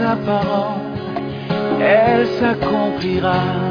[0.00, 0.16] sa
[1.80, 3.69] elle s'accomplira.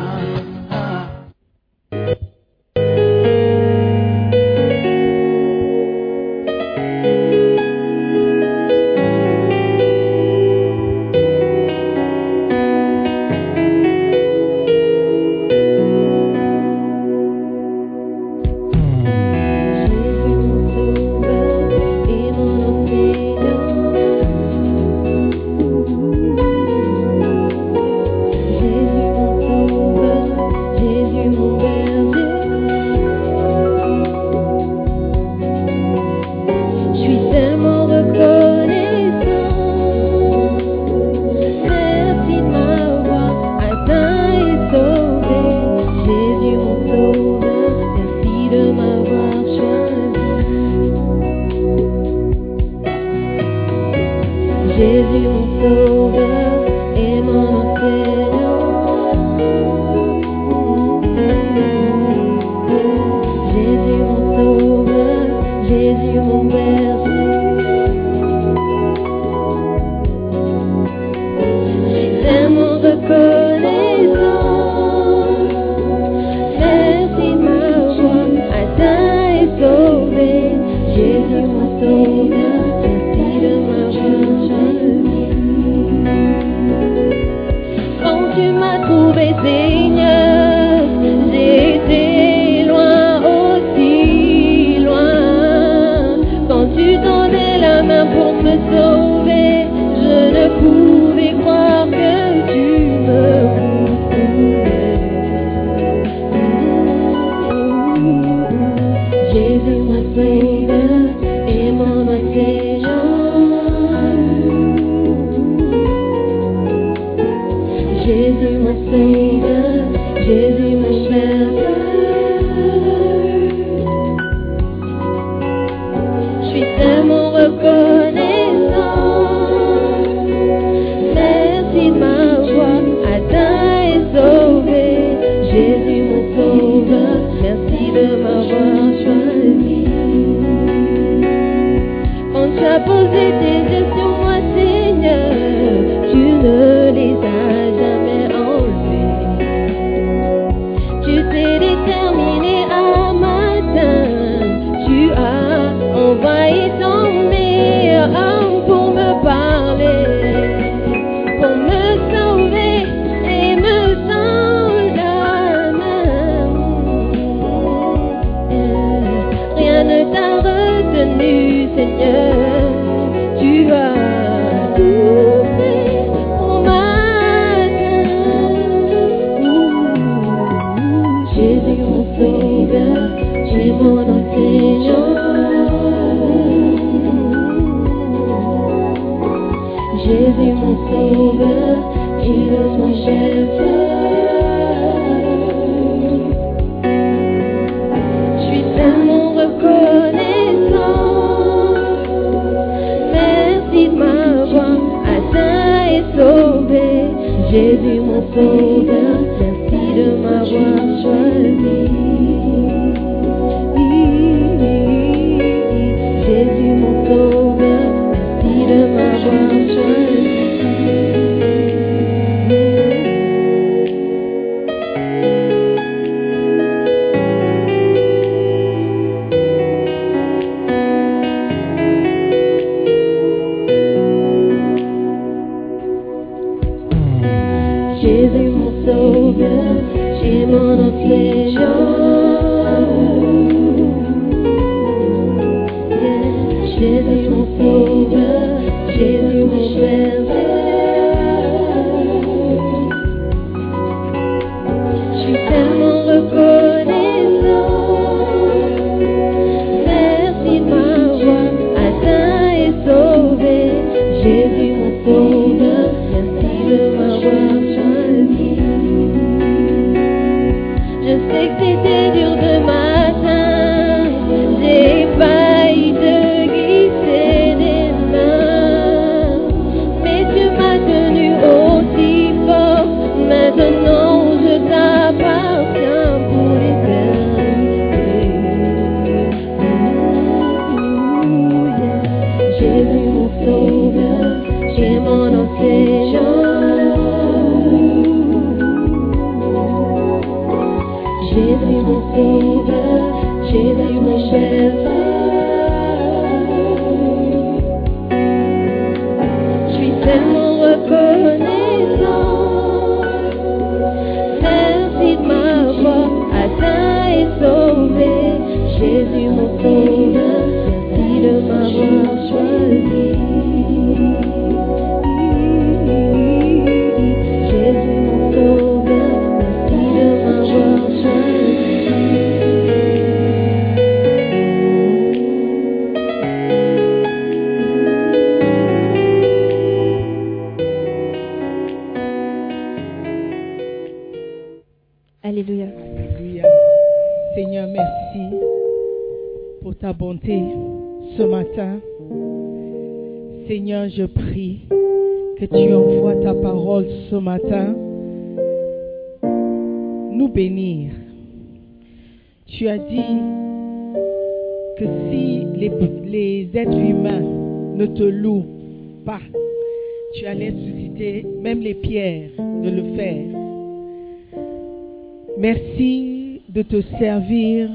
[376.69, 377.67] Te servir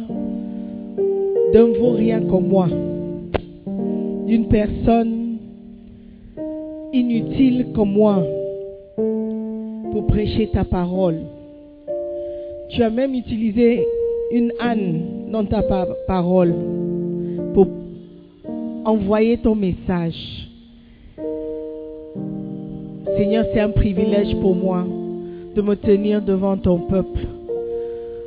[1.52, 2.68] d'un vaurien comme moi,
[4.26, 5.38] d'une personne
[6.92, 8.22] inutile comme moi,
[9.90, 11.16] pour prêcher ta parole.
[12.70, 13.84] Tu as même utilisé
[14.32, 15.00] une âne
[15.30, 16.54] dans ta pa- parole
[17.52, 17.66] pour
[18.84, 20.48] envoyer ton message.
[23.16, 24.84] Seigneur, c'est un privilège pour moi
[25.54, 27.26] de me tenir devant ton peuple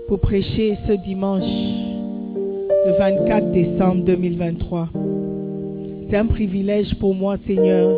[0.07, 4.89] pour prêcher ce dimanche, le 24 décembre 2023.
[6.09, 7.97] C'est un privilège pour moi, Seigneur,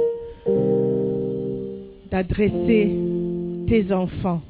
[2.10, 2.90] d'adresser
[3.68, 4.42] tes enfants.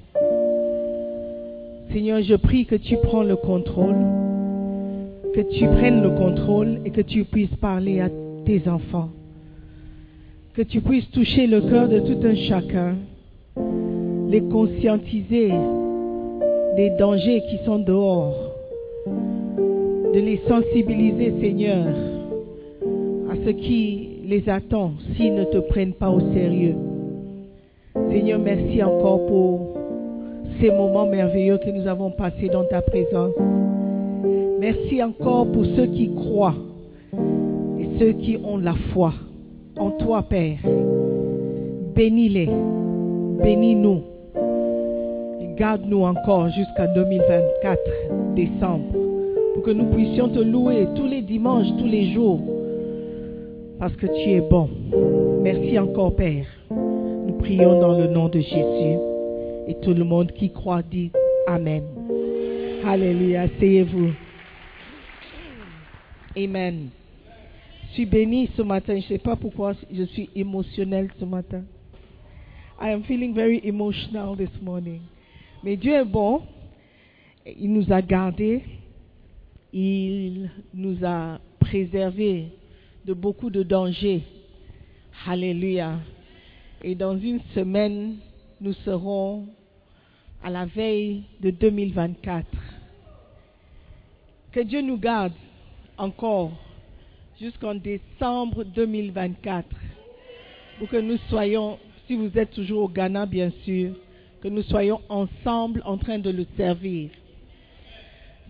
[1.91, 3.97] Seigneur, je prie que tu prends le contrôle,
[5.35, 8.09] que tu prennes le contrôle et que tu puisses parler à
[8.45, 9.09] tes enfants.
[10.53, 12.95] Que tu puisses toucher le cœur de tout un chacun,
[14.29, 15.51] les conscientiser
[16.79, 18.53] des dangers qui sont dehors,
[19.05, 21.87] de les sensibiliser, Seigneur,
[23.29, 26.75] à ce qui les attend s'ils ne te prennent pas au sérieux.
[28.09, 29.77] Seigneur, merci encore pour
[30.61, 33.33] ces moments merveilleux que nous avons passés dans ta présence.
[34.61, 36.55] Merci encore pour ceux qui croient
[37.77, 39.11] et ceux qui ont la foi
[39.77, 40.59] en toi, Père.
[41.93, 42.49] Bénis-les,
[43.43, 44.08] bénis-nous.
[45.59, 48.93] Garde-nous encore jusqu'à 2024, décembre,
[49.53, 52.39] pour que nous puissions te louer tous les dimanches, tous les jours,
[53.77, 54.69] parce que tu es bon.
[55.41, 56.45] Merci encore, Père.
[56.71, 58.99] Nous prions dans le nom de Jésus.
[59.67, 61.11] Et tout le monde qui croit dit
[61.45, 61.83] Amen.
[62.85, 63.41] Alléluia.
[63.41, 64.11] Asseyez-vous.
[66.37, 66.87] Amen.
[67.89, 68.93] Je suis béni ce matin.
[68.93, 71.63] Je ne sais pas pourquoi je suis émotionnel ce matin.
[72.81, 74.47] I am feeling very emotional this.
[75.63, 76.41] Mais Dieu est bon.
[77.45, 78.63] Il nous a gardés.
[79.73, 82.47] Il nous a préservés
[83.05, 84.23] de beaucoup de dangers.
[85.27, 85.99] Alléluia.
[86.81, 88.17] Et dans une semaine,
[88.61, 89.47] nous serons
[90.43, 92.45] à la veille de 2024.
[94.51, 95.33] Que Dieu nous garde
[95.97, 96.51] encore
[97.39, 99.67] jusqu'en décembre 2024
[100.77, 103.93] pour que nous soyons, si vous êtes toujours au Ghana bien sûr,
[104.41, 107.09] que nous soyons ensemble en train de le servir.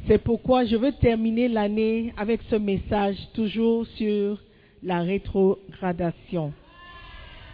[0.07, 4.41] C'est pourquoi je veux terminer l'année avec ce message toujours sur
[4.83, 6.53] la rétrogradation.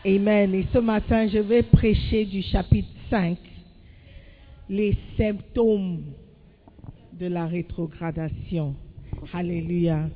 [0.06, 0.54] Amen.
[0.54, 3.38] Et ce matin, je vais prêcher du chapitre 5,
[4.70, 6.04] les symptômes
[7.14, 8.76] de la rétrogradation.
[9.34, 10.10] Alléluia.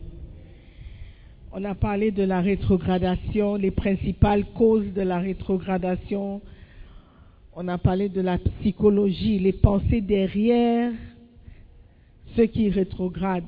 [1.51, 6.41] On a parlé de la rétrogradation, les principales causes de la rétrogradation.
[7.62, 10.94] On a parlé de la psychologie, les pensées derrière
[12.34, 13.44] ceux qui rétrogradent.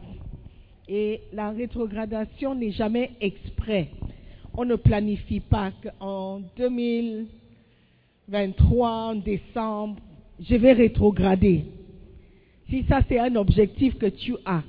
[0.90, 3.88] Et la rétrogradation n'est jamais exprès.
[4.54, 9.96] On ne planifie pas qu'en 2023, en décembre,
[10.42, 11.64] je vais rétrograder.
[12.70, 14.64] Si ça c'est un objectif que tu as,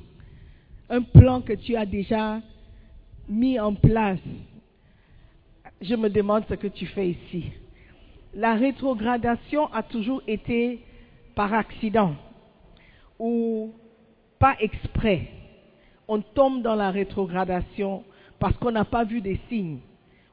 [0.88, 2.40] un plan que tu as déjà
[3.28, 4.20] mis en place,
[5.80, 7.46] je me demande ce que tu fais ici.
[8.34, 10.80] La rétrogradation a toujours été
[11.34, 12.14] par accident
[13.18, 13.72] ou
[14.38, 15.28] pas exprès.
[16.08, 18.04] On tombe dans la rétrogradation
[18.38, 19.80] parce qu'on n'a pas vu des signes.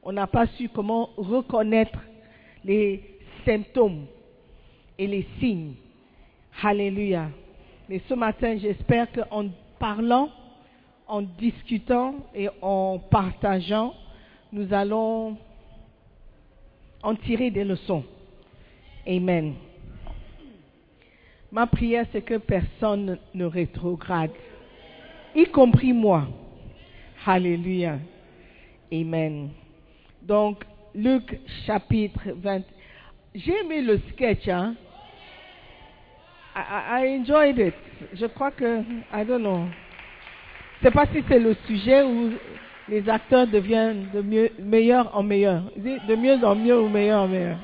[0.02, 1.98] On n'a pas su comment reconnaître
[2.64, 4.06] les symptômes
[4.98, 5.74] et les signes.
[6.62, 7.28] Alléluia.
[7.88, 10.30] Mais ce matin, j'espère qu'en parlant,
[11.06, 13.94] en discutant et en partageant,
[14.52, 15.36] nous allons
[17.02, 18.04] en tirer des leçons.
[19.06, 19.54] Amen.
[21.52, 24.30] Ma prière, c'est que personne ne rétrograde,
[25.34, 26.28] y compris moi.
[27.26, 27.98] Alléluia.
[28.92, 29.50] Amen.
[30.22, 30.64] Donc,
[30.94, 32.62] Luc chapitre 20.
[33.34, 34.74] J'ai aimé le sketch, hein.
[36.54, 37.74] I, I enjoyed it.
[38.14, 38.80] Je crois que,
[39.12, 39.66] I don't know.
[40.78, 42.30] Je sais pas si c'est le sujet où
[42.90, 45.62] les acteurs deviennent de mieux, meilleur en meilleur.
[45.76, 47.58] De mieux en mieux ou meilleur en meilleur.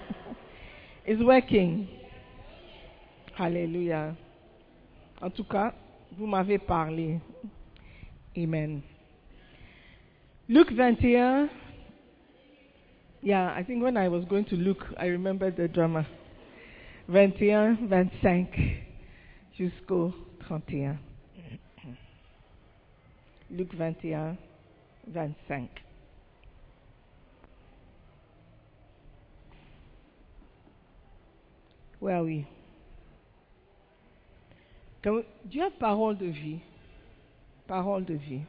[1.06, 1.86] It's working.
[3.36, 4.14] Alléluia.
[5.20, 5.74] En tout cas,
[6.16, 7.18] vous m'avez parlé.
[8.36, 8.80] Amen.
[10.48, 11.48] Luc 21.
[13.22, 16.06] Yeah, I think when I was going to Luke, I remember the drama.
[17.08, 18.48] 21, 25
[19.58, 20.96] jusqu'au 31.
[23.50, 24.36] Luc 21,
[25.12, 25.68] 25.
[32.00, 32.46] Where are we?
[35.02, 36.62] Can we- Do you have parole de vie?
[37.66, 38.44] Parole de vie.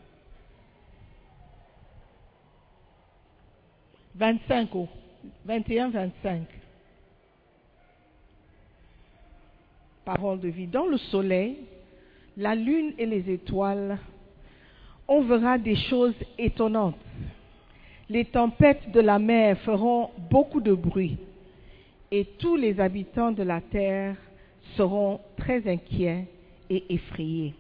[4.15, 4.89] 25 oh.
[5.45, 6.47] 21, 25.
[10.05, 10.67] Parole de vie.
[10.67, 11.57] Dans le soleil,
[12.37, 13.99] la lune et les étoiles,
[15.07, 16.95] on verra des choses étonnantes.
[18.09, 21.17] Les tempêtes de la mer feront beaucoup de bruit
[22.11, 24.15] et tous les habitants de la terre
[24.75, 26.25] seront très inquiets
[26.69, 27.53] et effrayés.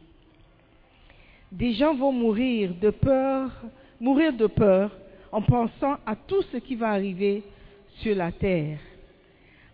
[1.51, 3.51] Des gens vont mourir de peur,
[3.99, 4.91] mourir de peur
[5.31, 7.43] en pensant à tout ce qui va arriver
[7.99, 8.79] sur la terre.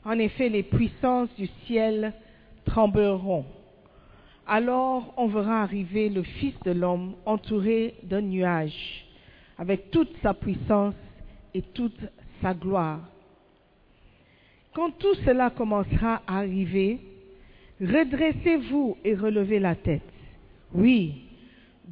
[0.06, 2.14] En effet, les puissances du ciel
[2.66, 3.46] trembleront.
[4.46, 9.06] Alors on verra arriver le Fils de l'homme entouré d'un nuage,
[9.58, 10.96] avec toute sa puissance
[11.54, 12.00] et toute
[12.42, 13.00] sa gloire.
[14.74, 17.00] Quand tout cela commencera à arriver,
[17.80, 20.02] redressez-vous et relevez la tête.
[20.74, 21.22] Oui,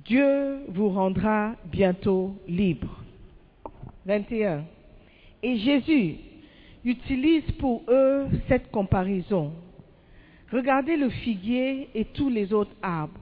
[0.06, 3.02] Dieu vous rendra bientôt libre.
[4.06, 4.64] 21.
[5.44, 6.16] Et Jésus
[6.84, 9.54] utilise pour eux cette comparaison.
[10.52, 13.20] Regardez le figuier et tous les autres arbres.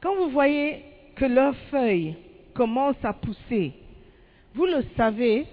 [0.00, 0.82] Quand vous voyez
[1.14, 2.16] que leurs feuilles
[2.54, 3.72] commencent à pousser,
[4.54, 5.46] vous le savez,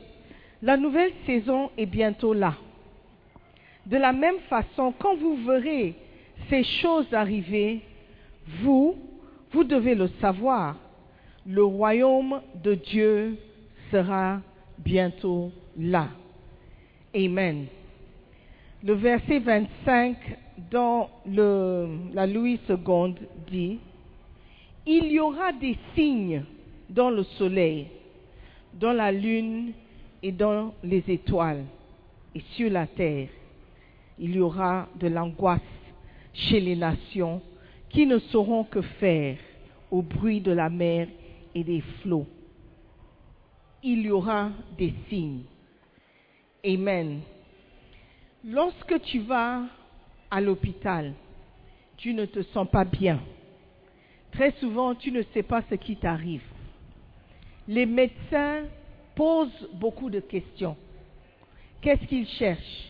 [0.62, 2.55] la nouvelle saison est bientôt là.
[3.86, 5.95] De la même façon, quand vous verrez
[6.50, 7.81] ces choses arriver,
[8.62, 8.95] vous,
[9.51, 10.75] vous devez le savoir,
[11.45, 13.38] le royaume de Dieu
[13.91, 14.41] sera
[14.79, 16.09] bientôt là.
[17.15, 17.67] Amen.
[18.88, 20.15] Le verset 25
[20.72, 23.15] dans la Louis II
[23.51, 23.79] dit,
[24.86, 26.46] Il y aura des signes
[26.89, 27.88] dans le soleil,
[28.74, 29.74] dans la lune
[30.24, 31.65] et dans les étoiles
[32.34, 33.27] et sur la terre.
[34.20, 35.60] Il y aura de l'angoisse
[36.34, 37.41] chez les nations
[37.89, 39.36] qui ne sauront que faire
[39.91, 41.10] au bruit de la mer
[41.53, 42.27] et des flots.
[43.84, 45.44] Il y aura des signes.
[46.65, 47.20] Amen.
[48.49, 49.63] Lorsque tu vas
[50.31, 51.13] à l'hôpital,
[51.97, 53.19] tu ne te sens pas bien.
[54.31, 56.43] Très souvent, tu ne sais pas ce qui t'arrive.
[57.67, 58.63] Les médecins
[59.15, 60.77] posent beaucoup de questions.
[61.81, 62.89] Qu'est-ce qu'ils cherchent?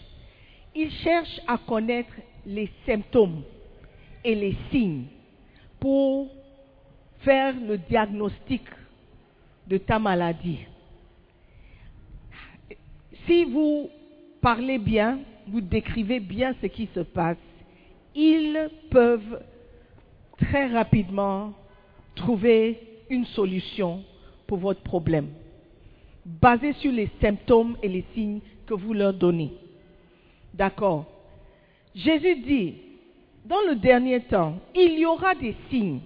[0.76, 2.14] Ils cherchent à connaître
[2.46, 3.42] les symptômes
[4.24, 5.06] et les signes
[5.80, 6.30] pour
[7.22, 8.62] faire le diagnostic
[9.66, 10.60] de ta maladie.
[13.26, 13.90] Si vous
[14.40, 15.18] parlez bien,
[15.50, 17.38] vous décrivez bien ce qui se passe,
[18.16, 19.42] ils peuvent
[20.38, 21.54] très rapidement
[22.16, 24.04] trouver une solution
[24.48, 25.30] pour votre problème,
[26.26, 29.54] basée sur les symptômes et les signes que vous leur donnez.
[30.54, 31.06] D'accord
[31.96, 32.76] Jésus dit,
[33.46, 36.02] dans le dernier temps, il y aura des signes.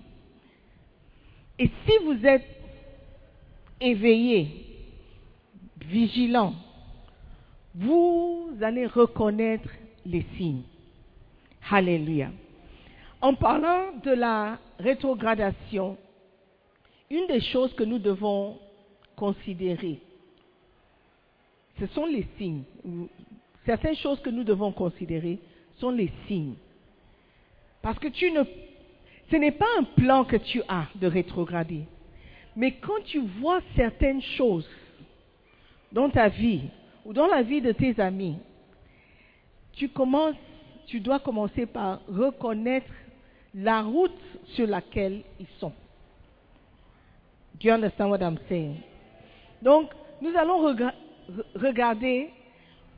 [1.60, 2.48] Et si vous êtes
[3.80, 4.48] éveillé,
[5.86, 6.54] vigilant,
[7.76, 9.70] vous allez reconnaître
[10.06, 10.64] les signes.
[11.70, 12.32] Alléluia.
[13.22, 15.98] En parlant de la rétrogradation,
[17.10, 18.58] une des choses que nous devons
[19.16, 20.00] considérer,
[21.80, 22.64] ce sont les signes.
[23.66, 25.40] Certaines choses que nous devons considérer
[25.78, 26.56] sont les signes.
[27.82, 28.44] Parce que tu ne,
[29.30, 31.86] ce n'est pas un plan que tu as de rétrograder.
[32.56, 34.68] Mais quand tu vois certaines choses
[35.92, 36.64] dans ta vie
[37.06, 38.38] ou dans la vie de tes amis,
[39.74, 42.92] tu dois commencer par reconnaître
[43.54, 44.20] la route
[44.54, 45.74] sur laquelle ils sont.
[47.60, 48.78] Do you understand what I'm saying?
[49.62, 49.92] Donc,
[50.22, 50.94] nous allons rega-
[51.30, 52.30] re- regarder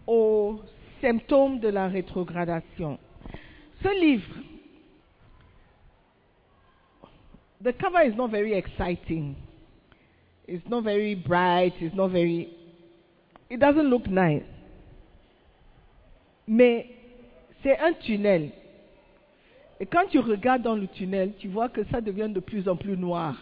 [0.07, 0.59] aux
[1.01, 2.97] symptômes de la rétrogradation.
[3.81, 4.33] Ce livre,
[7.61, 9.35] the cover is not very exciting.
[10.47, 11.73] It's not very bright.
[11.81, 12.49] It's not very.
[13.49, 14.43] It doesn't look nice.
[16.47, 16.87] Mais
[17.61, 18.49] c'est un tunnel.
[19.79, 22.75] Et quand tu regardes dans le tunnel, tu vois que ça devient de plus en
[22.75, 23.35] plus noir.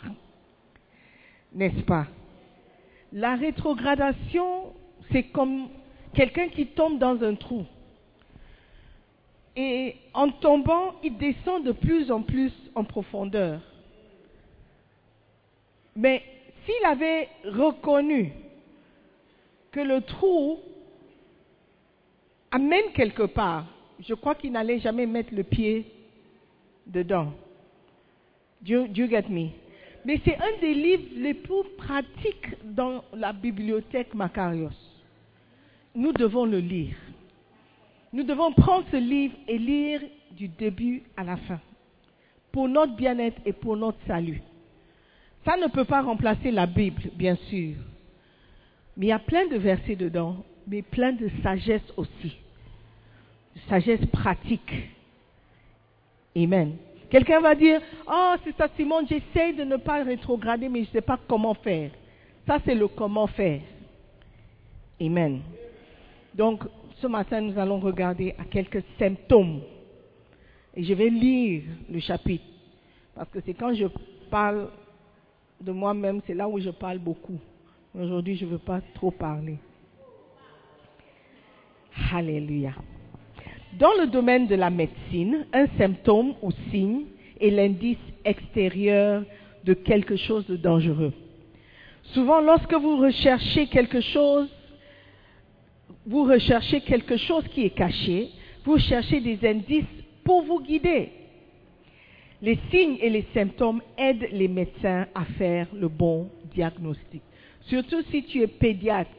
[1.53, 2.07] N'est-ce pas?
[3.11, 4.73] La rétrogradation,
[5.11, 5.67] c'est comme
[6.13, 7.65] quelqu'un qui tombe dans un trou.
[9.55, 13.59] Et en tombant, il descend de plus en plus en profondeur.
[15.95, 16.23] Mais
[16.65, 18.31] s'il avait reconnu
[19.71, 20.59] que le trou
[22.51, 23.65] amène quelque part,
[23.99, 25.85] je crois qu'il n'allait jamais mettre le pied
[26.85, 27.31] dedans.
[28.61, 29.49] Do you, get me?
[30.05, 34.69] Mais c'est un des livres les plus pratiques dans la bibliothèque Macarios.
[35.95, 36.95] Nous devons le lire.
[38.13, 41.59] Nous devons prendre ce livre et lire du début à la fin.
[42.51, 44.41] Pour notre bien-être et pour notre salut.
[45.45, 47.75] Ça ne peut pas remplacer la Bible, bien sûr.
[48.97, 52.37] Mais il y a plein de versets dedans, mais plein de sagesse aussi.
[53.55, 54.73] De sagesse pratique.
[56.35, 56.75] Amen.
[57.09, 60.93] Quelqu'un va dire, oh, c'est ça Simon, j'essaie de ne pas rétrograder, mais je ne
[60.93, 61.91] sais pas comment faire.
[62.47, 63.61] Ça, c'est le comment faire.
[64.99, 65.41] Amen.
[66.33, 66.63] Donc,
[67.01, 69.61] ce matin, nous allons regarder à quelques symptômes.
[70.73, 72.45] Et je vais lire le chapitre.
[73.13, 73.87] Parce que c'est quand je
[74.29, 74.69] parle
[75.59, 77.39] de moi-même, c'est là où je parle beaucoup.
[77.99, 79.57] Aujourd'hui, je ne veux pas trop parler.
[82.13, 82.71] Alléluia.
[83.77, 87.03] Dans le domaine de la médecine, un symptôme ou signe
[87.39, 89.23] est l'indice extérieur
[89.65, 91.13] de quelque chose de dangereux.
[92.13, 94.49] Souvent, lorsque vous recherchez quelque chose,
[96.05, 98.29] vous recherchez quelque chose qui est caché,
[98.63, 99.83] vous cherchez des indices
[100.23, 101.09] pour vous guider.
[102.41, 107.21] Les signes et les symptômes aident les médecins à faire le bon diagnostic.
[107.67, 109.11] Surtout si tu es pédiatre.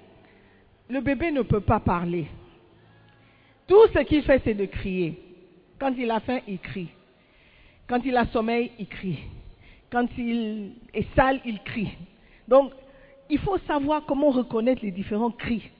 [0.88, 2.26] Le bébé ne peut pas parler.
[3.66, 5.18] Tout ce qu'il fait, c'est de crier.
[5.78, 6.88] Quand il a faim, il crie.
[7.88, 9.18] Quand il a sommeil, il crie.
[9.90, 11.88] Quand il est sale, il crie.
[12.48, 12.72] Donc,
[13.31, 15.70] il faut savoir comment reconnaître les différents cris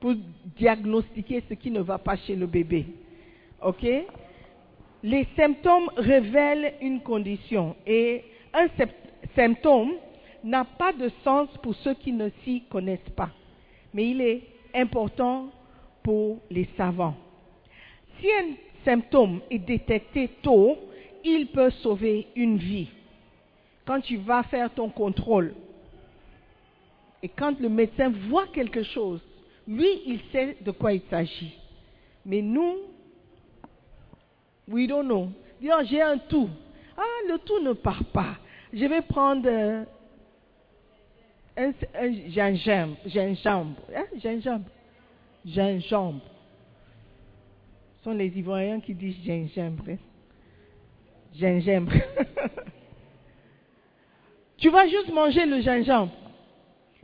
[0.00, 0.14] pour
[0.56, 2.86] diagnostiquer ce qui ne va pas chez le bébé.
[3.62, 3.86] OK?
[5.02, 8.66] Les symptômes révèlent une condition et un
[9.34, 9.92] symptôme
[10.44, 13.30] n'a pas de sens pour ceux qui ne s'y connaissent pas.
[13.92, 14.42] Mais il est
[14.74, 15.50] important
[16.02, 17.16] pour les savants.
[18.20, 20.76] Si un symptôme est détecté tôt,
[21.24, 22.88] il peut sauver une vie.
[23.86, 25.54] Quand tu vas faire ton contrôle
[27.22, 29.20] et quand le médecin voit quelque chose,
[29.66, 31.58] lui, il sait de quoi il s'agit.
[32.24, 32.76] Mais nous,
[34.68, 35.28] we don't know.
[35.60, 36.48] Dis, oh, j'ai un tout.
[36.96, 38.36] Ah, le tout ne part pas.
[38.72, 39.84] Je vais prendre euh,
[41.58, 42.96] un, gingembre.
[43.06, 43.80] Gingembre.
[44.16, 44.70] Gingembre
[45.48, 46.22] gingembre.
[47.98, 49.84] Ce sont les Ivoiriens qui disent gingembre.
[49.88, 49.96] Hein?
[51.34, 51.92] Gingembre.
[54.56, 56.12] tu vas juste manger le gingembre.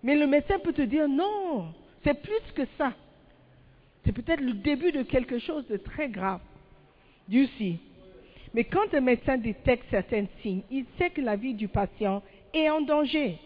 [0.03, 2.93] Mais le médecin peut te dire non, c'est plus que ça.
[4.05, 6.41] C'est peut-être le début de quelque chose de très grave.
[7.27, 7.77] Dieu sait.
[8.53, 12.69] Mais quand un médecin détecte certains signes, il sait que la vie du patient est
[12.69, 13.39] en danger.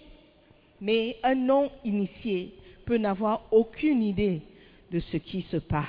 [0.80, 4.42] Mais un non-initié peut n'avoir aucune idée
[4.90, 5.86] de ce qui se passe.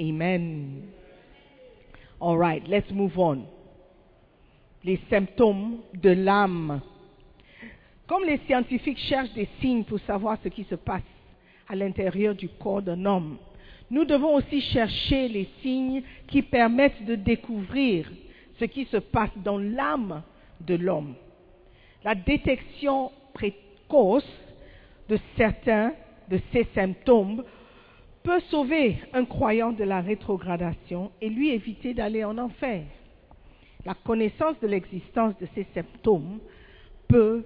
[0.00, 0.82] Amen.
[2.20, 3.44] All right, let's move on.
[4.84, 6.80] Les symptômes de l'âme.
[8.06, 11.02] Comme les scientifiques cherchent des signes pour savoir ce qui se passe
[11.68, 13.38] à l'intérieur du corps d'un homme,
[13.90, 18.10] nous devons aussi chercher les signes qui permettent de découvrir
[18.58, 20.22] ce qui se passe dans l'âme
[20.60, 21.14] de l'homme.
[22.04, 24.28] La détection précoce
[25.08, 25.92] de certains
[26.30, 27.44] de ces symptômes
[28.22, 32.84] peut sauver un croyant de la rétrogradation et lui éviter d'aller en enfer.
[33.84, 36.38] La connaissance de l'existence de ces symptômes
[37.06, 37.44] peut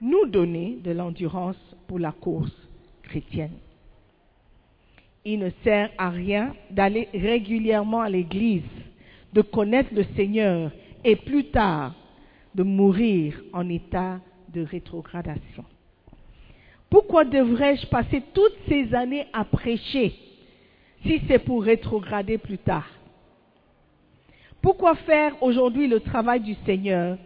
[0.00, 2.56] nous donner de l'endurance pour la course
[3.02, 3.58] chrétienne.
[5.24, 8.62] Il ne sert à rien d'aller régulièrement à l'église,
[9.34, 10.72] de connaître le Seigneur
[11.04, 11.94] et plus tard
[12.54, 14.20] de mourir en état
[14.52, 15.64] de rétrogradation.
[16.90, 20.14] Pourquoi devrais-je passer toutes ces années à prêcher
[21.04, 22.88] si c'est pour rétrograder plus tard?
[24.60, 27.18] Pourquoi faire aujourd'hui le travail du Seigneur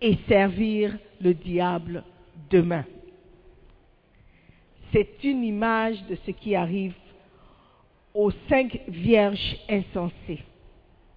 [0.00, 2.04] et servir le diable
[2.50, 2.84] demain?
[4.92, 6.94] C'est une image de ce qui arrive
[8.12, 10.42] aux cinq vierges insensées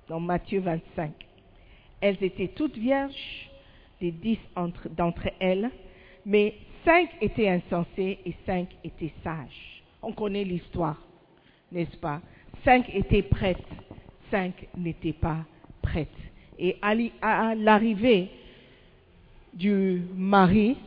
[0.07, 1.11] dans Matthieu 25.
[1.99, 3.49] Elles étaient toutes vierges,
[4.01, 5.69] les dix entre- d'entre elles,
[6.25, 9.83] mais cinq étaient insensées et cinq étaient sages.
[10.01, 11.01] On connaît l'histoire,
[11.71, 12.21] n'est-ce pas?
[12.63, 13.57] Cinq étaient prêtes,
[14.31, 15.45] cinq n'étaient pas
[15.81, 16.09] prêtes.
[16.57, 18.29] Et à l'arrivée
[19.53, 20.77] du mari,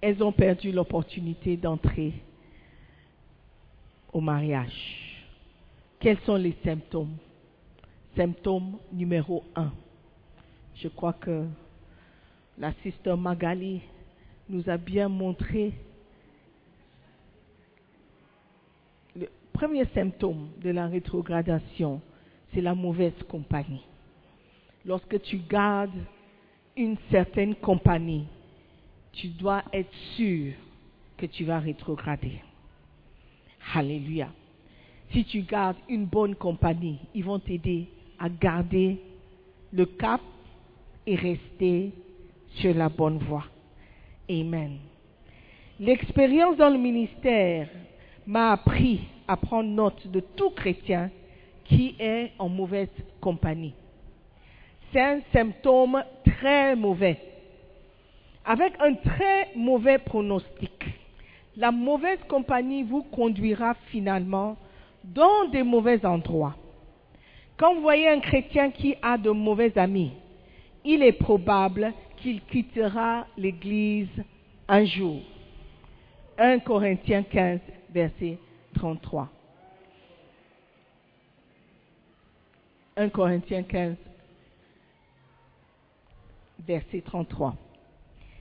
[0.00, 2.12] elles ont perdu l'opportunité d'entrer
[4.12, 5.24] au mariage.
[6.00, 7.16] Quels sont les symptômes?
[8.16, 9.72] Symptôme numéro un.
[10.80, 11.44] Je crois que
[12.56, 13.80] la sister Magali
[14.48, 15.72] nous a bien montré
[19.16, 22.00] le premier symptôme de la rétrogradation,
[22.52, 23.84] c'est la mauvaise compagnie.
[24.84, 25.90] Lorsque tu gardes
[26.76, 28.26] une certaine compagnie,
[29.12, 30.52] tu dois être sûr
[31.16, 32.40] que tu vas rétrograder.
[33.74, 34.28] Alléluia.
[35.10, 37.88] Si tu gardes une bonne compagnie, ils vont t'aider
[38.18, 39.00] à garder
[39.72, 40.20] le cap
[41.08, 41.92] et rester
[42.56, 43.46] sur la bonne voie.
[44.30, 44.76] Amen.
[45.80, 47.68] L'expérience dans le ministère
[48.26, 51.10] m'a appris à prendre note de tout chrétien
[51.64, 52.90] qui est en mauvaise
[53.22, 53.72] compagnie.
[54.92, 57.18] C'est un symptôme très mauvais,
[58.44, 60.84] avec un très mauvais pronostic.
[61.56, 64.58] La mauvaise compagnie vous conduira finalement
[65.04, 66.54] dans des mauvais endroits.
[67.56, 70.12] Quand vous voyez un chrétien qui a de mauvais amis,
[70.88, 74.08] il est probable qu'il quittera l'Église
[74.66, 75.20] un jour.
[76.38, 78.38] 1 Corinthiens 15, verset
[78.74, 79.28] 33.
[82.96, 83.96] 1 Corinthiens 15,
[86.66, 87.54] verset 33.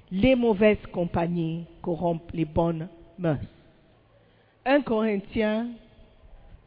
[0.10, 2.88] Les mauvaises compagnies corrompent les bonnes
[3.20, 3.44] mœurs.
[4.64, 5.68] 1 Corinthiens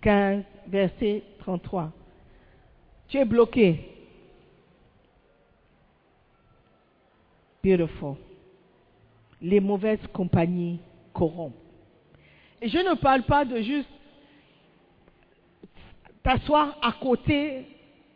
[0.02, 1.90] 15, verset 33.
[3.08, 3.99] Tu es bloqué.
[7.62, 8.16] Beautiful.
[9.40, 10.80] Les mauvaises compagnies
[11.12, 11.54] corrompent.
[12.60, 13.88] Et je ne parle pas de juste
[16.22, 17.64] t'asseoir à côté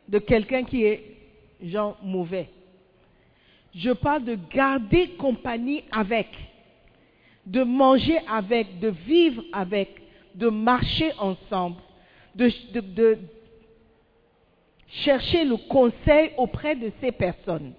[0.08, 1.16] de quelqu'un qui est
[1.62, 2.48] genre mauvais.
[3.74, 6.28] Je parle de garder compagnie avec,
[7.46, 10.00] de manger avec, de vivre avec,
[10.34, 11.76] de marcher ensemble,
[12.34, 13.18] de,
[14.88, 17.72] chercher le conseil auprès de ces personnes.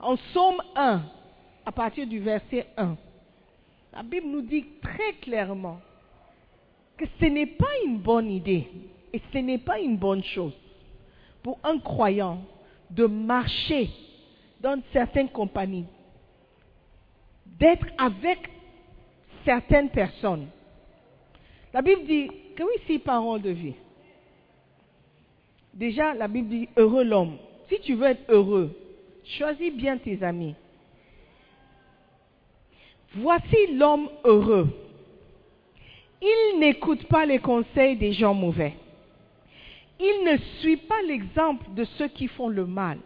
[0.00, 1.02] En Somme 1,
[1.66, 2.96] à partir du verset 1,
[3.92, 5.80] la Bible nous dit très clairement
[6.96, 8.68] que ce n'est pas une bonne idée
[9.12, 10.54] et ce n'est pas une bonne chose
[11.42, 12.42] pour un croyant
[12.90, 13.90] de marcher
[14.60, 15.86] dans certaines compagnies,
[17.46, 18.38] d'être avec
[19.44, 20.48] certaines personnes.
[21.72, 23.74] La Bible dit que oui, c'est parole de vie.
[25.74, 27.36] Déjà, la Bible dit heureux l'homme.
[27.68, 28.74] Si tu veux être heureux,
[29.36, 30.54] choisis bien tes amis.
[33.14, 34.68] Voici l'homme heureux.
[36.20, 38.74] Il n'écoute pas les conseils des gens mauvais.
[40.00, 42.98] Il ne suit pas l'exemple de ceux qui font le mal.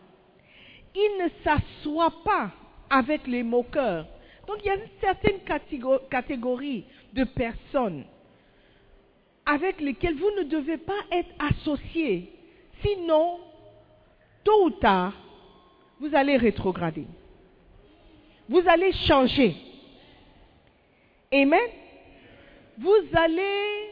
[0.94, 2.50] Il ne s'assoit pas
[2.90, 4.06] avec les moqueurs.
[4.46, 8.04] Donc il y a une certaine catégo- catégorie de personnes
[9.46, 12.32] avec lesquelles vous ne devez pas être associés.
[12.84, 13.38] Sinon,
[14.44, 15.14] tôt ou tard,
[16.02, 17.06] vous allez rétrograder.
[18.48, 19.54] Vous allez changer.
[21.32, 21.60] Amen.
[22.76, 23.90] Vous allez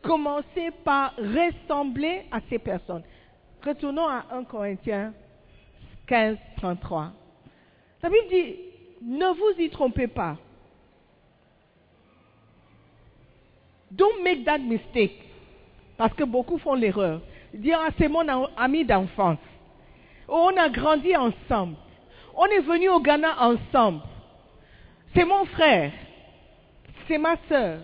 [0.00, 3.02] commencer par ressembler à ces personnes.
[3.64, 5.12] Retournons à 1 Corinthiens
[6.06, 7.12] 15, 33.
[8.00, 8.56] La Bible dit,
[9.02, 10.36] ne vous y trompez pas.
[13.90, 15.20] Don't make that mistake.
[15.96, 17.20] Parce que beaucoup font l'erreur.
[17.52, 19.38] Dire, ah, c'est mon ami d'enfance.
[20.28, 21.76] Oh, on a grandi ensemble.
[22.34, 24.02] On est venu au Ghana ensemble.
[25.14, 25.92] C'est mon frère.
[27.06, 27.80] C'est ma soeur.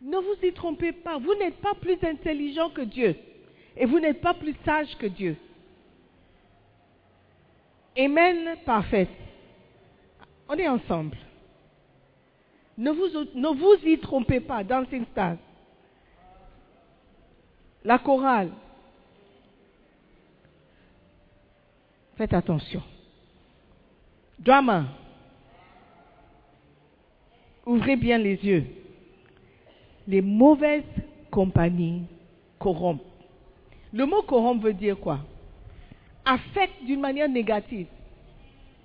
[0.00, 1.18] Ne vous y trompez pas.
[1.18, 3.16] Vous n'êtes pas plus intelligent que Dieu.
[3.76, 5.36] Et vous n'êtes pas plus sage que Dieu.
[7.98, 9.08] Amen, parfait.
[10.48, 11.16] On est ensemble.
[12.78, 15.38] Ne vous, ne vous y trompez pas dans cette stade.
[17.84, 18.50] La chorale.
[22.16, 22.82] Faites attention.
[24.38, 24.86] Drama.
[27.64, 28.66] Ouvrez bien les yeux.
[30.06, 30.82] Les mauvaises
[31.30, 32.04] compagnies
[32.58, 33.02] corrompent.
[33.92, 35.20] Le mot corrompre veut dire quoi?
[36.24, 37.86] Affecte d'une manière négative.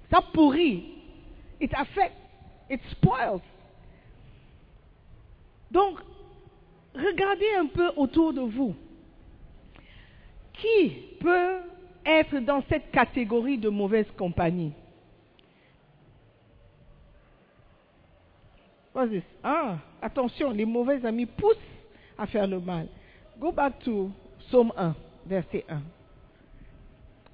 [0.10, 0.86] Ça pourrit.
[1.60, 2.16] It affects.
[2.70, 3.42] It spoils.
[5.72, 6.00] Donc,
[6.94, 8.76] regardez un peu autour de vous.
[10.60, 10.90] Qui
[11.20, 11.58] peut
[12.06, 14.74] être dans cette catégorie de mauvaise compagnie?
[19.44, 21.58] Ah, attention, les mauvais amis poussent
[22.18, 22.88] à faire le mal.
[23.38, 25.82] Go back to Psaume 1, verset 1.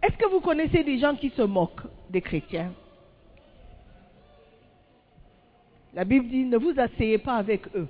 [0.01, 2.73] Est-ce que vous connaissez des gens qui se moquent des chrétiens?
[5.93, 7.87] La Bible dit, ne vous asseyez pas avec eux.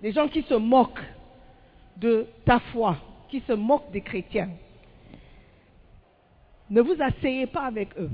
[0.00, 1.04] Des gens qui se moquent
[1.98, 2.96] de ta foi,
[3.32, 4.50] qui se moquent des chrétiens.
[6.68, 8.10] Ne vous asseyez pas avec eux.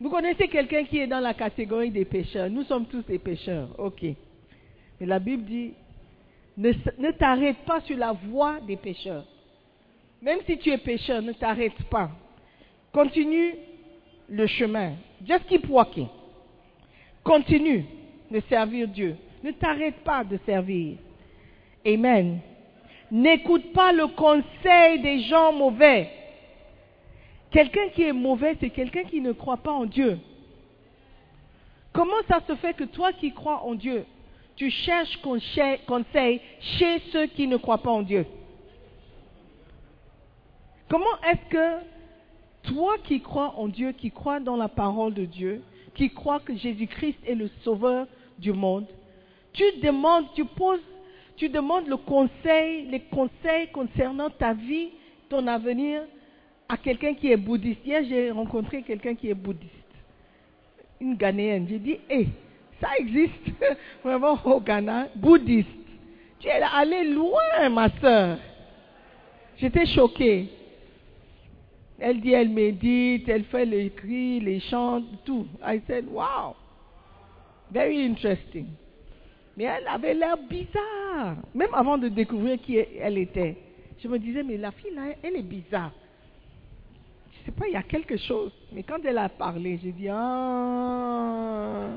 [0.00, 2.48] Vous connaissez quelqu'un qui est dans la catégorie des pécheurs.
[2.48, 3.68] Nous sommes tous des pécheurs.
[3.78, 4.02] Ok.
[4.02, 5.74] Mais la Bible dit,
[6.56, 9.26] ne, t'arrête pas sur la voie des pécheurs.
[10.22, 12.10] Même si tu es pécheur, ne t'arrête pas.
[12.94, 13.56] Continue
[14.30, 14.94] le chemin.
[15.26, 16.08] Just keep walking.
[17.22, 17.84] Continue
[18.30, 19.16] de servir Dieu.
[19.44, 20.96] Ne t'arrête pas de servir.
[21.86, 22.40] Amen.
[23.10, 26.10] N'écoute pas le conseil des gens mauvais.
[27.50, 30.18] Quelqu'un qui est mauvais, c'est quelqu'un qui ne croit pas en Dieu.
[31.92, 34.04] Comment ça se fait que toi qui crois en Dieu,
[34.54, 38.26] tu cherches conseil chez ceux qui ne croient pas en Dieu?
[40.88, 41.84] Comment est-ce que
[42.62, 45.62] toi qui crois en Dieu, qui crois dans la parole de Dieu,
[45.94, 48.06] qui crois que Jésus-Christ est le sauveur
[48.38, 48.86] du monde,
[49.52, 50.80] tu demandes, tu poses,
[51.40, 54.90] tu demandes le conseil, les conseils concernant ta vie,
[55.30, 56.02] ton avenir,
[56.68, 57.80] à quelqu'un qui est bouddhiste.
[57.82, 59.72] Hier, j'ai rencontré quelqu'un qui est bouddhiste.
[61.00, 61.66] Une Ghanéenne.
[61.66, 62.28] J'ai dit, hé,
[62.78, 63.32] ça existe
[64.04, 65.70] vraiment au Ghana, bouddhiste.
[66.40, 68.36] Tu es allé loin, ma soeur.
[69.56, 70.50] J'étais choquée.
[71.98, 75.46] Elle dit, elle médite, elle fait les cris, les chants, tout.
[75.66, 76.54] I said, wow,
[77.72, 78.66] very interesting.
[79.56, 81.36] Mais elle avait l'air bizarre.
[81.54, 83.56] Même avant de découvrir qui elle était.
[84.02, 85.92] Je me disais, mais la fille là, elle est bizarre.
[87.32, 88.52] Je sais pas, il y a quelque chose.
[88.72, 91.88] Mais quand elle a parlé, j'ai dit, ah.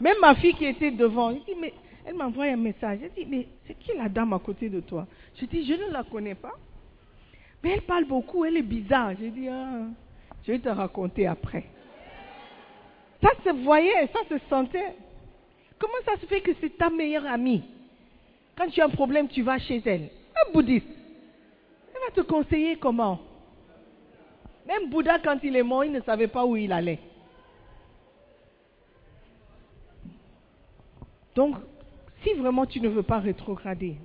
[0.00, 1.54] Même ma fille qui était devant, elle, dit,
[2.06, 3.00] elle m'a envoyé un message.
[3.02, 5.06] Elle dit, mais c'est qui la dame à côté de toi?
[5.36, 6.54] Je dis, je ne la connais pas.
[7.62, 9.12] Mais elle parle beaucoup, elle est bizarre.
[9.18, 9.82] J'ai dit, ah,
[10.46, 11.64] je vais te raconter après.
[13.20, 14.94] Ça se voyait, ça se sentait.
[15.78, 17.62] Comment ça se fait que c'est ta meilleure amie?
[18.56, 20.10] Quand tu as un problème, tu vas chez elle.
[20.34, 20.86] Un bouddhiste.
[21.94, 23.20] Elle va te conseiller comment?
[24.66, 26.98] Même Bouddha, quand il est mort, il ne savait pas où il allait.
[31.34, 31.56] Donc,
[32.22, 33.96] si vraiment tu ne veux pas rétrograder,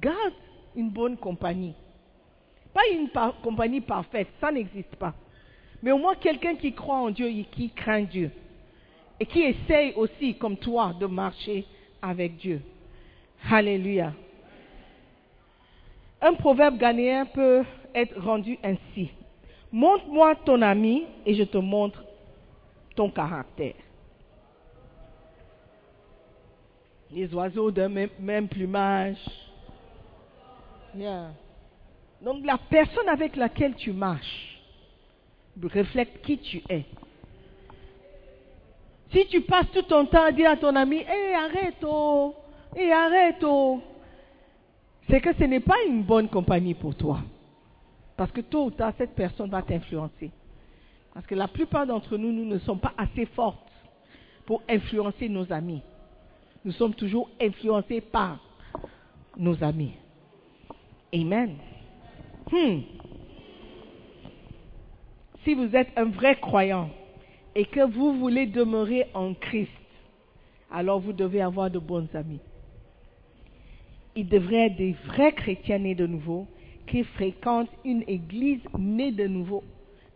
[0.00, 0.34] garde
[0.74, 1.74] une bonne compagnie.
[2.72, 3.08] Pas une
[3.42, 5.14] compagnie parfaite, ça n'existe pas.
[5.82, 8.32] Mais au moins quelqu'un qui croit en Dieu et qui craint Dieu.
[9.20, 11.64] Et qui essaye aussi, comme toi, de marcher
[12.02, 12.60] avec Dieu.
[13.50, 14.12] Alléluia.
[16.20, 19.10] Un proverbe ghanéen peut être rendu ainsi.
[19.70, 22.02] Montre-moi ton ami et je te montre
[22.96, 23.74] ton caractère.
[27.10, 29.18] Les oiseaux d'un même, plumage.
[32.22, 34.60] Donc la personne avec laquelle tu marches
[35.62, 36.84] reflète qui tu es.
[39.14, 42.34] Si tu passes tout ton temps à dire à ton ami, hé, arrête, oh,
[42.74, 43.80] hé, arrête, oh,
[45.08, 47.20] c'est que ce n'est pas une bonne compagnie pour toi.
[48.16, 50.32] Parce que tôt ou tard, cette personne va t'influencer.
[51.12, 53.70] Parce que la plupart d'entre nous, nous ne sommes pas assez fortes
[54.46, 55.82] pour influencer nos amis.
[56.64, 58.38] Nous sommes toujours influencés par
[59.36, 59.92] nos amis.
[61.14, 61.56] Amen.
[62.50, 62.80] Hmm.
[65.44, 66.90] Si vous êtes un vrai croyant
[67.54, 69.70] et que vous voulez demeurer en Christ,
[70.70, 72.40] alors vous devez avoir de bons amis.
[74.16, 76.46] Ils devraient être des vrais chrétiens nés de nouveau
[76.86, 79.62] qui fréquentent une église née de nouveau.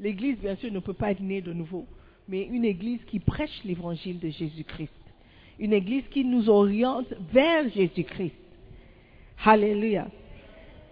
[0.00, 1.86] L'église, bien sûr, ne peut pas être née de nouveau,
[2.28, 4.92] mais une église qui prêche l'évangile de Jésus-Christ,
[5.58, 8.34] Une église qui nous oriente vers Jésus-Christ.
[9.44, 10.08] Alléluia.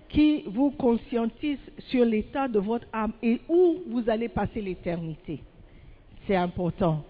[0.08, 1.58] Qui vous conscientise
[1.90, 5.40] sur l'état de votre âme et où vous allez passer l'éternité.
[6.26, 7.04] C'est important.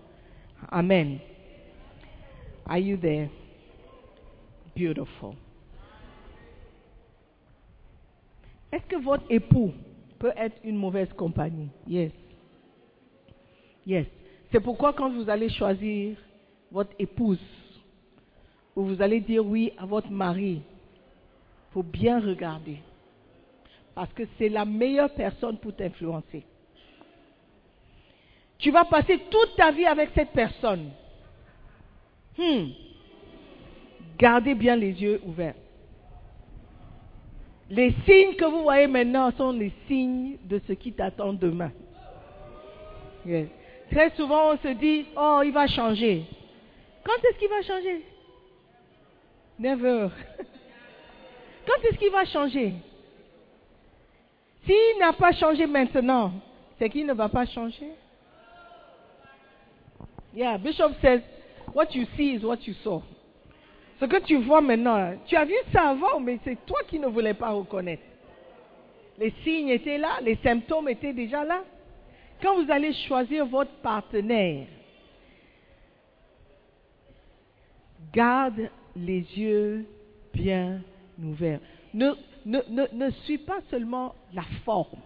[0.71, 1.19] Amen.
[2.67, 3.31] Are you there?
[4.77, 5.35] Beautiful.
[8.73, 9.73] Est-ce que votre époux
[10.19, 11.69] peut être une mauvaise compagnie?
[11.87, 12.13] Yes.
[13.87, 14.07] Yes.
[14.53, 16.17] C'est pourquoi quand vous allez choisir
[16.71, 17.41] votre épouse,
[18.75, 22.79] ou vous allez dire oui à votre mari, il faut bien regarder.
[23.95, 26.45] Parce que c'est la meilleure personne pour t'influencer.
[28.59, 30.91] Tu vas passer toute ta vie avec cette personne.
[32.39, 32.69] Hmm.
[34.19, 35.55] Gardez bien les yeux ouverts.
[37.69, 41.73] Les signes que vous voyez maintenant sont les signes de ce qui t'attend demain.
[43.91, 46.25] Très souvent, on se dit, oh, il va changer.
[47.05, 48.05] Quand est-ce qu'il va changer?
[49.59, 50.09] Never.
[51.67, 52.75] Quand est-ce qu'il va changer?
[54.65, 56.33] S'il n'a pas changé maintenant,
[56.79, 57.91] c'est qu'il ne va pas changer.
[60.37, 61.23] Yeah, Bishop says,
[61.73, 63.01] what you see is what you saw.
[63.99, 67.07] Ce que tu vois maintenant, tu as vu ça avant, mais c'est toi qui ne
[67.07, 68.03] voulais pas reconnaître.
[69.19, 71.65] Les signes étaient là, les symptômes étaient déjà là.
[72.43, 74.67] Quand vous allez choisir votre partenaire,
[78.13, 79.87] garde les yeux
[80.35, 80.83] bien
[81.19, 81.61] ouverts.
[81.95, 82.13] Ne,
[82.45, 85.01] ne, ne, ne suis pas seulement la forme,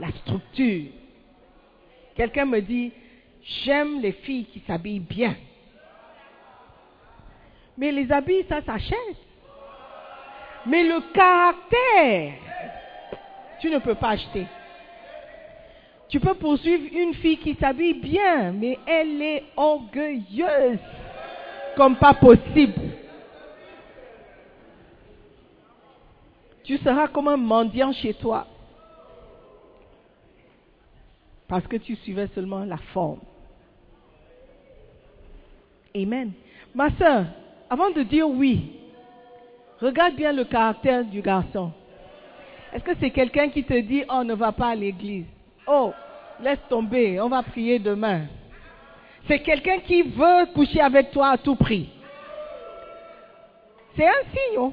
[0.00, 0.90] la structure.
[2.16, 2.92] Quelqu'un me dit,
[3.44, 5.36] j'aime les filles qui s'habillent bien.
[7.76, 9.16] Mais les habits, ça s'achète.
[10.66, 12.34] Mais le caractère,
[13.60, 14.46] tu ne peux pas acheter.
[16.08, 20.78] Tu peux poursuivre une fille qui s'habille bien, mais elle est orgueilleuse
[21.76, 22.74] comme pas possible.
[26.62, 28.46] Tu seras comme un mendiant chez toi.
[31.46, 33.20] Parce que tu suivais seulement la forme.
[35.96, 36.32] Amen.
[36.74, 37.26] Ma soeur,
[37.70, 38.72] avant de dire oui,
[39.80, 41.70] regarde bien le caractère du garçon.
[42.72, 45.26] Est-ce que c'est quelqu'un qui te dit, oh, ne va pas à l'église?
[45.68, 45.92] Oh,
[46.42, 48.22] laisse tomber, on va prier demain.
[49.28, 51.88] C'est quelqu'un qui veut coucher avec toi à tout prix.
[53.96, 54.58] C'est un signe.
[54.58, 54.72] oh.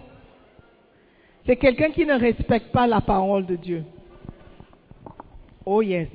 [1.45, 3.83] C'est quelqu'un qui ne respecte pas la parole de Dieu.
[5.67, 6.07] Oh yes.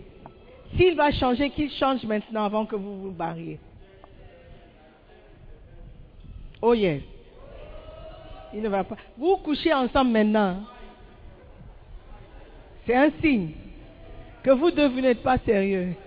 [0.76, 3.60] S'il va changer, qu'il change maintenant avant que vous vous barriez.
[6.62, 7.02] Oh yes.
[8.54, 8.96] Il ne va pas.
[9.16, 10.58] Vous couchez ensemble maintenant.
[12.86, 13.52] C'est un signe
[14.42, 15.94] que vous deux n'êtes pas sérieux.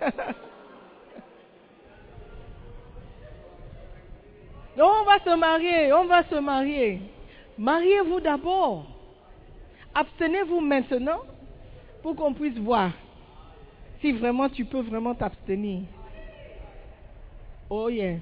[4.76, 7.00] Non, on va se marier, on va se marier.
[7.58, 8.86] Mariez-vous d'abord.
[9.94, 11.20] Abstenez-vous maintenant
[12.02, 12.92] pour qu'on puisse voir
[14.00, 15.82] si vraiment tu peux vraiment t'abstenir.
[17.68, 18.20] Oh yes.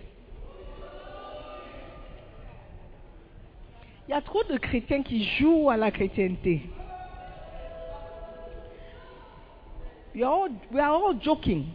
[4.08, 6.62] Il y a trop de chrétiens qui jouent à la chrétienté.
[10.14, 10.48] We are
[10.80, 11.66] all, joking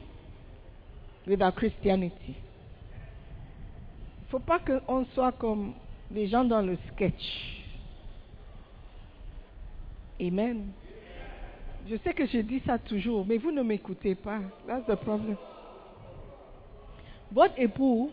[1.27, 2.35] with our Christianity.
[4.17, 5.73] Il ne faut pas qu'on soit comme
[6.09, 7.61] les gens dans le sketch.
[10.19, 10.71] Amen.
[11.87, 14.39] Je sais que je dis ça toujours, mais vous ne m'écoutez pas.
[14.65, 15.37] That's the problem.
[17.31, 18.09] Votre époux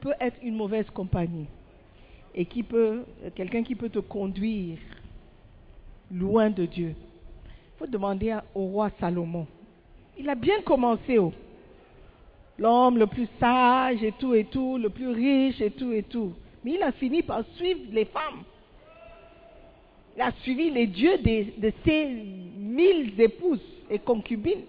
[0.00, 1.48] peut être une mauvaise compagnie
[2.34, 3.04] et qui peut,
[3.34, 4.78] quelqu'un qui peut te conduire
[6.10, 6.94] loin de Dieu.
[7.46, 9.46] Il faut demander au roi Salomon.
[10.18, 11.32] Il a bien commencé, oh.
[12.58, 16.32] l'homme le plus sage et tout et tout, le plus riche et tout et tout.
[16.64, 18.42] Mais il a fini par suivre les femmes.
[20.16, 22.06] Il a suivi les dieux des- de ses
[22.56, 23.60] mille épouses
[23.90, 24.64] et concubines.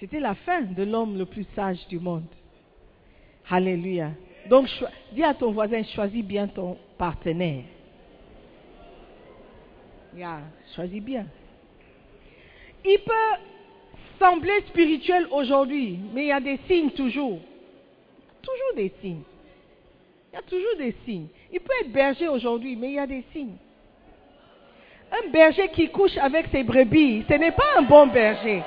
[0.00, 2.24] C'était la fin de l'homme le plus sage du monde.
[3.48, 4.10] Alléluia.
[4.48, 4.68] Donc,
[5.12, 7.64] dis à ton voisin, choisis bien ton partenaire.
[10.14, 10.40] Yeah,
[10.74, 11.26] choisis bien.
[12.84, 13.40] Il peut
[14.18, 17.38] sembler spirituel aujourd'hui, mais il y a des signes toujours.
[18.42, 19.22] Toujours des signes.
[20.32, 21.28] Il y a toujours des signes.
[21.52, 23.56] Il peut être berger aujourd'hui, mais il y a des signes.
[25.12, 28.62] Un berger qui couche avec ses brebis, ce n'est pas un bon berger.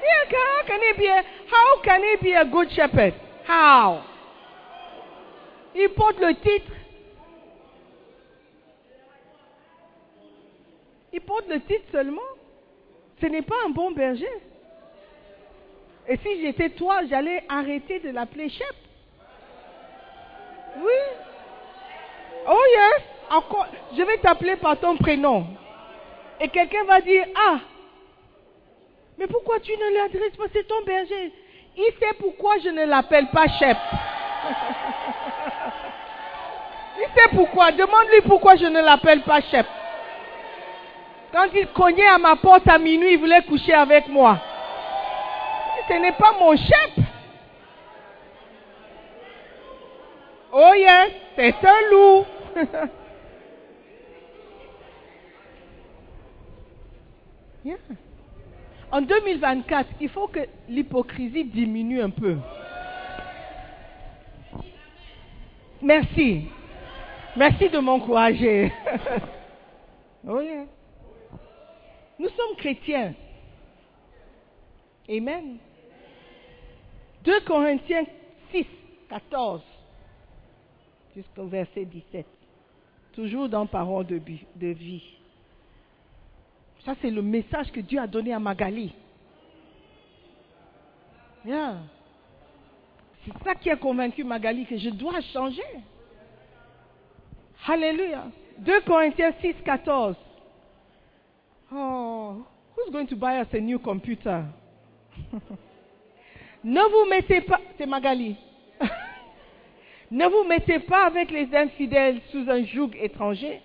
[0.00, 3.14] Yeah, how can he be a, how can he be a good shepherd?
[5.74, 6.72] Il porte le titre.
[11.12, 12.20] Il porte le titre seulement.
[13.20, 14.28] Ce n'est pas un bon berger.
[16.08, 18.74] Et si j'étais toi, j'allais arrêter de l'appeler chef.
[20.76, 20.92] Oui.
[22.48, 23.02] Oh yes.
[23.30, 25.46] Encore, je vais t'appeler par ton prénom.
[26.40, 27.58] Et quelqu'un va dire, ah,
[29.18, 30.44] mais pourquoi tu ne l'adresses pas?
[30.52, 31.32] C'est ton berger.
[31.80, 33.76] Il sait pourquoi je ne l'appelle pas chef.
[36.98, 37.70] Il sait pourquoi.
[37.70, 39.64] Demande-lui pourquoi je ne l'appelle pas chef.
[41.32, 44.38] Quand il cognait à ma porte à minuit, il voulait coucher avec moi.
[45.88, 46.90] Ce n'est pas mon chef.
[50.50, 52.24] Oh yes, c'est un loup.
[57.64, 57.76] Yeah.
[58.90, 62.38] En 2024, il faut que l'hypocrisie diminue un peu.
[65.82, 66.46] Merci.
[67.36, 68.72] Merci de m'encourager.
[70.24, 70.66] yeah.
[72.18, 73.14] Nous sommes chrétiens.
[75.08, 75.58] Amen.
[77.24, 78.04] 2 Corinthiens
[78.52, 78.66] 6,
[79.10, 79.62] 14
[81.14, 82.26] jusqu'au verset 17.
[83.12, 85.18] Toujours dans parole de vie.
[86.88, 88.94] Ça, c'est le message que Dieu a donné à Magali.
[91.44, 91.80] Yeah.
[93.22, 95.60] C'est ça qui a convaincu Magali que je dois changer.
[97.66, 98.28] Alléluia.
[98.60, 100.16] 2 Corinthiens 6, 14.
[101.74, 104.46] Oh, who's going to buy us a new computer?
[106.64, 108.34] ne vous mettez pas, c'est Magali.
[110.10, 113.60] ne vous mettez pas avec les infidèles sous un joug étranger,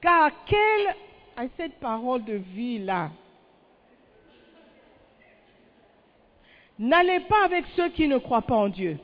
[0.00, 0.94] car quelle
[1.42, 3.10] est cette parole de vie là
[6.78, 8.98] N'allez pas avec ceux qui ne croient pas en Dieu.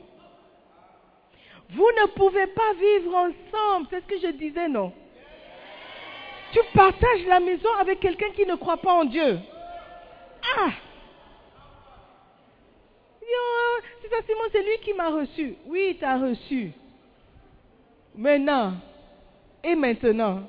[1.69, 3.87] Vous ne pouvez pas vivre ensemble.
[3.91, 4.91] C'est ce que je disais, non?
[6.53, 9.37] Tu partages la maison avec quelqu'un qui ne croit pas en Dieu.
[10.57, 10.71] Ah
[14.01, 15.55] C'est ça, Simon, c'est lui qui m'a reçu.
[15.67, 16.71] Oui, il t'a reçu.
[18.15, 18.73] Maintenant.
[19.63, 20.43] Et maintenant.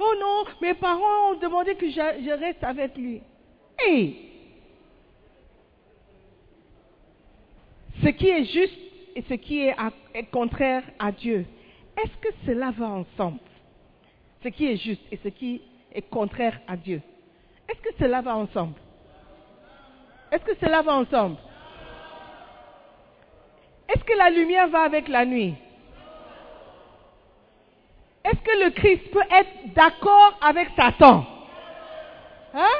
[0.00, 3.20] Oh non, mes parents ont demandé que je, reste avec lui.
[3.84, 4.16] Hé
[8.02, 8.78] Ce qui est juste
[9.16, 9.74] et ce qui est
[10.30, 11.44] contraire à Dieu,
[11.96, 13.40] est-ce que cela va ensemble?
[14.42, 17.02] Ce qui est juste et ce qui est contraire à Dieu,
[17.68, 18.74] est-ce que cela va ensemble?
[20.30, 21.36] Est-ce que cela va ensemble?
[23.88, 25.54] Est-ce que la lumière va avec la nuit?
[28.28, 31.24] Est-ce que le Christ peut être d'accord avec Satan?
[32.52, 32.78] Hein?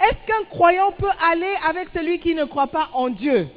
[0.00, 3.48] Est-ce qu'un croyant peut aller avec celui qui ne croit pas en Dieu?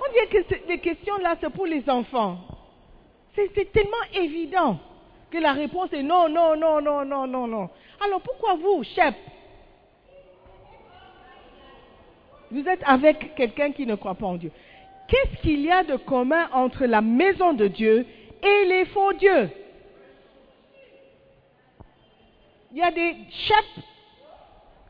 [0.00, 2.38] On dit que les questions là, c'est pour les enfants.
[3.34, 4.78] C'est tellement évident
[5.30, 7.68] que la réponse est non, non, non, non, non, non, non.
[8.04, 9.14] Alors pourquoi vous, chef,
[12.52, 14.52] vous êtes avec quelqu'un qui ne croit pas en Dieu.
[15.08, 18.06] Qu'est-ce qu'il y a de commun entre la maison de Dieu
[18.42, 19.50] et les faux dieux
[22.76, 23.84] Il y a des chefs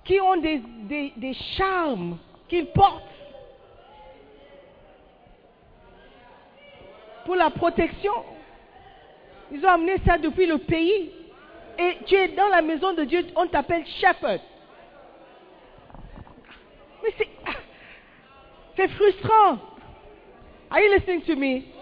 [0.05, 2.19] qui ont des, charmes
[2.49, 3.05] qu'ils portent
[7.25, 8.13] pour la protection.
[9.53, 11.13] Ils ont amené ça depuis le pays.
[11.79, 14.41] Et tu es dans la maison de Dieu, on t'appelle shepherd.
[17.05, 17.29] Mais c'est,
[18.77, 19.59] c'est frustrant.
[20.71, 21.76] Are you listening to me?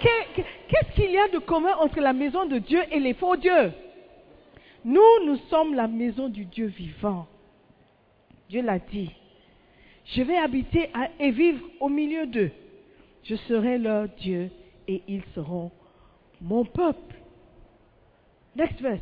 [0.00, 3.72] Qu'est-ce qu'il y a de commun entre la maison de Dieu et les faux dieux?
[4.84, 7.26] Nous, nous sommes la maison du Dieu vivant.
[8.48, 9.10] Dieu l'a dit.
[10.06, 12.50] Je vais habiter et vivre au milieu d'eux.
[13.24, 14.50] Je serai leur Dieu
[14.88, 15.70] et ils seront
[16.40, 17.14] mon peuple.
[18.56, 19.00] Next verse.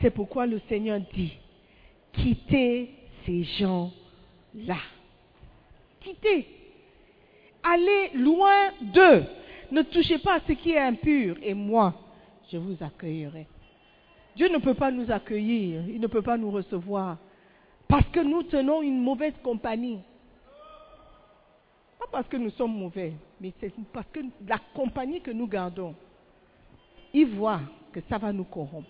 [0.00, 1.32] C'est pourquoi le Seigneur dit,
[2.12, 2.90] quittez
[3.24, 4.76] ces gens-là.
[6.00, 6.63] Quittez.
[7.64, 9.24] Allez loin d'eux.
[9.72, 11.94] Ne touchez pas à ce qui est impur et moi,
[12.52, 13.46] je vous accueillerai.
[14.36, 17.16] Dieu ne peut pas nous accueillir, il ne peut pas nous recevoir
[17.88, 20.00] parce que nous tenons une mauvaise compagnie.
[21.98, 25.94] Pas parce que nous sommes mauvais, mais c'est parce que la compagnie que nous gardons,
[27.12, 27.60] il voit
[27.92, 28.88] que ça va nous corrompre.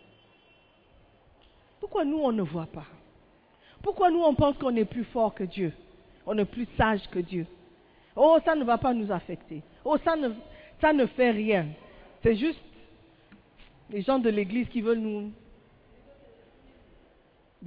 [1.79, 2.87] Pourquoi nous, on ne voit pas?
[3.83, 5.73] Pourquoi nous, on pense qu'on est plus fort que Dieu
[6.27, 7.47] On est plus sage que Dieu?
[8.17, 9.63] Oh, ça ne va pas nous affecter.
[9.85, 10.31] Oh, ça ne,
[10.81, 11.67] ça ne fait rien.
[12.23, 12.61] C'est juste
[13.91, 15.31] les gens de l'Église qui veulent nous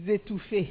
[0.08, 0.70] étouffer.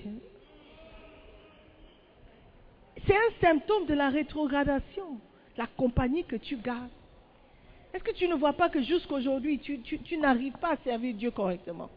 [3.06, 5.18] C'est un symptôme de la rétrogradation,
[5.56, 6.90] la compagnie que tu gardes.
[7.94, 11.30] Est-ce que tu ne vois pas que jusqu'aujourd'hui, tu, tu- n'arrives pas à servir Dieu
[11.30, 11.88] correctement?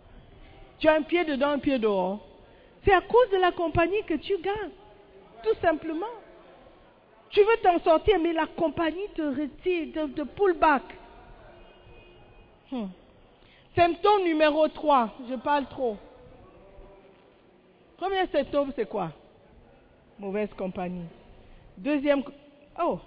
[0.80, 2.26] Tu as un pied dedans, un pied dehors.
[2.86, 4.72] C'est à cause de la compagnie que tu gagnes.
[5.44, 6.06] Tout simplement.
[7.30, 10.84] Tu veux t'en sortir, mais la compagnie te retire, te, pull back.
[12.72, 12.88] Hmm.
[13.76, 15.14] Symptôme numéro 3.
[15.30, 15.98] Je parle trop.
[17.98, 19.12] Premier symptôme, c'est quoi?
[20.18, 21.06] Mauvaise compagnie.
[21.78, 22.24] Deuxième.
[22.82, 23.00] Oh,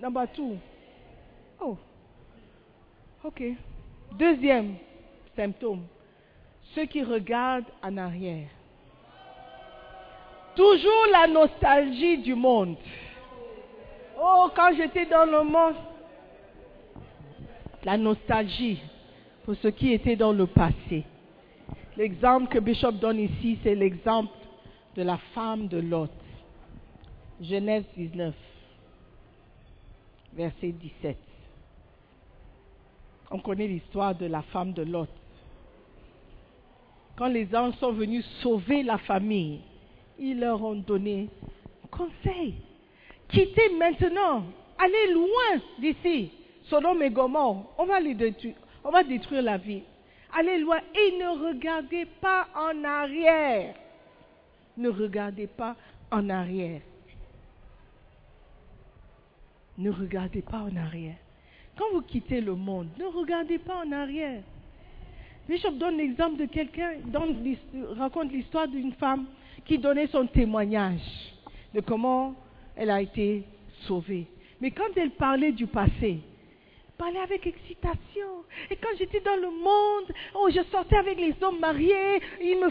[0.00, 0.58] number two.
[1.60, 1.76] Oh.
[3.24, 3.42] Ok.
[4.12, 4.76] Deuxième
[5.34, 5.86] symptôme.
[6.74, 8.48] Ceux qui regardent en arrière.
[10.54, 12.76] Toujours la nostalgie du monde.
[14.18, 15.76] Oh, quand j'étais dans le monde.
[17.84, 18.80] La nostalgie
[19.44, 21.04] pour ce qui était dans le passé.
[21.96, 24.32] L'exemple que Bishop donne ici, c'est l'exemple
[24.96, 26.10] de la femme de Lot.
[27.40, 28.34] Genèse 19,
[30.34, 31.16] verset 17.
[33.30, 35.08] On connaît l'histoire de la femme de Lot.
[37.16, 39.60] Quand les anges sont venus sauver la famille,
[40.18, 41.28] ils leur ont donné
[41.90, 42.54] conseil.
[43.28, 44.44] Quittez maintenant,
[44.78, 46.30] allez loin d'ici.
[46.64, 49.82] Sodome et Gomorre, on va détruire, la vie.
[50.36, 53.74] Allez loin et ne regardez pas en arrière.
[54.76, 55.76] Ne regardez pas
[56.10, 56.80] en arrière.
[59.78, 61.16] Ne regardez pas en arrière.
[61.78, 64.42] Quand vous quittez le monde, ne regardez pas en arrière.
[65.48, 66.94] Bishop donne l'exemple de quelqu'un,
[67.96, 69.26] raconte l'histoire d'une femme
[69.64, 71.32] qui donnait son témoignage
[71.72, 72.34] de comment
[72.76, 73.42] elle a été
[73.86, 74.26] sauvée.
[74.60, 76.20] Mais quand elle parlait du passé,
[76.96, 78.26] parlait avec excitation.
[78.70, 82.70] Et quand j'étais dans le monde, oh, je sortais avec les hommes mariés, ils me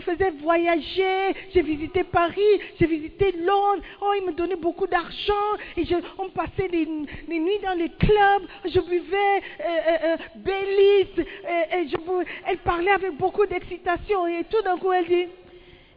[0.00, 5.84] faisaient, voyager, j'ai visité Paris, j'ai visité Londres, oh, ils me donnaient beaucoup d'argent, et
[5.84, 10.16] je, on passait les nuits dans les clubs, je buvais euh, euh,
[10.46, 15.26] euh, elle parlait avec beaucoup d'excitation, et tout d'un coup elle dit,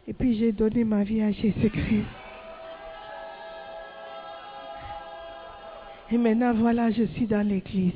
[0.08, 2.25] et puis j'ai donné ma vie à Jésus-Christ.
[6.10, 7.92] Et maintenant, voilà, je suis dans l'église.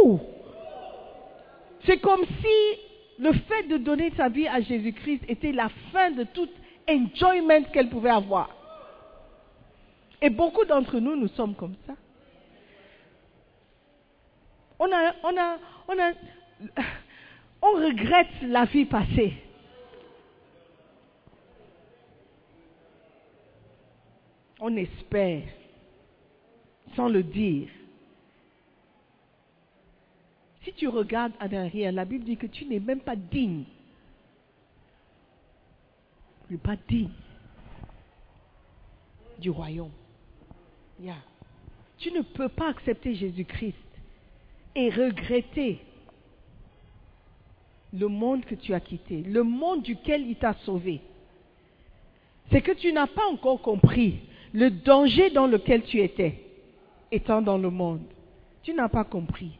[0.00, 0.20] Oh!
[1.84, 2.80] C'est comme si
[3.18, 6.48] le fait de donner sa vie à Jésus-Christ était la fin de tout
[6.88, 8.50] enjoyment qu'elle pouvait avoir.
[10.20, 11.94] Et beaucoup d'entre nous, nous sommes comme ça.
[14.78, 15.58] On a, on a,
[15.88, 16.12] on a,
[17.62, 19.34] on regrette la vie passée.
[24.60, 25.42] On espère,
[26.94, 27.68] sans le dire.
[30.64, 33.64] Si tu regardes en arrière, la Bible dit que tu n'es même pas digne.
[36.46, 37.10] Tu n'es pas digne
[39.38, 39.90] du royaume.
[41.98, 43.74] Tu ne peux pas accepter Jésus-Christ
[44.74, 45.80] et regretter
[47.92, 51.00] le monde que tu as quitté, le monde duquel il t'a sauvé.
[52.50, 54.20] C'est que tu n'as pas encore compris
[54.52, 56.41] le danger dans lequel tu étais,
[57.12, 58.02] étant dans le monde.
[58.64, 59.52] Tu n'as pas compris.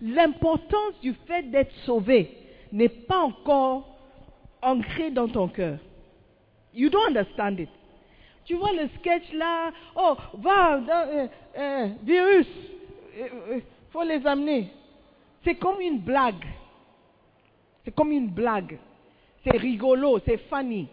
[0.00, 2.30] L'importance du fait d'être sauvé
[2.70, 3.84] n'est pas encore
[4.62, 5.78] ancrée dans ton cœur.
[6.72, 7.68] You don't understand it.
[8.44, 11.26] Tu vois le sketch là, oh, va, euh,
[11.58, 12.46] euh, virus,
[13.16, 14.70] il faut les amener.
[15.44, 16.46] C'est comme une blague.
[17.84, 18.78] C'est comme une blague.
[19.42, 20.88] C'est rigolo, c'est funny.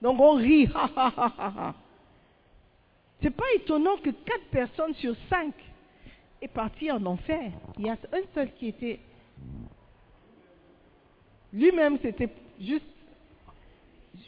[0.00, 0.68] Donc on rit.
[3.22, 3.28] ha.
[3.28, 5.54] C'est pas étonnant que quatre personnes sur cinq
[6.40, 7.50] aient parti en enfer.
[7.78, 9.00] Il y a un seul qui était.
[11.52, 12.84] Lui-même, c'était juste.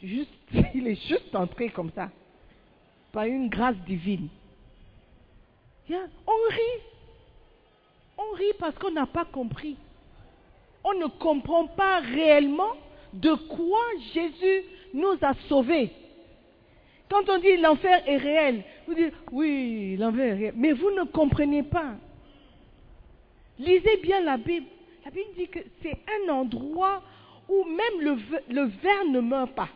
[0.01, 0.31] Juste,
[0.73, 2.09] il est juste entré comme ça.
[3.11, 4.29] Par une grâce divine.
[5.89, 6.81] On rit.
[8.17, 9.77] On rit parce qu'on n'a pas compris.
[10.83, 12.73] On ne comprend pas réellement
[13.13, 13.81] de quoi
[14.13, 15.91] Jésus nous a sauvés.
[17.09, 21.95] Quand on dit l'enfer est réel, vous dites oui, réel, mais vous ne comprenez pas.
[23.59, 24.67] Lisez bien la Bible.
[25.03, 27.01] La Bible dit que c'est un endroit
[27.47, 28.17] où même le,
[28.49, 29.69] le ver ne meurt pas.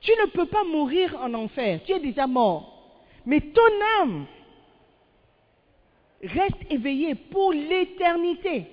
[0.00, 3.00] Tu ne peux pas mourir en enfer, tu es déjà mort.
[3.24, 4.26] Mais ton âme
[6.22, 8.66] reste éveillée pour l'éternité.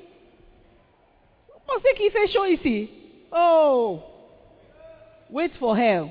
[1.47, 2.89] Vous pensez qu'il fait chaud ici?
[3.33, 3.99] Oh!
[5.29, 6.09] Wait for hell.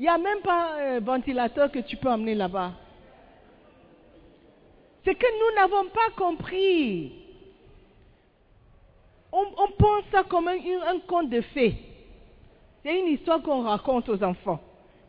[0.00, 2.72] Il n'y a même pas un ventilateur que tu peux emmener là-bas.
[5.04, 7.12] C'est que nous n'avons pas compris.
[9.30, 9.44] On,
[9.78, 10.56] pense ça comme un,
[11.06, 11.74] conte de fées.
[12.82, 14.58] C'est une histoire qu'on raconte aux enfants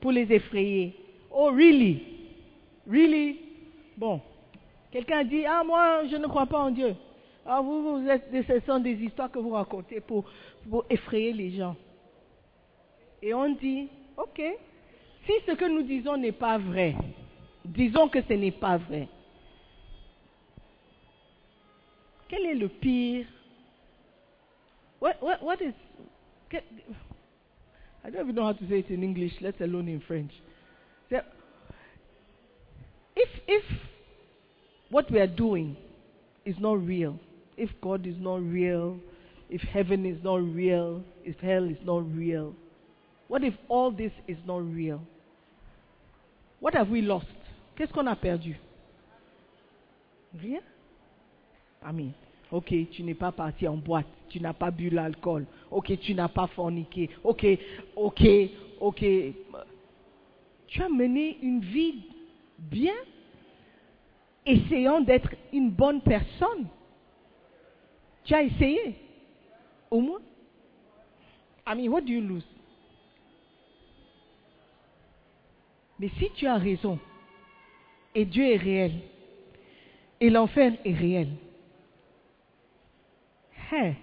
[0.01, 0.93] pour les effrayer.
[1.33, 2.03] Oh, really?
[2.85, 3.39] Really?
[3.95, 4.19] Bon.
[4.91, 6.97] Quelqu'un dit, ah, moi, je ne crois pas en Dieu.
[7.45, 10.25] Ah, vous, vous êtes, ce sont des histoires que vous racontez pour
[10.89, 11.77] effrayer les gens.
[13.21, 13.87] Et on dit,
[14.17, 14.41] ok,
[15.25, 16.95] si ce que nous disons n'est pas vrai,
[17.65, 19.07] disons que ce n'est pas vrai.
[22.27, 23.25] Quel est le pire?
[24.99, 25.73] What, what, what is
[28.03, 30.31] I don't even know how to say it in English, let alone in French.
[33.15, 33.63] If if
[34.89, 35.75] what we are doing
[36.45, 37.19] is not real,
[37.57, 38.97] if God is not real,
[39.49, 42.55] if heaven is not real, if hell is not real,
[43.27, 45.01] what if all this is not real?
[46.61, 47.27] What have we lost?
[47.75, 48.57] Qu'est-ce qu'on a perdu?
[50.39, 50.61] Rien.
[51.81, 52.11] Amen.
[52.51, 55.45] Ok, tu n'es pas parti en boîte, tu n'as pas bu l'alcool.
[55.71, 57.09] Ok, tu n'as pas forniqué.
[57.23, 57.45] Ok,
[57.95, 58.23] ok,
[58.79, 59.05] ok.
[60.67, 62.03] Tu as mené une vie
[62.59, 62.93] bien,
[64.45, 66.67] essayant d'être une bonne personne.
[68.25, 68.95] Tu as essayé,
[69.89, 70.21] au moins.
[71.65, 72.45] I mean, what do you lose?
[76.01, 76.97] Mais si tu as raison,
[78.15, 78.93] et Dieu est réel,
[80.19, 81.27] et l'enfer est réel,
[83.71, 83.93] hein,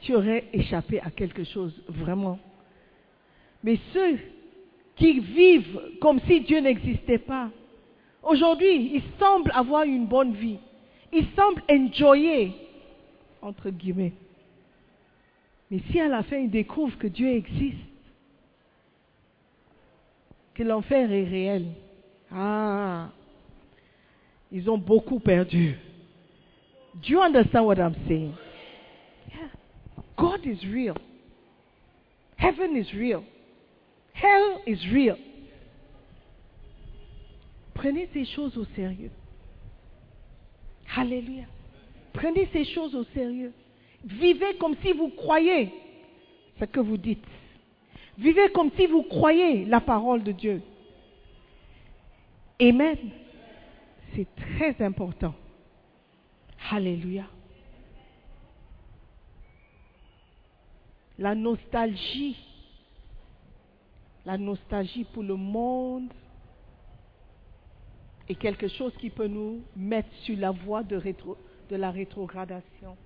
[0.00, 2.38] tu aurais échappé à quelque chose vraiment.
[3.62, 4.18] Mais ceux
[4.96, 7.50] qui vivent comme si Dieu n'existait pas,
[8.22, 10.58] aujourd'hui, ils semblent avoir une bonne vie.
[11.12, 12.52] Ils semblent enjoyer,
[13.42, 14.14] entre guillemets.
[15.70, 17.93] Mais si à la fin ils découvrent que Dieu existe,
[20.54, 21.66] que l'enfer est réel,
[22.30, 23.10] ah,
[24.50, 25.76] ils ont beaucoup perdu.
[26.94, 28.34] Do you understand what I'm saying?
[29.28, 29.48] Yeah.
[30.16, 30.96] God is real.
[32.36, 33.24] Heaven is real.
[34.12, 35.16] Hell is real.
[37.74, 39.10] Prenez ces choses au sérieux.
[40.96, 41.44] Alléluia.
[42.12, 43.52] Prenez ces choses au sérieux.
[44.04, 45.72] Vivez comme si vous croyez
[46.60, 47.24] ce que vous dites.
[48.18, 50.62] Vivez comme si vous croyez la parole de Dieu.
[52.60, 52.96] Amen.
[54.14, 55.34] C'est très important.
[56.70, 57.24] Alléluia.
[61.18, 62.36] La nostalgie,
[64.24, 66.12] la nostalgie pour le monde
[68.28, 71.00] est quelque chose qui peut nous mettre sur la voie de,
[71.70, 72.96] la rétrogradation.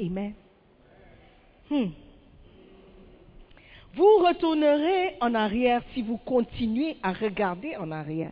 [0.00, 0.34] Amen.
[1.70, 1.90] Hmm.
[3.98, 8.30] Vous retournerez en arrière si vous continuez à regarder en arrière.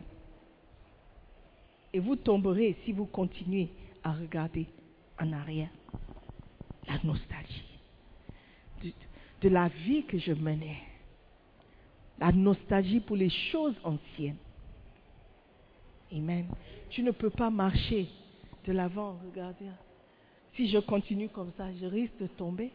[1.91, 3.67] Et vous tomberez si vous continuez
[4.01, 4.65] à regarder
[5.19, 5.67] en arrière.
[6.87, 7.65] La nostalgie
[9.41, 10.77] de, la vie que je menais.
[12.17, 14.37] La nostalgie pour les choses anciennes.
[16.13, 16.45] Amen.
[16.91, 18.07] Tu ne peux pas marcher
[18.65, 19.65] de l'avant, regardez.
[20.55, 22.71] Si je continue comme ça, je risque de tomber.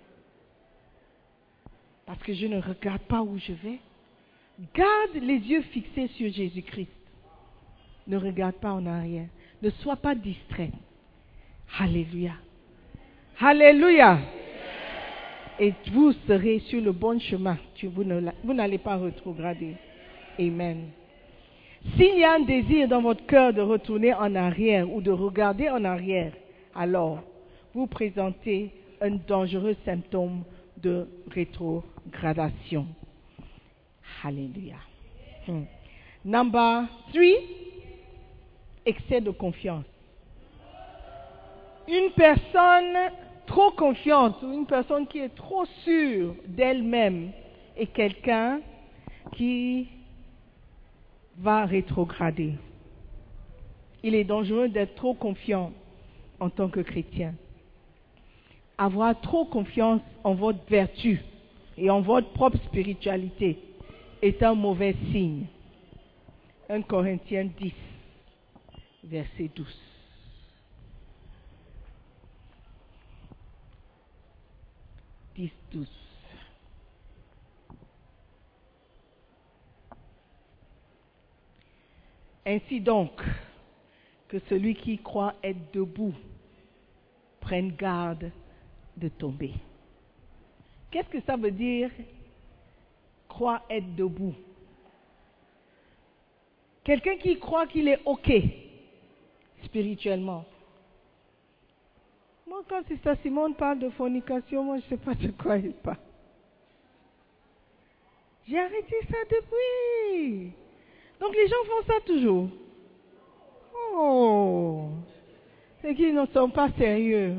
[2.07, 3.79] Parce que je ne regarde pas où je vais.
[4.75, 6.91] Garde les yeux fixés sur Jésus-Christ.
[8.07, 9.29] Ne regarde pas en arrière.
[9.63, 10.71] Ne sois pas distrait.
[11.79, 12.33] Alléluia.
[13.41, 14.19] Alléluia.
[15.59, 17.57] Et vous serez sur le bon chemin.
[17.83, 19.77] Vous n'allez pas rétrograder.
[20.39, 20.89] Amen.
[21.97, 25.69] S'il y a un désir dans votre cœur de retourner en arrière ou de regarder
[25.69, 26.33] en arrière,
[26.75, 27.23] alors
[27.75, 30.45] vous présentez un dangereux symptôme
[30.83, 32.87] de rétrogradation.
[34.25, 34.77] Alléluia.
[35.47, 35.65] Hmm.
[36.25, 37.37] Number three,
[38.87, 39.85] excès de confiance.
[41.89, 43.13] Une personne
[43.47, 47.33] trop confiante ou une personne qui est trop sûre d'elle-même
[47.77, 48.61] est quelqu'un
[49.33, 49.89] qui
[51.39, 52.55] va rétrograder.
[54.03, 55.73] Il est dangereux d'être trop confiant
[56.41, 57.35] en tant que chrétien.
[58.79, 61.21] Avoir trop confiance en votre vertu
[61.77, 63.59] et en votre propre spiritualité
[64.21, 65.47] est un mauvais signe.
[66.69, 67.73] 1 Corinthiens 10,
[69.05, 69.67] verset 12.
[75.35, 75.89] Dix, douze.
[82.45, 83.23] Ainsi donc,
[84.29, 86.15] que celui qui croit être debout
[87.41, 88.31] prenne garde
[89.03, 89.53] de tomber.
[90.91, 91.91] Qu'est-ce que ça veut dire
[93.29, 94.35] croire être debout?
[96.85, 98.31] Quelqu'un qui croit qu'il est OK
[99.65, 100.45] spirituellement.
[102.47, 105.73] Moi, quand Sister Simone parle de fornication, moi, je ne sais pas de quoi il
[105.73, 105.97] parle.
[108.49, 110.53] J'ai arrêté ça depuis.
[111.21, 112.49] Donc les gens font ça toujours.
[113.95, 114.89] Oh,
[115.81, 117.37] C'est qu'ils ne sont pas sérieux.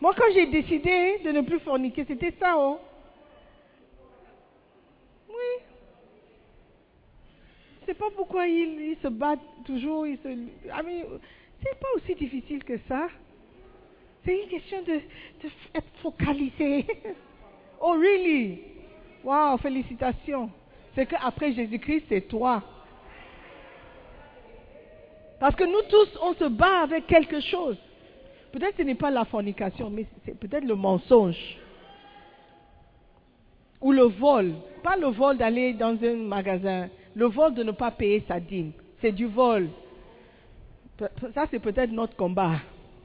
[0.00, 2.78] Moi, quand j'ai décidé de ne plus forniquer, c'était ça, oh.
[5.28, 5.64] Oui.
[7.80, 10.06] Je sais pas pourquoi ils, se battent toujours.
[10.06, 10.28] Ils se...
[10.70, 11.04] Ah, mais
[11.62, 13.08] c'est pas aussi difficile que ça.
[14.24, 16.84] C'est une question de, de être focalisé.
[17.80, 18.60] oh, really?
[19.24, 20.50] Wow, félicitations.
[20.94, 22.62] C'est qu'après Jésus-Christ, c'est toi.
[25.38, 27.76] Parce que nous tous, on se bat avec quelque chose.
[28.56, 31.58] Peut-être ce n'est pas la fornication, mais c'est peut-être le mensonge.
[33.82, 34.54] Ou le vol.
[34.82, 36.88] Pas le vol d'aller dans un magasin.
[37.14, 38.72] Le vol de ne pas payer sa dîme.
[39.02, 39.68] C'est du vol.
[41.34, 42.52] Ça, c'est peut-être notre combat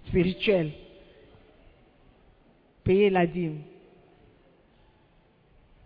[0.07, 0.71] spirituel.
[2.85, 3.59] Payer la dîme.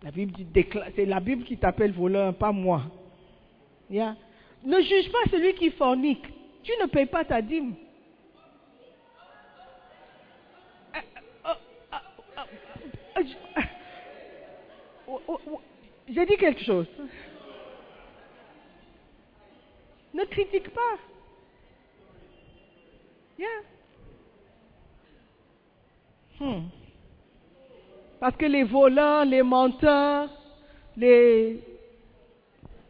[0.04, 0.46] La Bible dit,
[0.94, 2.82] c'est la Bible qui t'appelle voleur, pas moi.
[3.90, 6.22] Ne juge pas celui qui fornique.
[6.62, 7.74] Tu ne payes pas ta dîme.
[10.94, 11.54] Euh, euh, euh,
[11.92, 13.05] euh, euh, je- Oh, oh, oh,
[16.08, 16.86] J'ai dit quelque chose.
[20.14, 20.98] Ne critique pas.
[26.38, 26.68] Hmm.
[28.20, 30.28] Parce que les voleurs, les menteurs,
[30.96, 31.60] les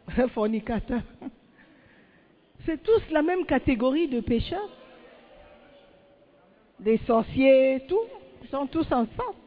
[0.33, 1.01] fornicateurs,
[2.65, 4.69] c'est tous la même catégorie de pécheurs.
[6.79, 8.05] Des sorciers, tout,
[8.43, 9.46] ils sont tous ensemble.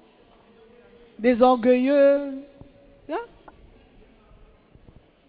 [1.21, 2.33] Des orgueilleux.
[3.11, 3.25] Hein?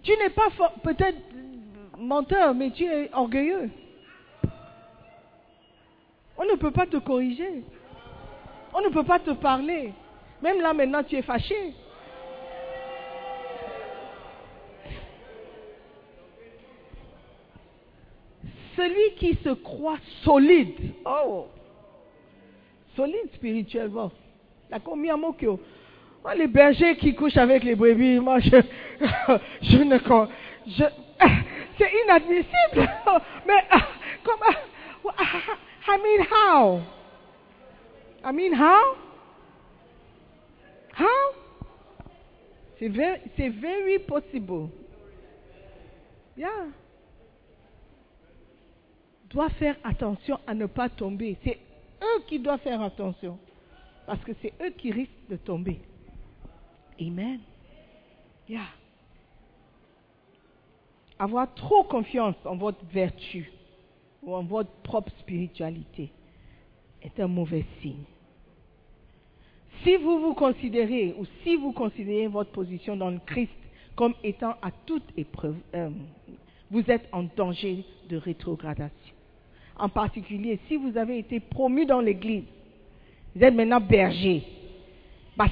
[0.04, 0.48] Tu n'es pas
[0.84, 1.18] peut-être
[1.98, 3.70] menteur, mais tu es orgueilleux.
[6.38, 7.66] On ne peut pas te corriger.
[8.74, 9.92] On ne peut pas te parler.
[10.42, 11.74] Même là maintenant, tu es fâché.
[18.78, 20.94] Celui qui se croit solide.
[21.06, 21.48] Oh!
[22.96, 24.10] Solide spirituellement.
[24.70, 25.60] La combien mokyo.
[26.24, 28.50] Moi, les bergers qui couchent avec les brebis, moi, je,
[29.62, 29.98] je ne
[30.68, 30.84] je,
[31.78, 32.48] c'est inadmissible.
[33.48, 33.64] Mais,
[34.24, 34.58] comment,
[35.88, 36.82] I mean, how?
[38.24, 38.96] I mean, how?
[40.94, 41.34] How?
[42.78, 44.70] C'est very, very possible.
[46.38, 46.68] Yeah.
[49.30, 51.38] Doit faire attention à ne pas tomber.
[51.44, 51.58] C'est
[52.02, 53.40] eux qui doivent faire attention.
[54.06, 55.80] Parce que c'est eux qui risquent de tomber.
[57.02, 57.39] Amen.
[58.47, 58.68] Yeah.
[61.18, 63.52] Avoir trop confiance en votre vertu
[64.24, 66.12] ou en votre propre spiritualité
[67.02, 68.04] est un mauvais signe.
[69.84, 73.52] Si vous vous considérez ou si vous considérez votre position dans le Christ
[73.95, 75.89] comme étant à toute épreuve, euh,
[76.70, 79.16] vous êtes en danger de rétrogradation.
[79.78, 82.43] En particulier, si vous avez été promu dans l'Église,
[83.36, 84.43] vous êtes maintenant berger.
[85.36, 85.47] Bah,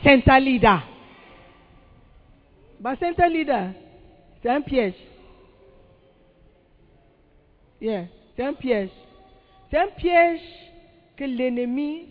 [2.80, 2.82] Saint-Alida.
[2.82, 3.72] Bah, Saint-Alida,
[4.42, 4.94] c'est un piège.
[7.82, 8.06] Yeah,
[8.36, 8.90] c'est un piège.
[9.70, 10.42] C'est un piège
[11.16, 12.08] que l'ennemi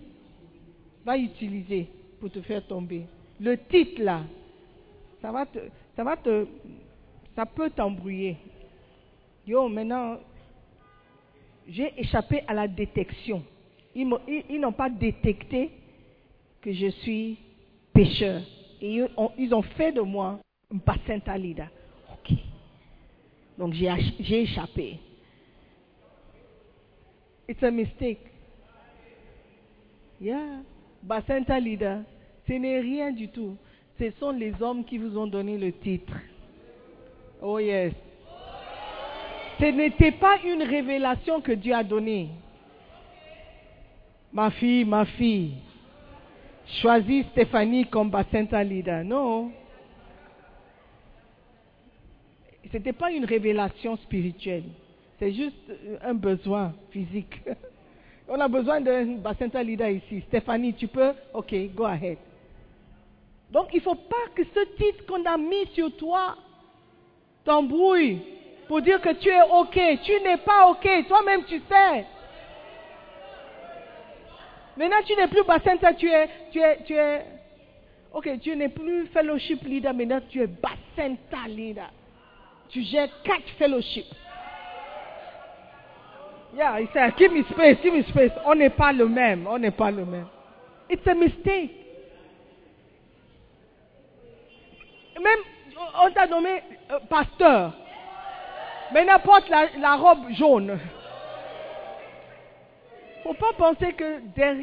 [1.05, 1.89] va utiliser
[2.21, 3.07] pour te faire tomber.
[3.41, 4.23] Le titre là,
[5.21, 5.59] ça va te,
[5.97, 6.47] ça va te,
[7.35, 8.37] ça peut t'embrouiller.
[9.47, 10.19] Yo, maintenant,
[11.67, 13.43] j'ai échappé à la détection.
[13.95, 15.71] Ils, n'ont pas détecté
[16.61, 17.39] que je suis
[17.93, 18.43] pécheur.
[18.81, 19.03] Et
[19.39, 20.39] ils ont fait de moi
[20.71, 21.69] bassin talida.
[22.13, 22.37] Ok.
[23.57, 25.01] Donc j'ai échappé.
[27.49, 28.21] It's a mistake.
[30.21, 30.63] Yeah.
[31.03, 32.03] Bassin leader,
[32.47, 33.57] ce n'est rien du tout.
[33.99, 36.13] Ce sont les hommes qui vous ont donné le titre.
[37.41, 37.95] Oh yes.
[39.59, 42.29] Ce n'était pas une révélation que Dieu a donnée.
[44.33, 45.55] Ma fille, ma fille,
[46.81, 49.03] choisis Stéphanie comme bassin leader.
[49.05, 49.51] Non.
[52.71, 54.65] Ce n'était pas une révélation spirituelle.
[55.19, 57.41] C'est juste euh, un besoin physique.
[58.29, 60.23] On a besoin d'un bassin leader ici.
[60.29, 61.13] Stéphanie, tu peux?
[61.33, 62.19] Ok, go ahead.
[63.51, 66.37] Donc, il ne faut pas que ce titre qu'on a mis sur toi
[67.45, 68.21] t'embrouille
[68.67, 69.81] pour dire que tu es OK.
[70.05, 70.87] Tu n'es pas OK.
[71.09, 72.05] Toi-même, tu sais.
[74.77, 77.25] Maintenant, tu n'es plus bassin, tu es, tu es, tu es,
[78.13, 81.17] ok, tu n'es plus fellowship leader, maintenant tu es bassin
[81.49, 81.91] leader.
[82.71, 84.13] Tu gères quatre fellowships.
[86.55, 88.33] Yeah, il said, give me space, give me space.
[88.47, 90.27] On n'est pas le même, on n'est pas le même.
[90.91, 91.71] It's a mistake.
[95.23, 95.39] Même,
[96.05, 97.73] on t'a nommé euh, pasteur.
[98.93, 100.79] Maintenant, porte la, robe jaune.
[103.23, 104.21] faut pas penser que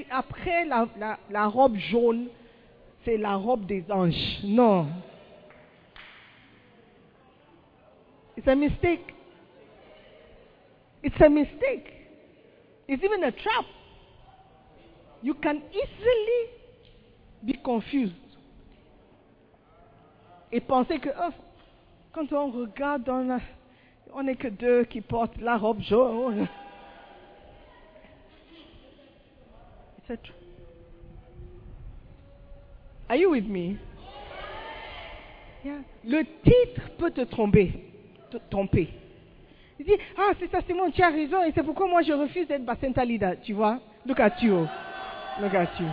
[0.09, 2.27] après la, la- la robe jaune,
[3.03, 4.39] c'est la robe des anges.
[4.43, 4.87] Non.
[8.37, 9.13] It's a mistake.
[11.03, 11.87] It's a mistake.
[12.87, 13.65] It's even a trap.
[15.21, 16.49] You can easily
[17.43, 18.13] be confused.
[20.51, 21.31] Et penser que oh,
[22.13, 26.47] quand on regarde, on n'est que deux qui portent la robe jaune.
[30.07, 30.17] Tr-
[33.09, 33.77] Are you with me?
[35.63, 35.79] Yeah.
[36.03, 37.73] Le titre peut te tromper.
[38.39, 38.89] Te tromper.
[39.79, 42.47] Il dit, ah, c'est ça, Simon, tu as raison, et c'est pourquoi moi je refuse
[42.47, 43.79] d'être Bacenta leader, tu vois?
[44.05, 44.67] Look at you.
[45.41, 45.87] Look at you.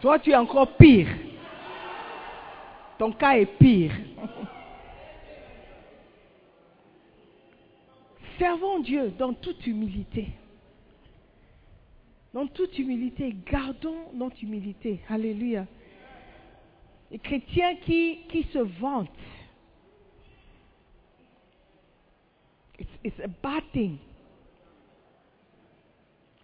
[0.00, 1.08] Toi, tu es encore pire.
[2.98, 3.92] Ton cas est pire.
[8.38, 10.28] Servons Dieu dans toute humilité.
[12.32, 15.00] Dans toute humilité, gardons notre humilité.
[15.08, 15.66] Alléluia.
[17.10, 19.10] Les chrétiens qui, qui se vantent.
[22.80, 23.62] It's, it's a bad.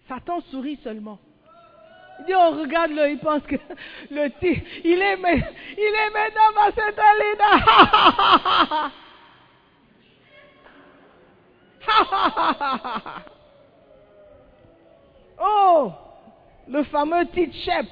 [0.06, 1.18] Satan sourit seulement.
[2.20, 3.56] Il dit, on regarde le, il pense que
[4.10, 8.92] le ti- il est, il est maintenant ma Sainte Alina.
[15.40, 15.92] oh,
[16.68, 17.86] le fameux titre chef.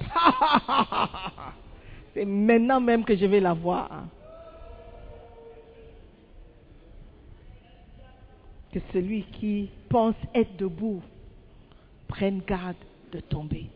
[2.13, 3.89] C'est maintenant même que je vais la voir.
[8.75, 11.01] Que celui qui pense être debout
[12.09, 12.75] prenne garde
[13.13, 13.67] de tomber.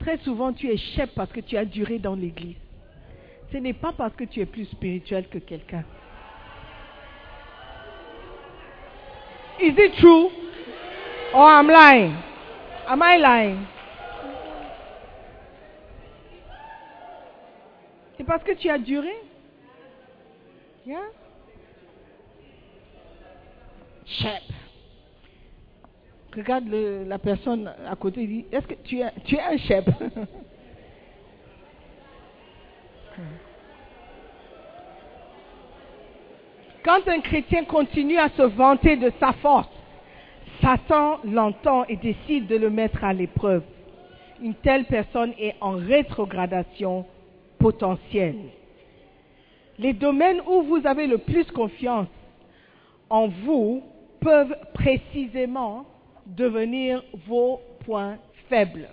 [0.00, 2.56] Très souvent, tu es chef parce que tu as duré dans l'église.
[3.52, 5.84] Ce n'est pas parce que tu es plus spirituel que quelqu'un.
[9.60, 10.28] Is it true?
[11.32, 12.16] Or I'm lying?
[12.88, 13.58] Am I lying?
[18.16, 19.14] C'est parce que tu as duré?
[24.20, 24.42] Chef.
[26.34, 29.84] Regarde la personne à côté et dit, est-ce que tu es, tu es un chef?
[36.84, 39.68] Quand un chrétien continue à se vanter de sa force,
[40.60, 43.62] Satan l'entend et décide de le mettre à l'épreuve.
[44.40, 47.06] Une telle personne est en rétrogradation
[47.58, 48.50] potentielle.
[49.78, 52.08] Les domaines où vous avez le plus confiance
[53.10, 53.82] en vous
[54.26, 55.86] peuvent précisément
[56.26, 58.18] devenir vos points
[58.48, 58.88] faibles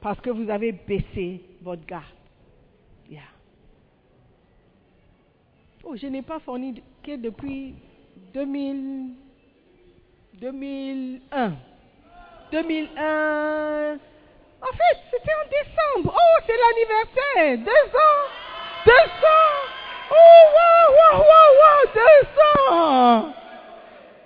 [0.00, 2.02] parce que vous avez baissé votre garde.
[3.08, 3.20] Yeah.
[5.84, 7.76] Oh, je n'ai pas fourni que depuis
[8.32, 9.12] 2000,
[10.40, 11.52] 2001.
[12.50, 13.94] 2001.
[13.94, 16.12] En fait, c'était en décembre.
[16.12, 17.58] Oh, c'est l'anniversaire.
[17.64, 18.24] Deux ans.
[18.84, 19.60] Deux ans.
[20.10, 21.80] Oh, wow, wow, wow, wow.
[21.94, 23.43] Deux ans.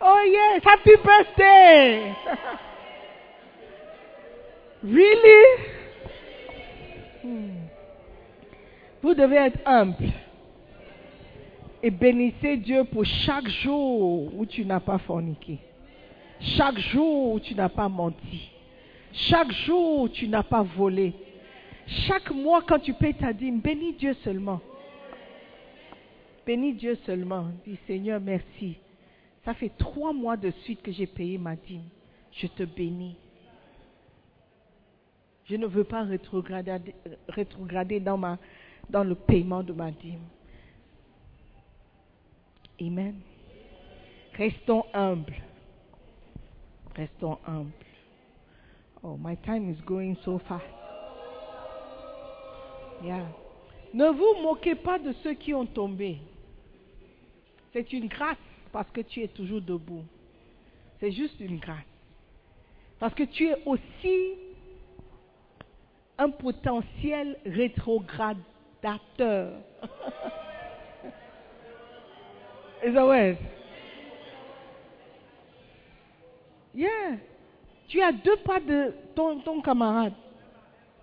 [0.00, 0.62] Oh, yes.
[0.64, 2.16] Happy birthday.
[4.82, 5.64] really?
[7.22, 7.50] Hmm.
[9.02, 10.12] Vous devez être humble
[11.82, 15.58] et bénissez Dieu pour chaque jour où tu n'as pas forniqué,
[16.40, 18.50] chaque jour où tu n'as pas menti,
[19.12, 21.14] chaque jour où tu n'as pas volé,
[21.86, 24.60] chaque mois quand tu payes ta dîme, bénis Dieu seulement.
[26.44, 27.46] Bénis Dieu seulement.
[27.66, 28.78] Dis Seigneur, merci.
[29.48, 31.88] Ça fait trois mois de suite que j'ai payé ma dîme.
[32.32, 33.16] Je te bénis.
[35.46, 38.36] Je ne veux pas rétrograder, dans,
[38.90, 40.20] dans le paiement de ma dîme.
[42.78, 43.14] Amen.
[44.34, 45.40] Restons humbles.
[46.94, 47.72] Restons humbles.
[49.02, 50.66] Oh, my time is going so fast.
[53.02, 53.24] Yeah.
[53.94, 56.18] Ne vous moquez pas de ceux qui ont tombé.
[57.72, 58.36] C'est une grâce
[58.72, 60.04] parce que tu es toujours debout.
[61.00, 61.78] C'est juste une grâce.
[62.98, 64.34] Parce que tu es aussi
[66.18, 69.52] un potentiel rétrogradateur.
[72.84, 73.36] Is that word?
[76.74, 77.16] Yeah.
[77.88, 80.14] Tu as deux pas de ton, ton camarade.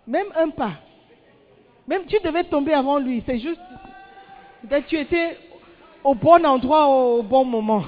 [0.07, 0.79] Même un pas.
[1.87, 3.23] Même tu devais tomber avant lui.
[3.25, 3.61] C'est juste.
[4.61, 5.37] Peut-être tu étais
[6.05, 7.83] au bon endroit, au bon moment.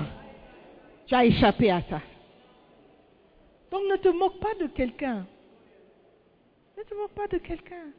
[1.05, 2.01] Tu as échappé à ça.
[3.71, 5.27] Donc ne te moque pas de quelqu'un.
[6.75, 7.91] Ne te moque pas de quelqu'un.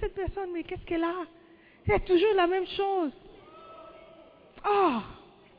[0.00, 1.14] Cette personne, mais qu'est-ce qu'elle a?
[1.86, 3.12] C'est toujours la même chose.
[4.64, 5.02] Ah,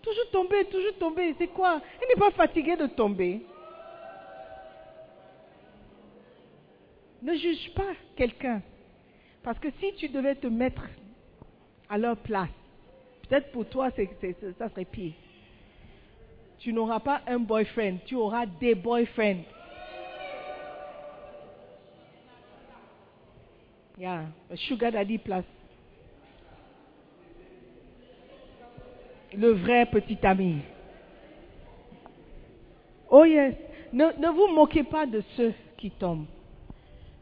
[0.01, 1.34] toujours tomber, toujours tomber.
[1.38, 1.82] C'est quoi?
[2.01, 3.41] Elle n'est pas fatiguée de tomber.
[7.22, 8.61] Ne juge pas quelqu'un.
[9.43, 10.84] Parce que si tu devais te mettre
[11.89, 12.49] à leur place,
[13.32, 15.13] peut-être pour toi, ça serait pire.
[16.59, 19.43] Tu n'auras pas un boyfriend, tu auras des boyfriends.
[23.97, 24.25] Yeah,
[24.55, 25.45] sugar daddy place.
[29.34, 30.57] Le vrai petit ami.
[33.09, 33.55] Oh yes.
[33.93, 36.25] Ne vous moquez pas de ceux qui tombent.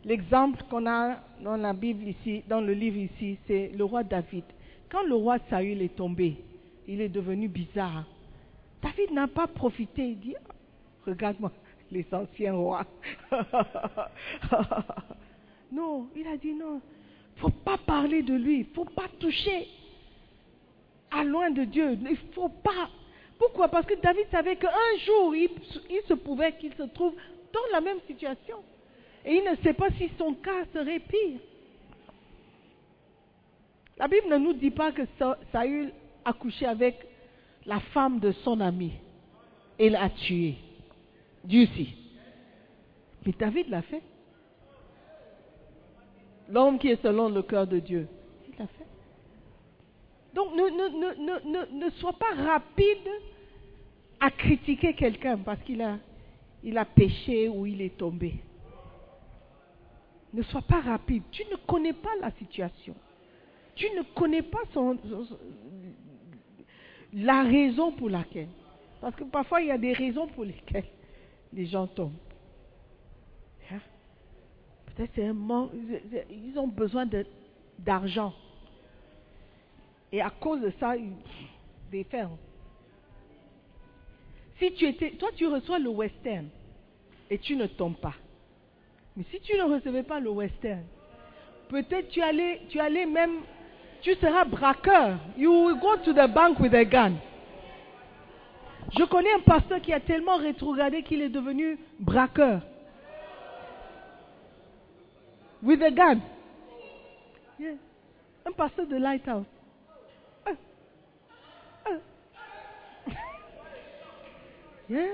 [0.04, 4.44] L'exemple qu'on a dans la Bible ici, dans le livre ici, c'est le roi David.
[4.90, 6.38] Quand le roi Saül est tombé,
[6.88, 8.06] il est devenu bizarre.
[8.82, 10.10] David n'a pas profité.
[10.10, 10.54] Il dit, Ah,
[11.06, 11.52] regarde-moi,
[11.92, 12.86] les anciens rois.
[15.72, 16.82] non, il a dit non.
[17.36, 18.62] Il ne faut pas parler de lui.
[18.62, 19.68] Il ne faut pas toucher
[21.12, 21.94] à loin de Dieu.
[21.94, 22.90] Il ne faut pas.
[23.38, 23.70] Pourquoi?
[23.70, 24.70] Parce que David savait qu'un
[25.06, 25.50] jour, il,
[25.90, 27.14] il se pouvait qu'il se trouve
[27.54, 28.58] dans la même situation.
[29.26, 31.40] Et il ne sait pas si son cas serait pire.
[34.00, 35.92] La Bible ne nous dit pas que Sa- Saül
[36.26, 37.06] a couché avec
[37.66, 38.94] la femme de son ami
[39.78, 40.56] et l'a tué.
[41.44, 41.94] Dieu si.
[43.26, 44.02] Mais David l'a fait.
[46.50, 48.08] L'homme qui est selon le cœur de Dieu,
[48.48, 48.86] il l'a fait.
[50.34, 53.08] Donc ne, sois pas rapide
[54.20, 55.98] à critiquer quelqu'un parce qu'il a,
[56.64, 58.36] il a péché ou il est tombé.
[60.34, 61.24] Ne sois pas rapide.
[61.32, 62.96] Tu ne connais pas la situation.
[63.80, 64.98] Tu ne connais pas son,
[67.14, 68.50] la raison pour laquelle.
[69.02, 70.90] Parce que parfois, il y a des raisons pour lesquelles
[71.54, 72.12] les gens tombent.
[73.72, 73.80] Hein?
[74.86, 75.72] Peut-être c'est un manque.
[76.30, 77.08] Ils ont besoin
[77.80, 78.34] d'argent.
[80.12, 81.14] Et à cause de ça, ils
[81.90, 82.38] des fermes.
[84.58, 86.50] Si tu étais, toi tu reçois le western
[87.30, 88.16] et tu ne tombes pas.
[89.16, 90.84] Mais si tu ne recevais pas le western,
[91.70, 93.42] peut-être tu allais, tu allais même,
[94.02, 95.18] tu seras braqueur.
[95.38, 97.16] You will go to the bank with a gun.
[98.98, 102.62] Je connais un pasteur qui a tellement rétrogradé qu'il est devenu braqueur.
[105.62, 106.20] With a gun.
[107.60, 107.74] Yeah.
[108.46, 109.46] Un pasteur de Lighthouse.
[110.46, 110.52] Ah.
[111.86, 111.92] Ah.
[114.90, 115.06] Yeah.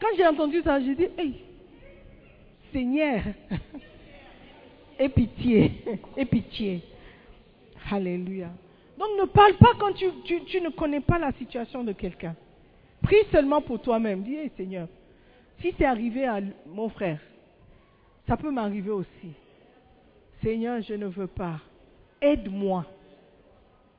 [0.00, 1.44] Quand j'ai entendu ça, j'ai dit, hey,
[2.72, 3.20] Seigneur,
[4.98, 5.84] aie pitié,
[6.16, 6.82] aie pitié.
[7.90, 8.48] Alléluia.
[8.98, 10.06] Donc ne parle pas quand tu,
[10.60, 12.36] ne connais pas la situation de quelqu'un.
[13.02, 14.22] Prie seulement pour toi-même.
[14.22, 14.88] Dis, Seigneur,
[15.60, 17.18] si c'est arrivé à mon frère,
[18.28, 19.32] ça peut m'arriver aussi.
[20.42, 21.60] Seigneur, je ne veux pas.
[22.20, 22.84] Aide-moi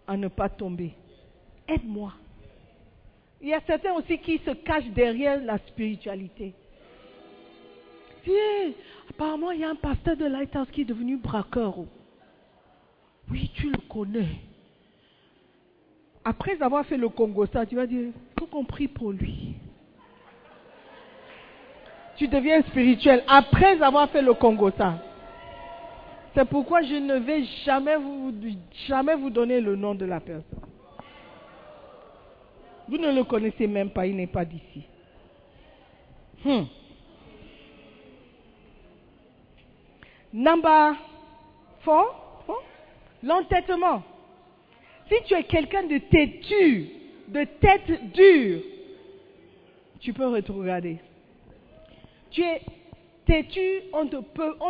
[0.07, 0.93] à ne pas tomber.
[1.67, 2.13] Aide-moi.
[3.41, 6.53] Il y a certains aussi qui se cachent derrière la spiritualité.
[8.23, 8.73] Viens,
[9.09, 11.75] apparemment, il y a un pasteur de Lighthouse qui est devenu braqueur.
[13.29, 14.39] Oui, tu le connais.
[16.23, 19.55] Après avoir fait le Congo, ça, tu vas dire, faut qu'on prie pour lui?
[22.17, 24.69] Tu deviens spirituel après avoir fait le Congo.
[26.33, 28.33] C'est pourquoi je ne vais jamais vous,
[28.87, 30.59] jamais vous donner le nom de la personne.
[32.87, 34.83] Vous ne le connaissez même pas, il n'est pas d'ici.
[36.43, 36.63] Hmm.
[40.33, 40.95] Number
[41.81, 42.20] four,
[43.23, 44.03] l'entêtement.
[45.07, 46.89] Si tu es quelqu'un de têtu,
[47.27, 48.61] de tête dure,
[49.99, 50.97] tu peux rétrograder.
[52.31, 52.61] Tu es
[53.25, 54.05] têtu, on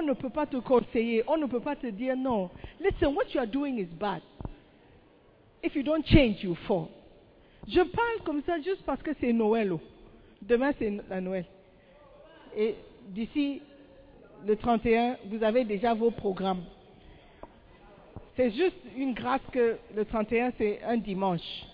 [0.01, 2.49] ne peut pas te conseiller, on ne peut pas te dire non.
[2.79, 4.21] Listen, what you are doing is bad.
[5.63, 6.87] If you don't change, you fall.
[7.67, 9.71] Je parle comme ça juste parce que c'est Noël.
[9.73, 9.79] oh.
[10.41, 11.45] Demain, c'est la Noël.
[12.57, 12.75] Et
[13.09, 13.61] d'ici
[14.45, 16.63] le 31, vous avez déjà vos programmes.
[18.35, 21.65] C'est juste une grâce que le 31, c'est un dimanche.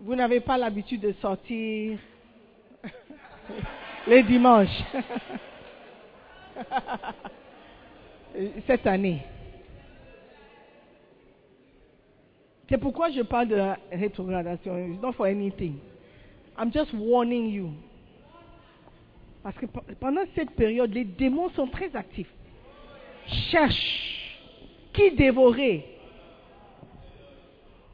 [0.00, 1.98] Vous n'avez pas l'habitude de sortir
[4.06, 4.82] les dimanches.
[8.66, 9.22] Cette année.
[12.68, 14.76] C'est pourquoi je parle de la rétrogradation.
[14.78, 15.76] It's not for anything.
[16.58, 17.70] I'm just warning you.
[19.42, 22.32] Parce que pe- pendant cette période, les démons sont très actifs.
[23.50, 24.13] Cherche
[24.94, 25.84] qui dévorer?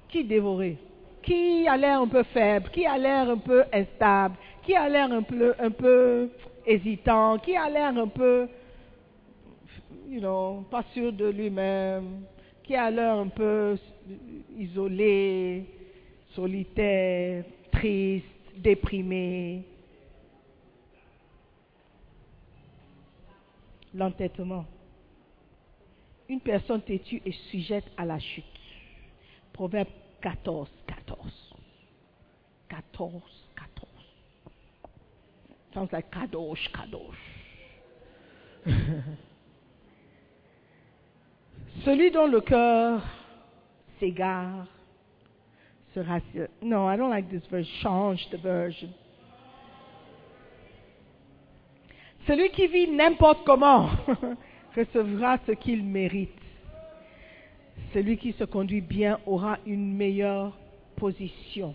[0.08, 0.76] Qui dévorer?
[1.22, 5.10] Qui a l'air un peu faible, qui a l'air un peu instable, qui a l'air
[5.10, 6.30] un peu, un peu
[6.64, 8.48] hésitant, qui a l'air un peu,
[10.08, 12.22] you know, pas sûr de lui-même,
[12.62, 13.76] qui a l'air un peu
[14.56, 15.64] isolé,
[16.34, 18.26] solitaire, triste,
[18.56, 19.64] déprimé?
[23.94, 24.64] l'entêtement.
[26.30, 28.44] Une personne têtue est sujette à la chute.
[29.52, 29.88] Proverbe
[30.22, 31.18] 14, 14.
[32.68, 33.12] 14,
[33.56, 33.88] 14.
[35.74, 37.16] Sounds like kadosh, kadosh.
[41.84, 43.02] Celui dont le cœur
[43.98, 44.68] s'égare
[45.92, 46.20] sera...
[46.62, 47.66] No, I don't like this verse.
[47.82, 48.90] Change the version.
[52.28, 53.90] Celui qui vit n'importe comment
[54.74, 56.30] recevra ce qu'il mérite.
[57.92, 60.56] Celui qui se conduit bien aura une meilleure
[60.96, 61.74] position.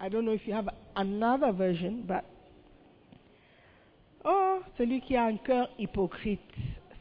[0.00, 2.24] I don't know if you have another version, but
[4.24, 6.40] oh, celui qui a un cœur hypocrite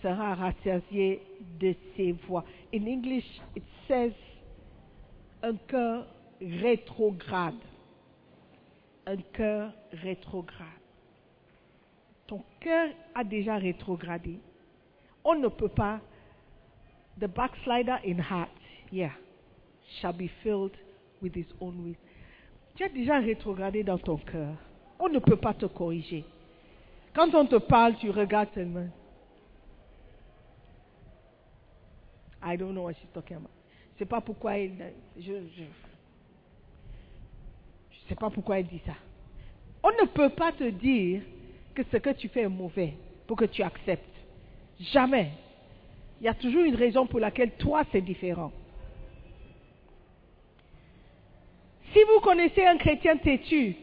[0.01, 1.21] sera rassasié
[1.59, 2.43] de ses voix.
[2.73, 4.13] In English, it says
[5.43, 6.07] un cœur
[6.41, 7.55] rétrograde.
[9.05, 10.86] Un cœur rétrograde.
[12.27, 14.39] Ton cœur a déjà rétrogradé.
[15.23, 15.99] On ne peut pas.
[17.19, 18.51] The backslider in heart,
[18.91, 19.11] yeah,
[19.99, 20.77] shall be filled
[21.21, 21.97] with his own ways.
[22.75, 24.53] Tu as déjà rétrogradé dans ton cœur.
[24.99, 26.23] On ne peut pas te corriger.
[27.15, 28.87] Quand on te parle, tu regardes seulement.
[32.43, 33.49] I don't know what she's talking about.
[33.93, 35.63] Je sais pas pourquoi elle, je, je,
[37.89, 38.93] je sais pas pourquoi elle dit ça.
[39.81, 41.23] On ne peut pas te dire
[41.77, 42.93] que ce que tu fais est mauvais
[43.27, 44.03] pour que tu acceptes.
[44.79, 45.29] Jamais.
[46.19, 48.51] Il y a toujours une raison pour laquelle toi c'est différent.
[51.93, 53.75] Si vous connaissez un chrétien têtu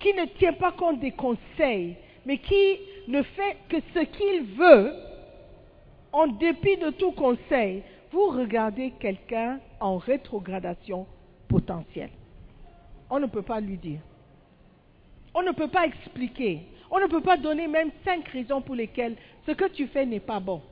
[0.00, 1.94] qui ne tient pas compte des conseils,
[2.24, 4.92] mais qui ne fait que ce qu'il veut,
[6.12, 11.06] en dépit de tout conseil, vous regardez quelqu'un en rétrogradation
[11.46, 12.10] potentielle.
[13.08, 14.00] On ne peut pas lui dire.
[15.32, 16.62] On ne peut pas expliquer.
[16.90, 19.16] On ne peut pas donner même cinq raisons pour lesquelles
[19.46, 20.62] ce que tu fais n'est pas bon.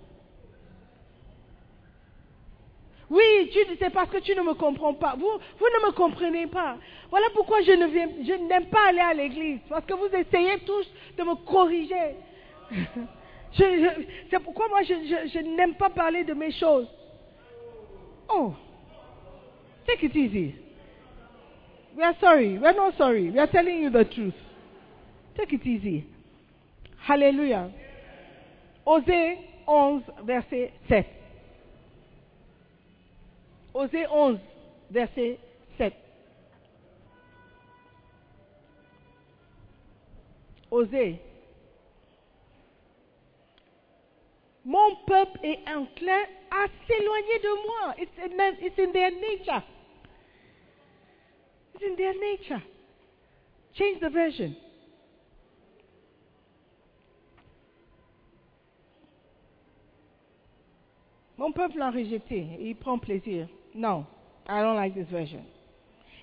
[3.11, 5.15] Oui, tu c'est parce que tu ne me comprends pas.
[5.17, 6.79] Vous, ne me comprenez pas.
[7.11, 9.61] Voilà pourquoi je ne viens, je n'aime pas aller à l'église.
[9.69, 10.87] Parce que vous essayez tous
[11.17, 12.17] de me corriger.
[13.57, 16.89] C'est pourquoi moi je n'aime pas parler de mes choses.
[18.29, 18.55] Oh,
[19.87, 20.55] take it easy.
[21.97, 22.59] We are sorry.
[22.59, 23.31] We are not sorry.
[23.31, 24.35] We are telling you the truth.
[25.37, 26.07] Take it easy.
[27.07, 27.71] Hallelujah.
[28.87, 31.07] Osée 11, verset 7.
[33.75, 34.39] Osée 11,
[34.91, 35.39] verset
[35.79, 35.95] 7.
[40.71, 41.21] Osée.
[44.65, 47.95] Mon peuple est enclin à s'éloigner de moi.
[47.99, 49.63] It's in, it's in their nature.
[51.75, 52.63] It's in their nature.
[53.75, 54.57] Change the version.
[61.37, 63.49] Mon peuple l'a rejeté et il prend plaisir.
[63.75, 64.07] Non,
[64.49, 65.45] I don't like this version.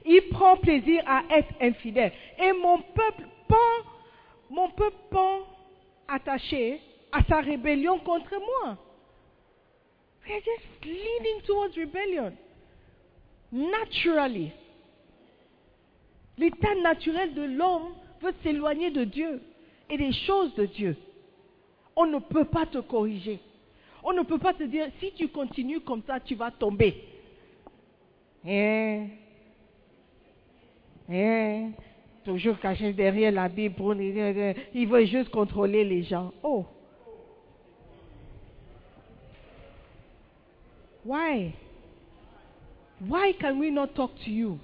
[0.06, 2.12] Il prend plaisir à être infidèle.
[2.40, 3.90] Et mon peuple pend,
[4.50, 5.40] mon peuple pend
[6.08, 6.82] attaché
[7.12, 8.78] à sa rébellion contre moi.
[10.24, 12.34] We are just leaning towards rebellion.
[13.52, 14.52] Naturally.
[16.38, 19.42] L'état naturel de l'homme veut s'éloigner de Dieu
[19.90, 20.96] et des choses de Dieu.
[21.96, 23.40] On ne peut pas te corriger.
[24.04, 27.04] On ne peut pas te dire, si tu continues comme ça, tu vas tomber.
[28.46, 29.04] Eh,
[31.10, 31.68] eh,
[32.24, 36.32] toujours caché derrière la Bible, pour- il veut juste contrôler les gens.
[36.42, 36.66] Oh.
[41.06, 41.54] Why?
[43.08, 44.60] Why can we not talk to you?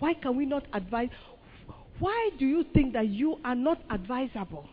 [0.00, 1.10] Why can we not advise?
[2.00, 4.64] Why do you think that you are not advisable?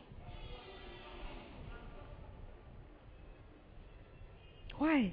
[4.79, 5.11] Why?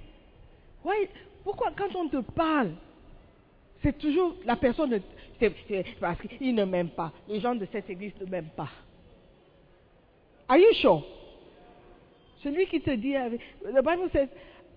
[0.84, 1.08] Why?
[1.44, 2.72] Pourquoi quand on te parle,
[3.82, 5.00] c'est toujours la personne,
[5.38, 5.52] c'est
[6.00, 7.12] parce qu'il ne m'aime pas.
[7.28, 8.70] Les gens de cette église ne m'aiment pas.
[10.48, 11.04] Are you sure?
[12.42, 14.28] Celui qui te dit, avec- le Bible says,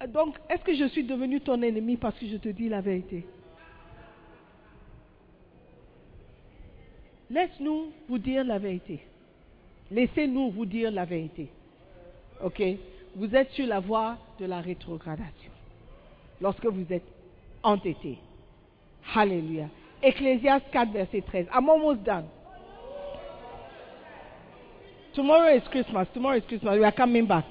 [0.07, 3.26] donc, est-ce que je suis devenu ton ennemi parce que je te dis la vérité?
[7.30, 8.99] Laisse-nous vous dire la vérité.
[9.91, 11.49] Laissez-nous vous dire la vérité.
[12.44, 12.61] Ok?
[13.15, 15.52] Vous êtes sur la voie de la rétrogradation.
[16.41, 17.07] Lorsque vous êtes
[17.64, 18.18] entêté.
[19.14, 19.68] Alléluia.
[20.02, 21.48] Ecclésiaste 4, verset 13.
[21.53, 22.26] I'm almost done.
[25.14, 26.07] Tomorrow is Christmas.
[26.14, 26.77] Tomorrow is Christmas.
[26.77, 27.45] We are coming back.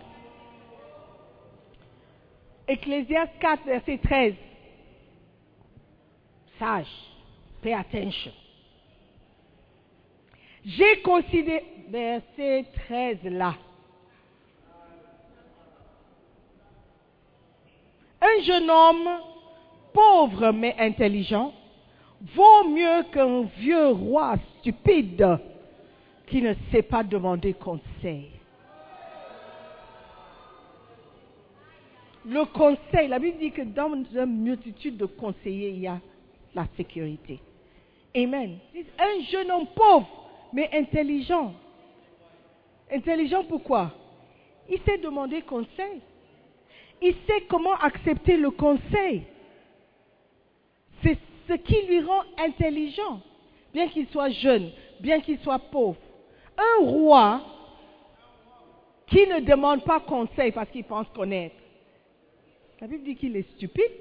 [2.69, 4.35] Ecclésiaste 4, verset 13.
[6.59, 6.87] Sage.
[7.63, 8.33] Pay attention.
[10.65, 13.55] J'ai considéré, verset 13 là.
[18.29, 19.09] Un jeune homme
[19.93, 21.53] pauvre mais intelligent
[22.35, 25.39] vaut mieux qu'un vieux roi stupide
[26.27, 28.31] qui ne sait pas demander conseil.
[32.27, 35.99] Le conseil, la Bible dit que dans une multitude de conseillers, il y a
[36.55, 37.41] la sécurité.
[38.15, 38.59] Amen.
[38.99, 40.09] Un jeune homme pauvre,
[40.53, 41.55] mais intelligent.
[42.93, 43.93] Intelligent pourquoi
[44.69, 46.03] Il sait demander conseil.
[47.01, 49.23] Il sait comment accepter le conseil.
[51.03, 51.19] C'est
[51.49, 53.21] ce qui lui rend intelligent,
[53.73, 54.71] bien qu'il soit jeune,
[55.01, 55.99] bien qu'il soit pauvre.
[56.57, 57.41] Un roi
[59.07, 61.55] qui ne demande pas conseil parce qu'il pense connaître,
[62.81, 63.93] la Bible dit qu'il est stupide.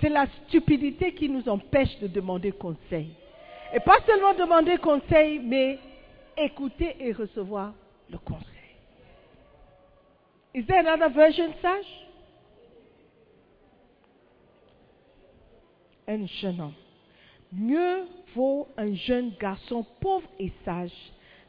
[0.00, 3.10] C'est la stupidité qui nous empêche de demander conseil.
[3.74, 5.78] Et pas seulement demander conseil, mais
[6.36, 7.74] écouter et recevoir
[8.10, 8.53] le conseil.
[10.54, 11.84] Is there another version, sage?
[16.06, 16.74] Un jeune homme.
[17.52, 18.04] Mieux
[18.36, 20.92] vaut un jeune garçon pauvre et sage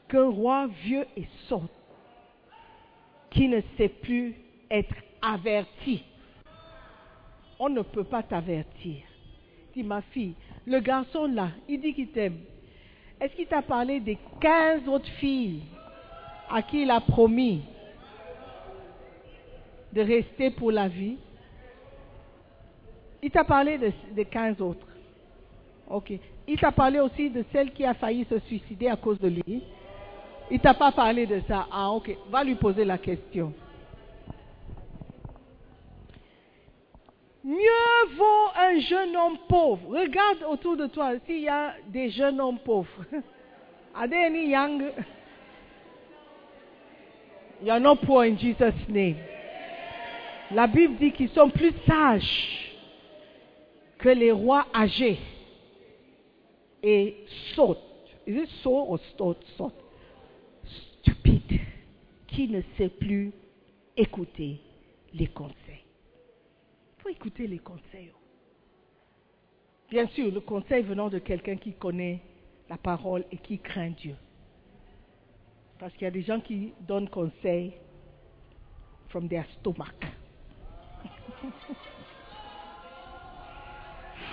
[0.08, 1.64] qu'un roi vieux et sot
[3.30, 4.34] qui ne sait plus
[4.72, 6.04] être averti.
[7.60, 9.04] On ne peut pas t'avertir.
[9.74, 12.40] Dis, ma fille, le garçon là, il dit qu'il t'aime.
[13.20, 15.64] Est-ce qu'il t'a parlé des 15 autres filles
[16.50, 17.62] à qui il a promis
[19.96, 21.18] de rester pour la vie
[23.24, 24.86] Il t'a parlé de- des 15 autres.
[25.90, 26.12] Ok.
[26.48, 29.64] Il t'a parlé aussi de celle qui a failli se suicider à cause de lui.
[30.52, 31.66] Il t'a pas parlé de ça.
[31.72, 32.16] Ah, ok.
[32.30, 33.52] Va lui poser la question.
[37.44, 39.88] Mieux vaut un jeune homme pauvre.
[40.00, 43.06] Regarde autour de toi s'il y a des jeunes hommes pauvres.
[43.96, 44.82] Are there any young?
[47.64, 49.16] You are not poor in Jesus' name.
[50.52, 52.76] La Bible dit qu'ils sont plus sages
[53.98, 55.18] que les rois âgés
[56.84, 57.78] et sots.
[58.28, 59.38] Is it so or sot?
[59.58, 59.74] Sot.
[61.02, 61.62] Stupide.
[62.28, 63.32] Qui ne sait plus
[63.98, 64.60] écouter
[65.14, 65.56] les conseils.
[66.98, 68.12] Il faut écouter les conseils.
[69.90, 72.22] Bien sûr, le conseil venant de quelqu'un qui connaît
[72.70, 74.16] la parole et qui craint Dieu.
[75.80, 77.74] Parce qu'il y a des gens qui donnent conseil
[79.10, 79.96] from their stomach.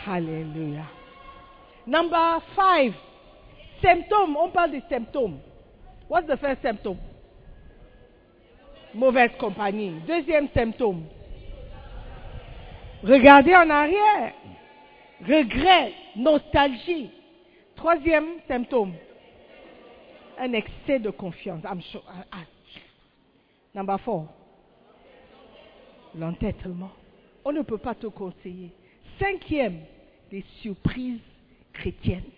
[0.05, 0.89] Hallelujah.
[1.87, 2.95] Number five,
[3.83, 4.37] symptômes.
[4.37, 5.39] On parle des symptômes.
[6.09, 6.97] What's the first symptom?
[8.95, 10.01] Mauvaise compagnie.
[10.07, 11.05] Deuxième symptôme.
[13.03, 14.33] Regardez en arrière.
[15.27, 17.11] Regret, nostalgie.
[17.77, 18.93] Troisième symptôme.
[20.39, 21.63] Un excès de confiance.
[21.65, 22.45] I'm sure- ah, ah.
[23.75, 24.29] Number four.
[26.19, 26.91] L'entêtement.
[27.45, 28.71] On ne peut pas te conseiller.
[29.19, 29.81] Cinquième,
[30.31, 31.21] des surprises
[31.73, 32.31] chrétiennes.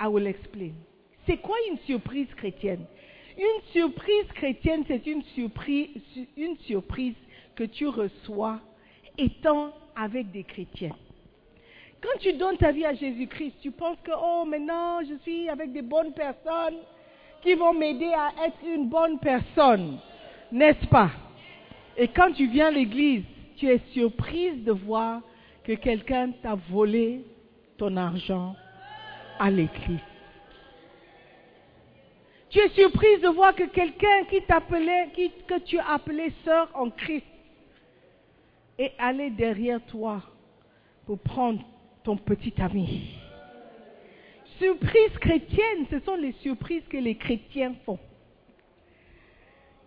[0.00, 0.72] I will explain.
[1.26, 2.84] C'est quoi une surprise chrétienne?
[3.38, 5.88] Une surprise chrétienne, c'est une surprise,
[6.36, 7.14] une surprise
[7.54, 8.60] que tu reçois
[9.18, 10.96] étant avec des chrétiens.
[12.00, 15.72] Quand tu donnes ta vie à Jésus-Christ, tu penses que, oh, maintenant, je suis avec
[15.72, 16.76] des bonnes personnes
[17.42, 19.98] qui vont m'aider à être une bonne personne.
[20.52, 21.10] N'est-ce pas?
[21.98, 23.24] Et quand tu viens à l'église,
[23.56, 25.22] tu es surprise de voir
[25.64, 27.24] que quelqu'un t'a volé
[27.78, 28.54] ton argent
[29.38, 30.00] à l'église.
[32.50, 35.08] Tu es surprise de voir que quelqu'un qui t'appelait,
[35.46, 37.26] que tu appelais sœur en Christ,
[38.78, 40.22] est allé derrière toi
[41.06, 41.62] pour prendre
[42.04, 43.10] ton petit ami.
[44.58, 47.98] Surprise chrétienne, ce sont les surprises que les chrétiens font.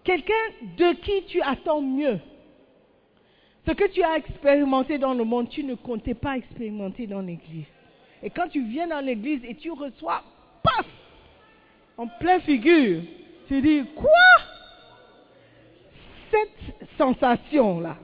[0.03, 0.33] Quelqu'un
[0.77, 2.19] de qui tu attends mieux.
[3.67, 7.67] Ce que tu as expérimenté dans le monde, tu ne comptais pas expérimenter dans l'église.
[8.23, 10.23] Et quand tu viens dans l'église et tu reçois,
[10.63, 10.85] paf,
[11.97, 13.01] en pleine figure,
[13.47, 14.09] tu dis, quoi?
[16.31, 17.97] Cette sensation-là,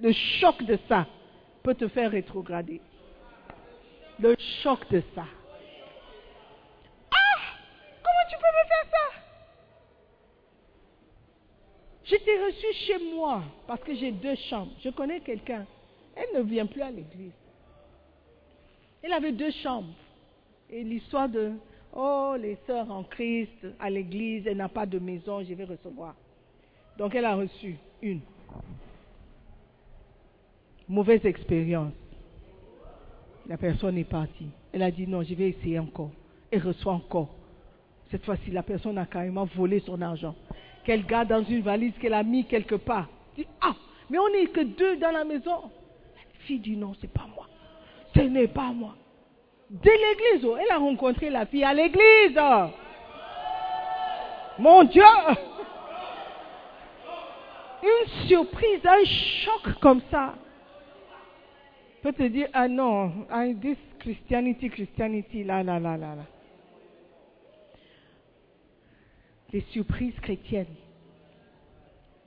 [0.00, 1.06] le choc de ça,
[1.62, 2.80] peut te faire rétrograder.
[4.18, 5.24] Le choc de ça.
[7.10, 7.40] Ah
[8.02, 9.22] Comment tu peux me faire ça
[12.12, 14.72] Je t'ai reçu chez moi parce que j'ai deux chambres.
[14.84, 15.64] Je connais quelqu'un.
[16.14, 17.32] Elle ne vient plus à l'église.
[19.02, 19.94] Elle avait deux chambres.
[20.68, 21.52] Et l'histoire de,
[21.94, 26.14] oh, les sœurs en Christ à l'église, elle n'a pas de maison, je vais recevoir.
[26.98, 28.20] Donc elle a reçu une.
[30.88, 31.94] Mauvaise expérience.
[33.46, 34.48] La personne est partie.
[34.72, 36.10] Elle a dit non, je vais essayer encore.
[36.50, 37.34] et reçoit encore.
[38.10, 40.34] Cette fois-ci, la personne a carrément volé son argent,
[40.84, 43.08] qu'elle garde dans une valise qu'elle a mis quelque part.
[43.60, 43.74] Ah,
[44.10, 45.70] mais on n'est que deux dans la maison.
[46.14, 47.46] La fille dit, non, c'est pas moi.
[48.14, 48.94] Ce n'est pas moi.
[49.70, 52.38] Dès l'église, oh, elle a rencontré la fille à l'église.
[54.58, 55.02] Mon Dieu!
[57.82, 60.34] Une surprise, un choc comme ça
[62.02, 66.22] peut te dire, ah non, ah, this Christianity, Christianity, là, là, là, là, là.
[69.52, 70.74] Les surprises chrétiennes,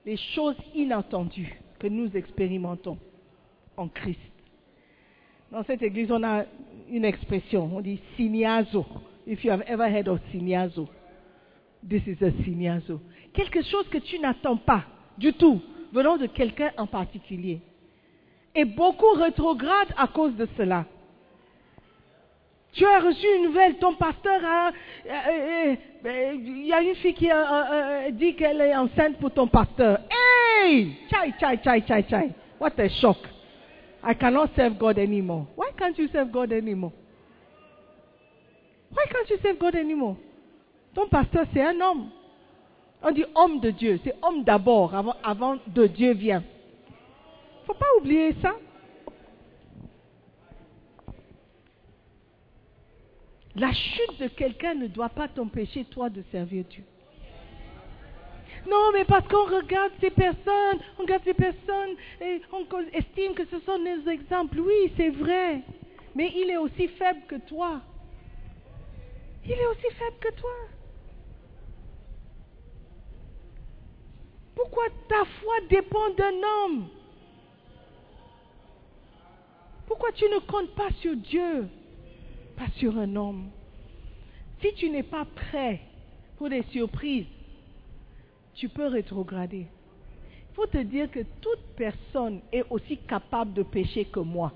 [0.05, 2.97] les choses inattendues que nous expérimentons
[3.77, 4.19] en Christ.
[5.51, 6.45] Dans cette église, on a
[6.89, 8.85] une expression, on dit signazo.
[9.25, 10.87] If you have ever heard of signazo,
[11.87, 13.01] this is a signazo.
[13.33, 14.85] Quelque chose que tu n'attends pas
[15.17, 15.61] du tout,
[15.91, 17.61] venant de quelqu'un en particulier.
[18.53, 20.85] Et beaucoup rétrogradent à cause de cela.
[22.75, 24.71] Tu as reçu une nouvelle, ton pasteur a...
[25.07, 29.99] euh, Il y a une fille qui a dit qu'elle est enceinte pour ton pasteur.
[30.11, 30.91] Hey!
[31.09, 32.31] Chai, chai, chai, chai, chai.
[32.59, 33.17] What a shock.
[34.03, 35.47] I cannot serve God anymore.
[35.55, 36.91] Why can't you serve God anymore?
[38.91, 40.17] Why can't you serve God anymore?
[40.93, 42.09] Ton pasteur, c'est un homme.
[43.01, 43.99] On dit homme de Dieu.
[44.03, 46.43] C'est homme d'abord, avant, avant de Dieu vient.
[47.65, 48.55] faut pas oublier ça.
[53.55, 56.83] La chute de quelqu'un ne doit pas t'empêcher, toi, de servir Dieu.
[58.67, 63.45] Non, mais parce qu'on regarde ces personnes, on regarde ces personnes et on estime que
[63.45, 64.59] ce sont des exemples.
[64.59, 65.61] Oui, c'est vrai.
[66.15, 67.81] Mais il est aussi faible que toi.
[69.45, 70.51] Il est aussi faible que toi.
[74.55, 76.87] Pourquoi ta foi dépend d'un homme?
[79.85, 81.69] Pourquoi tu ne comptes pas sur Dieu,
[82.55, 83.49] pas sur un homme
[84.61, 85.81] Si tu n'es pas prêt
[86.37, 87.27] pour des surprises,
[88.55, 89.67] tu peux rétrograder.
[90.49, 94.53] Il faut te dire que toute personne est aussi capable de pécher que moi.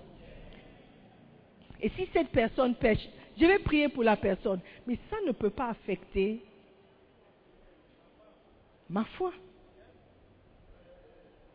[1.81, 3.07] Et si cette personne pêche,
[3.37, 6.41] je vais prier pour la personne, mais ça ne peut pas affecter
[8.89, 9.31] ma foi,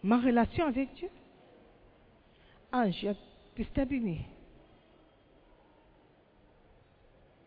[0.02, 1.10] ma relation avec Dieu.
[2.72, 3.06] Ange,
[3.70, 4.20] Stabini,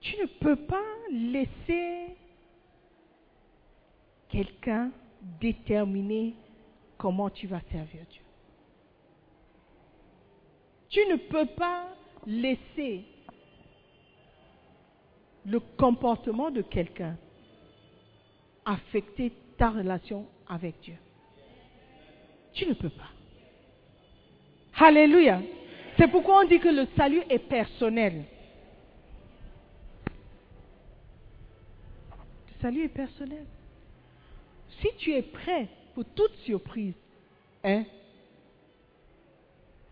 [0.07, 2.15] tu ne peux pas laisser
[4.29, 4.91] quelqu'un
[5.41, 6.33] déterminer
[6.97, 8.21] comment tu vas servir Dieu.
[10.89, 11.87] Tu ne peux pas
[12.25, 13.03] laisser
[15.45, 17.17] le comportement de quelqu'un
[18.65, 20.97] affecter ta relation avec Dieu.
[22.53, 23.09] Tu ne peux pas.
[24.79, 25.41] Alléluia.
[25.97, 28.23] C'est pourquoi on dit que le salut est personnel.
[32.61, 33.45] Salut est personnel.
[34.81, 36.93] Si tu es prêt pour toute surprise,
[37.63, 37.83] hein,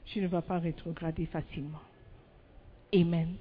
[0.06, 1.82] tu ne vas pas rétrograder facilement.
[2.94, 3.36] Amen.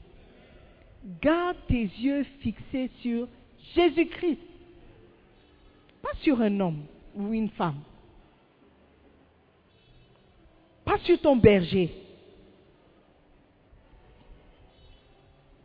[1.20, 3.28] Garde tes yeux fixés sur
[3.74, 4.40] Jésus-Christ,
[6.02, 6.84] pas sur un homme
[7.14, 7.80] ou une femme,
[10.84, 11.94] pas sur ton berger,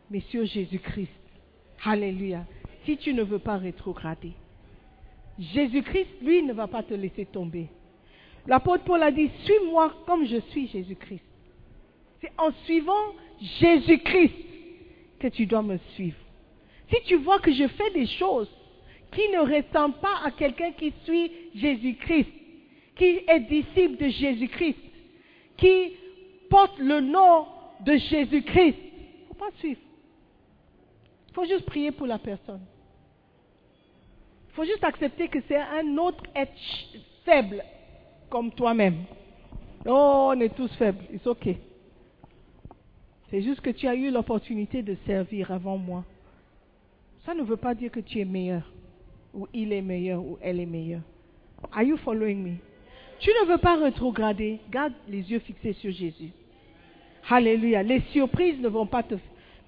[0.10, 1.10] mais sur Jésus-Christ.
[1.86, 2.46] Alléluia.
[2.86, 4.34] Si tu ne veux pas rétrograder,
[5.40, 7.68] Jésus-Christ, lui, ne va pas te laisser tomber.
[8.48, 11.24] L'apôtre Paul a dit, suis-moi comme je suis Jésus-Christ.
[12.22, 13.14] C'est en suivant
[13.60, 14.34] Jésus-Christ
[15.20, 16.18] que tu dois me suivre.
[16.90, 18.50] Si tu vois que je fais des choses
[19.12, 22.30] qui ne ressemblent pas à quelqu'un qui suit Jésus-Christ,
[22.96, 24.78] qui est disciple de Jésus-Christ,
[25.58, 25.94] qui
[26.50, 27.46] porte le nom
[27.86, 29.80] de Jésus-Christ, il ne faut pas suivre.
[31.40, 32.60] Faut juste prier pour la personne.
[34.50, 36.52] Il faut juste accepter que c'est un autre être
[37.24, 37.64] faible
[38.30, 39.06] comme toi-même.
[39.86, 41.48] Oh, on est tous faibles, c'est ok.
[43.30, 46.04] C'est juste que tu as eu l'opportunité de servir avant moi.
[47.26, 48.70] Ça ne veut pas dire que tu es meilleur,
[49.34, 51.04] ou il est meilleur, ou elle est meilleure.
[51.72, 52.56] Are you following me?
[53.20, 56.32] Tu ne veux pas rétrograder, garde les yeux fixés sur Jésus.
[57.30, 57.82] Alléluia.
[57.82, 59.16] Les surprises ne vont pas te,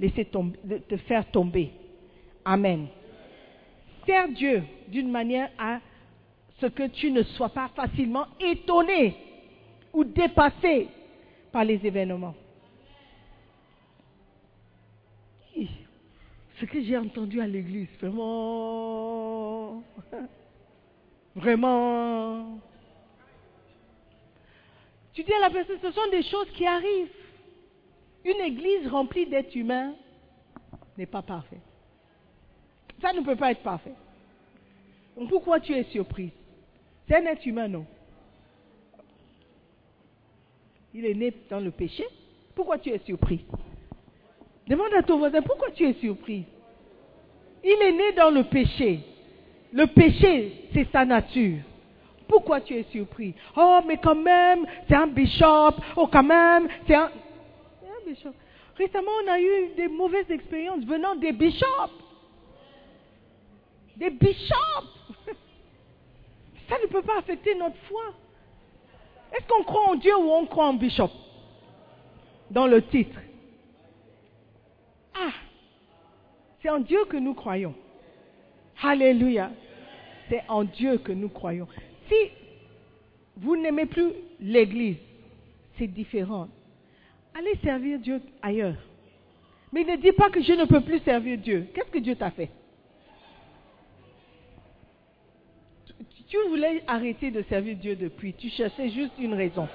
[0.02, 1.72] laisser te faire tomber.
[2.44, 2.88] Amen.
[4.06, 5.80] Sers Dieu d'une manière à
[6.60, 9.16] ce que tu ne sois pas facilement étonné
[9.94, 10.88] ou dépassé
[11.52, 12.34] par les événements.
[16.60, 19.84] Ce que j'ai entendu à l'église, vraiment,
[21.36, 22.60] vraiment.
[25.14, 27.21] Tu dis à la personne, ce sont des choses qui arrivent.
[28.24, 29.94] Une église remplie d'êtres humains
[30.98, 31.62] n'est pas parfaite.
[33.02, 33.94] Ça ne peut pas être parfait.
[35.28, 36.32] Pourquoi tu es surprise?
[37.08, 37.86] C'est un être humain, non
[40.94, 42.06] Il est né dans le péché.
[42.56, 43.42] Pourquoi tu es surprise?
[44.68, 46.46] Demande à ton voisin, pourquoi tu es surprise?
[47.64, 49.00] Il est né dans le péché.
[49.74, 51.60] Le péché, c'est sa nature.
[52.28, 55.76] Pourquoi tu es surpris Oh, mais quand même, c'est un bishop.
[55.96, 57.10] Oh, quand même, c'est un...
[58.78, 61.92] Récemment, on a eu des mauvaises expériences venant des bishops.
[63.98, 65.16] Des bishops.
[66.70, 68.14] Ça ne peut pas affecter notre foi.
[69.34, 71.10] Est-ce qu'on croit en Dieu ou on croit en bishop?
[72.50, 73.20] Dans le titre.
[75.14, 75.32] Ah,
[76.62, 77.76] c'est en Dieu que nous croyons.
[78.82, 79.52] Alléluia.
[80.30, 81.68] C'est en Dieu que nous croyons.
[82.08, 82.32] Si
[83.38, 84.98] vous n'aimez plus l'Église,
[85.78, 86.48] c'est différent.
[87.34, 88.76] Allez servir Dieu ailleurs.
[89.72, 91.68] Mais ne dis pas que je ne peux plus servir Dieu.
[91.74, 92.50] Qu'est-ce que Dieu t'a fait?
[96.28, 98.34] Tu- voulais arrêter de servir Dieu depuis.
[98.34, 99.68] Tu cherchais juste une raison.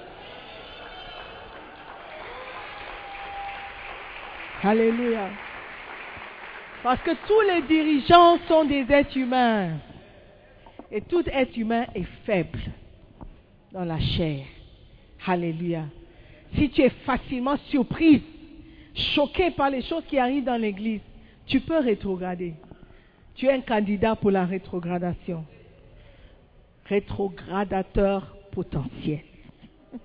[4.63, 5.29] Alléluia.
[6.83, 9.77] Parce que tous les dirigeants sont des êtres humains.
[10.91, 12.59] Et tout être humain est faible
[13.71, 14.45] dans la chair.
[15.25, 15.83] Alléluia.
[16.55, 18.21] Si tu es facilement surprise,
[18.95, 21.01] choqué par les choses qui arrivent dans l'église,
[21.45, 22.53] tu peux rétrograder.
[23.35, 25.45] Tu es un candidat pour la rétrogradation.
[26.85, 29.21] Rétrogradateur potentiel.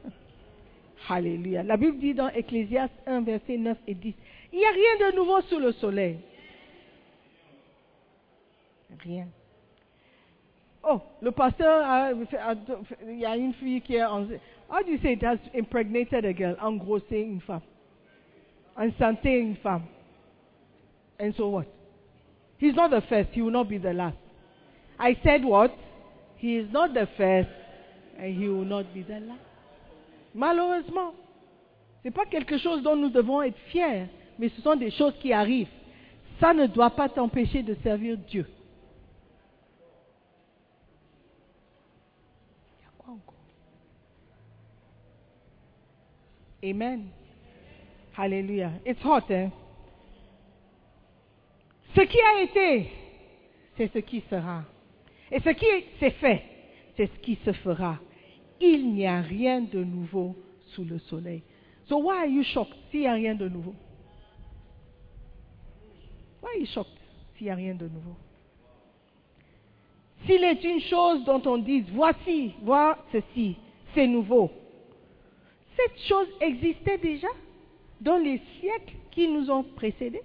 [1.08, 1.62] Alléluia.
[1.62, 4.14] La Bible dit dans Ecclésiaste 1, verset 9 et 10,
[4.52, 6.18] il n'y a rien de nouveau sous le soleil.
[9.00, 9.26] Rien.
[10.84, 12.12] Oh, le pasteur,
[13.08, 14.26] il y a une fille qui est en...
[14.72, 16.56] How do you say it has impregnated a girl?
[16.58, 17.60] Engrossé une femme.
[18.74, 19.82] Enceinté une femme.
[21.20, 21.66] And so what?
[22.56, 24.16] He's not the first, he will not be the last.
[24.98, 25.76] I said what?
[26.38, 27.50] He is not the first
[28.18, 29.42] and he will not be the last.
[30.34, 31.12] Malheureusement,
[32.02, 34.06] ce n'est pas quelque chose dont nous devons être fiers,
[34.38, 35.68] mais ce sont des choses qui arrivent.
[36.40, 38.46] Ça ne doit pas t'empêcher de servir Dieu.
[46.64, 47.10] Amen.
[48.16, 48.72] Alléluia.
[48.86, 49.50] It's hot, hein?
[51.94, 52.88] Ce qui a été,
[53.76, 54.64] c'est ce qui sera.
[55.30, 55.66] Et ce qui
[55.98, 56.42] s'est fait,
[56.96, 57.98] c'est ce qui se fera.
[58.60, 60.36] Il n'y a rien de nouveau
[60.68, 61.42] sous le soleil.
[61.88, 63.74] So why are you shocked s'il n'y a rien de nouveau?
[66.42, 66.98] Why are you shocked
[67.36, 68.16] s'il n'y a rien de nouveau?
[70.26, 73.56] S'il est une chose dont on dit, voici, vois ceci,
[73.94, 74.50] c'est nouveau.
[75.76, 77.28] Cette chose existait déjà
[78.00, 80.22] dans les siècles qui nous ont précédés.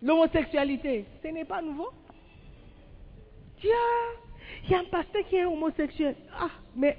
[0.00, 1.88] L'homosexualité, ce n'est pas nouveau.
[3.60, 3.70] Tiens,
[4.64, 6.16] il y a un pasteur qui est homosexuel.
[6.32, 6.96] Ah, mais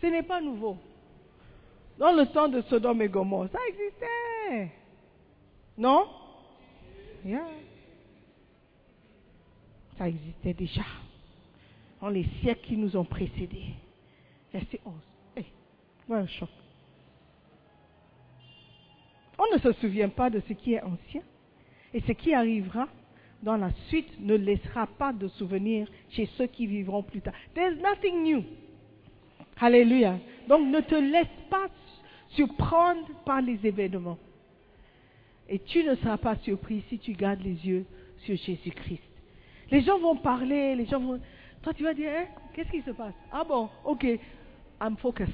[0.00, 0.78] ce n'est pas nouveau.
[1.98, 4.72] Dans le temps de Sodome et Gomorre, ça existait.
[5.76, 6.08] Non?
[7.24, 7.46] Yeah.
[9.98, 10.82] Ça existait déjà.
[12.00, 13.74] Dans les siècles qui nous ont précédés.
[14.52, 14.94] Verset 11.
[16.10, 16.48] Un choc.
[19.38, 21.22] On ne se souvient pas de ce qui est ancien.
[21.94, 22.88] Et ce qui arrivera
[23.42, 27.34] dans la suite ne laissera pas de souvenir chez ceux qui vivront plus tard.
[27.54, 28.44] There's nothing new.
[29.60, 30.18] Alléluia.
[30.48, 31.68] Donc ne te laisse pas
[32.30, 34.18] surprendre par les événements.
[35.48, 37.86] Et tu ne seras pas surpris si tu gardes les yeux
[38.24, 39.02] sur Jésus-Christ.
[39.70, 41.20] Les gens vont parler, les gens vont...
[41.62, 43.14] Toi, tu vas dire, hein, qu'est-ce qui se passe?
[43.32, 44.04] Ah bon, ok,
[44.80, 45.30] I'm focused.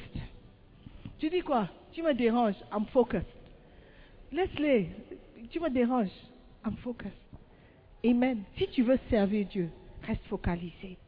[1.19, 1.69] Tu dis quoi?
[1.93, 3.27] Tu me déranges, I'm focused.
[4.33, 4.91] Laisse-les,
[5.51, 6.11] tu me déranges,
[6.65, 7.13] I'm focused.
[8.05, 8.43] Amen.
[8.57, 9.71] Si tu veux servir Dieu,
[10.03, 10.99] reste focalisé.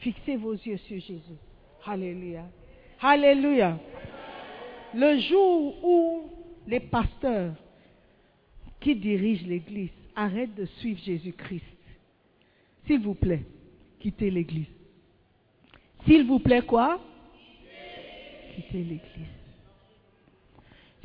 [0.00, 1.38] Fixez vos yeux sur Jésus.
[1.84, 2.44] Alléluia.
[3.00, 3.78] Alléluia.
[4.94, 6.30] Le jour où
[6.66, 7.54] les pasteurs
[8.80, 11.64] qui dirigent l'Église arrêtent de suivre Jésus-Christ,
[12.86, 13.42] s'il vous plaît,
[14.00, 14.66] quittez l'Église.
[16.06, 17.00] S'il vous plaît, quoi?
[18.54, 19.36] Quittez l'Église.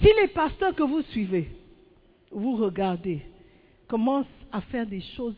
[0.02, 1.48] Si les pasteurs que vous suivez,
[2.32, 3.22] vous regardez,
[3.88, 5.36] commencent à faire des choses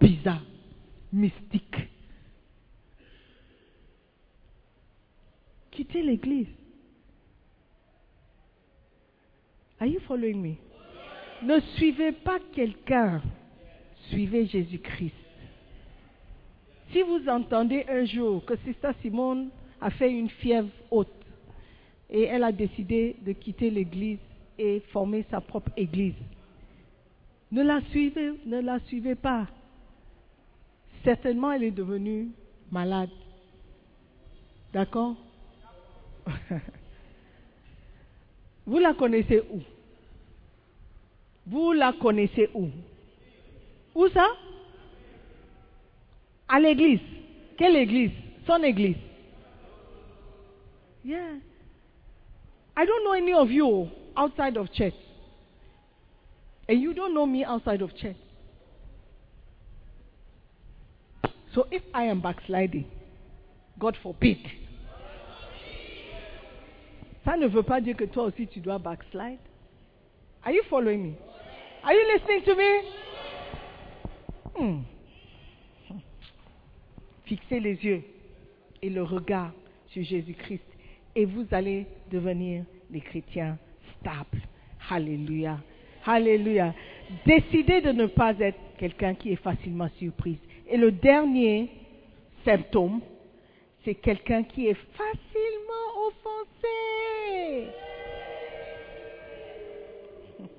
[0.00, 0.42] bizarres,
[1.12, 1.88] mystiques,
[5.70, 6.48] quittez l'Église.
[9.78, 10.54] Are you following me?
[11.42, 13.22] Ne suivez pas quelqu'un,
[14.08, 15.14] suivez Jésus-Christ.
[16.92, 21.19] Si vous entendez un jour que Sister Simone a fait une fièvre haute
[22.10, 24.18] et elle a décidé de quitter l'église
[24.58, 26.14] et former sa propre église,
[27.52, 27.80] Ne la
[28.80, 29.46] suivez, pas.
[31.04, 32.28] Certainement, elle est devenue
[32.70, 33.10] malade.
[34.72, 35.16] D'accord?
[38.66, 39.60] Vous la connaissez où?
[41.46, 42.68] Vous la connaissez où?
[43.94, 44.26] Où ça?
[46.48, 47.00] À l'église.
[47.56, 48.12] Quelle église?
[48.46, 48.96] Son église.
[52.80, 54.94] I don't know any of you outside of church.
[56.66, 58.16] And you don't know me outside of church.
[61.54, 62.86] So if I am backsliding,
[63.78, 64.38] God forbid.
[67.22, 69.40] Ça ne veut pas dire que toi aussi tu dois backslide.
[70.42, 71.14] Are you following me?
[71.84, 72.82] Are you listening to me?
[74.56, 74.80] Hmm.
[77.26, 78.02] Fixez les yeux
[78.80, 79.52] et le regard
[79.90, 80.69] sur Jésus-Christ
[81.14, 83.58] et vous allez devenir des chrétiens
[84.00, 84.40] stables.
[84.88, 85.58] Alléluia.
[86.06, 86.74] Alléluia.
[87.26, 90.38] Décidez de ne pas être quelqu'un qui est facilement surprise.
[90.68, 91.68] Et le dernier
[92.44, 93.00] symptôme,
[93.84, 97.66] c'est quelqu'un qui est facilement offensé.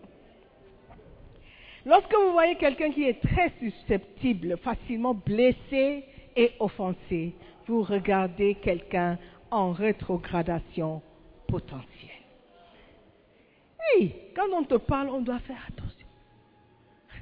[1.85, 6.03] Lorsque vous voyez quelqu'un qui est très susceptible, facilement blessé
[6.35, 7.33] et offensé,
[7.67, 9.17] vous regardez quelqu'un
[9.51, 11.01] en rétrogradation
[11.47, 12.09] potentielle.
[13.97, 16.07] Oui, quand on te parle, on doit faire attention.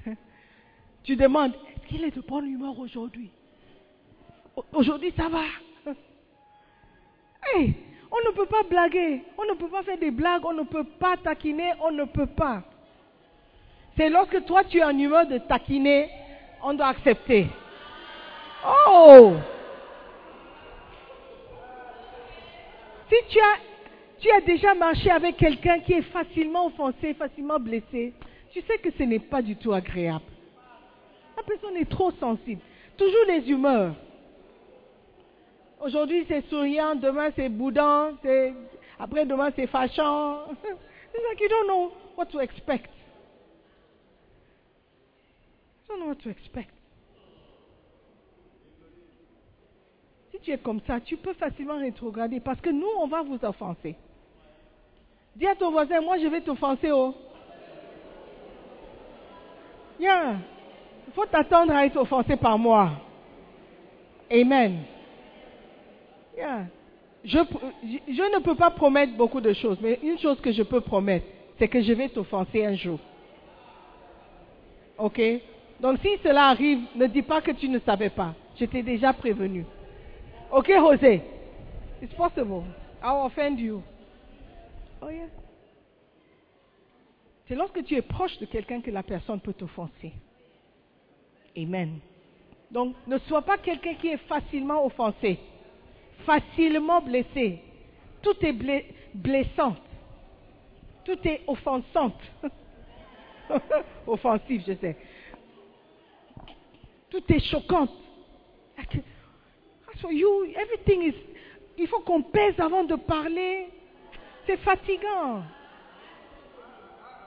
[1.04, 3.32] tu demandes, est-ce qu'il est de bonne humeur aujourd'hui?
[4.56, 5.42] Au- Aujourd'hui, ça va?
[7.56, 7.74] Hey,
[8.12, 10.84] on ne peut pas blaguer, on ne peut pas faire des blagues, on ne peut
[10.84, 12.62] pas taquiner, on ne peut pas.
[13.98, 16.10] C'est lorsque toi tu es en humeur de taquiner,
[16.62, 17.48] on doit accepter.
[18.88, 19.34] Oh
[23.10, 23.58] Si tu as,
[24.20, 28.14] tu as déjà marché avec quelqu'un qui est facilement offensé, facilement blessé,
[28.52, 30.26] tu sais que ce n'est pas du tout agréable.
[31.36, 32.62] La personne est trop sensible.
[32.98, 33.96] Toujours les humeurs.
[35.82, 38.12] Aujourd'hui c'est souriant, demain c'est boudant,
[39.00, 40.52] après demain c'est fâchant.
[40.52, 42.90] It's like you don't know what to expect.
[45.88, 46.79] Don't know what to expect.
[50.44, 53.96] Tu es comme ça, tu peux facilement rétrograder parce que nous, on va vous offenser.
[55.36, 57.14] Dis à ton voisin, moi je vais t'offenser, oh.
[60.00, 62.92] Il faut t'attendre à être offensé par moi.
[64.32, 64.80] Amen.
[67.24, 67.38] Je-
[68.08, 71.26] je ne peux pas promettre beaucoup de choses, mais une chose que je peux promettre,
[71.58, 73.00] c'est que je vais t'offenser un jour.
[74.98, 75.22] Ok?
[75.82, 78.34] Donc si cela arrive, ne dis pas que tu ne savais pas.
[78.58, 79.66] Je t'ai déjà prévenu.
[80.52, 81.22] Ok, José?
[82.02, 82.64] It's possible.
[83.04, 83.84] I'll offend you.
[85.02, 85.28] Oh yeah.
[87.48, 90.14] C'est lorsque tu es proche de quelqu'un que la personne peut t'offenser.
[91.58, 92.00] Amen.
[92.72, 95.40] Donc, ne sois pas quelqu'un qui est facilement offensé,
[96.26, 97.62] facilement blessé.
[98.22, 99.76] Tout est blé- blessant.
[101.06, 102.20] Tout est offensante.
[104.06, 104.96] Offensif, je sais.
[107.10, 107.88] Tout est choquant.
[110.02, 111.16] So you, everything is.
[111.78, 113.70] Il faut qu'on pèse avant de parler.
[114.46, 115.44] C'est fatigant.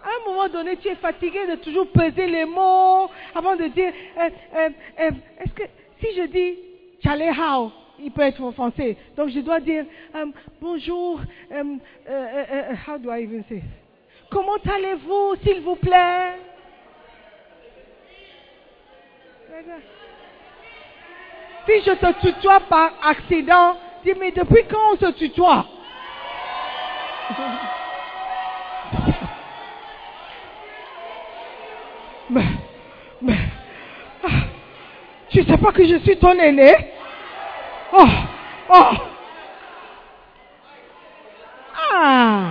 [0.04, 3.92] À un moment donné, tu es fatigué de toujours peser les mots avant de dire.
[4.18, 4.70] euh, euh,
[5.00, 5.62] euh, Est-ce que
[6.00, 6.58] si je dis
[7.98, 8.96] il peut être offensé.
[9.16, 9.84] Donc je dois dire
[10.60, 11.20] bonjour.
[12.86, 13.62] how do I even say?
[14.30, 16.38] Comment allez-vous, s'il vous plaît?
[21.66, 25.64] Si je te tutoie par accident, dis mais depuis quand on se tutoie?
[32.30, 32.44] Mais,
[33.20, 33.36] mais,
[34.24, 34.44] ah,
[35.28, 36.74] tu sais pas que je suis ton aîné?
[37.92, 38.06] Oh,
[38.70, 38.90] oh.
[41.92, 42.50] Ah.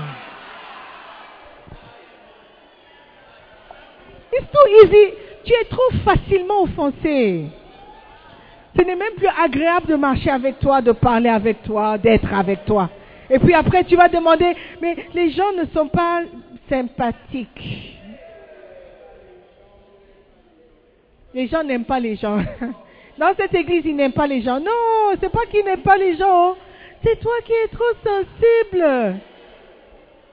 [4.31, 5.13] It's too easy.
[5.45, 7.49] Tu es trop facilement offensé.
[8.77, 12.65] Ce n'est même plus agréable de marcher avec toi, de parler avec toi, d'être avec
[12.65, 12.89] toi.
[13.29, 16.21] Et puis après, tu vas demander, mais les gens ne sont pas
[16.69, 17.97] sympathiques.
[21.33, 22.39] Les gens n'aiment pas les gens.
[23.17, 24.59] Dans cette église, ils n'aiment pas les gens.
[24.59, 26.55] Non, c'est pas qu'ils n'aiment pas les gens.
[27.03, 29.19] C'est toi qui es trop sensible.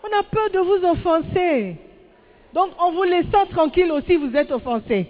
[0.02, 1.76] On a peur de vous offenser.
[2.54, 5.06] Donc, en vous laissant tranquille aussi, vous êtes offensé.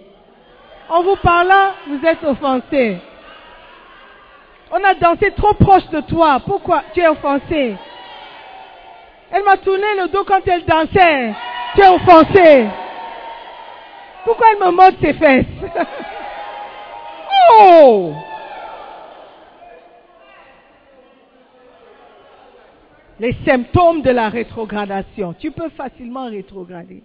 [0.89, 2.97] En vous parlant, vous êtes offensé.
[4.71, 6.39] On a dansé trop proche de toi.
[6.45, 7.75] Pourquoi tu es offensé?
[9.31, 11.33] Elle m'a tourné le dos quand elle dansait.
[11.75, 12.67] Tu es offensé.
[14.25, 15.45] Pourquoi elle me montre ses fesses?
[17.61, 18.13] Oh
[23.19, 25.33] Les symptômes de la rétrogradation.
[25.33, 27.01] Tu peux facilement rétrograder.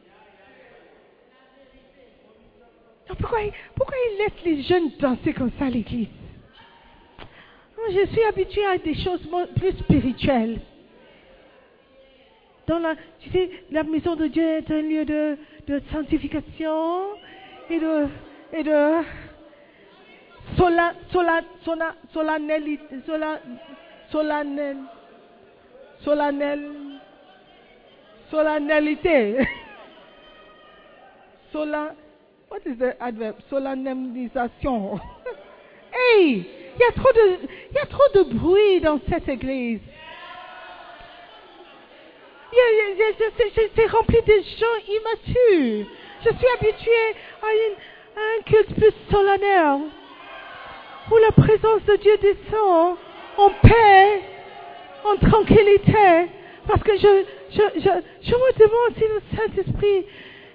[3.07, 3.39] Pourquoi,
[3.75, 6.09] pourquoi il laisse les jeunes danser comme ça à l'église?
[7.91, 9.21] Je suis habituée à des choses
[9.57, 10.61] plus spirituelles.
[12.67, 15.37] Dans la, tu sais, la maison de Dieu est un lieu de,
[15.67, 17.11] de sanctification
[17.69, 18.07] et de,
[18.55, 19.03] et de
[20.57, 22.39] sola, sola, sola, sola,
[24.11, 24.77] solennel,
[26.03, 26.57] solennel,
[28.31, 29.37] solennalité.
[31.53, 31.95] Sola,
[32.49, 33.37] what is the adverb?
[33.49, 35.01] Solennisation.
[35.93, 37.39] hey, il y a trop de,
[37.71, 39.81] il y a trop de bruit dans cette église.
[43.75, 45.87] C'est rempli de gens immatures.
[46.25, 47.77] Je suis habituée à, une-
[48.17, 49.81] à un culte plus solennel,
[51.11, 52.97] où la présence de Dieu descend
[53.37, 54.21] en paix,
[55.05, 56.29] en tranquillité,
[56.69, 57.91] parce que je, je, je,
[58.23, 60.07] je me demande si le Saint-Esprit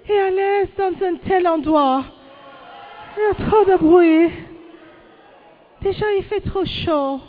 [0.10, 2.04] est à l'aise dans un tel endroit.
[3.18, 4.30] Il y a trop de bruit.
[5.82, 7.22] Déjà, il fait trop chaud.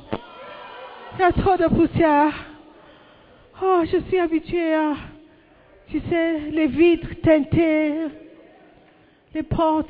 [1.15, 2.33] Il y a trop de poussière.
[3.63, 4.95] Oh, je suis habituée à,
[5.89, 8.07] tu sais, les vitres teintées,
[9.35, 9.89] les portes.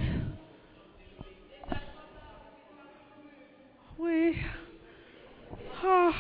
[3.99, 4.35] Oui.
[5.87, 6.11] Ah,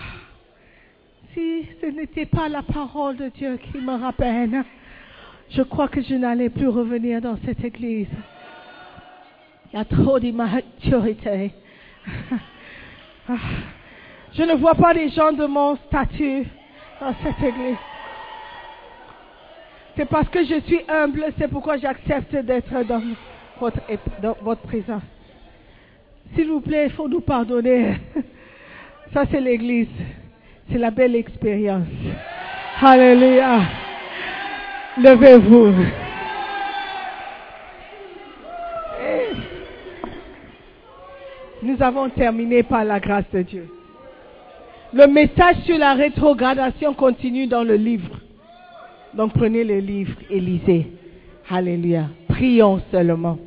[1.35, 4.65] si ce n'était pas la parole de Dieu qui me rappelle,
[5.51, 8.09] je crois que je n'allais plus revenir dans cette église.
[9.73, 11.53] Il y a trop d'immaturité.
[14.33, 16.45] Je ne vois pas les gens de mon statut
[17.01, 17.77] dans cette église.
[19.97, 23.03] C'est parce que je suis humble, c'est pourquoi j'accepte d'être dans
[24.43, 25.03] votre présence.
[26.35, 27.97] S'il vous plaît, il faut nous pardonner.
[29.13, 29.89] Ça, c'est l'église.
[30.71, 31.89] C'est la belle expérience.
[32.81, 33.63] Alléluia.
[34.97, 36.10] Levez-vous.
[41.63, 43.69] Nous avons terminé par la grâce de Dieu.
[44.95, 48.19] Le message sur la rétrogradation continue dans le livre.
[49.15, 50.87] Donc prenez le livre et lisez.
[51.51, 52.09] Alléluia.
[52.29, 53.39] Prions seulement.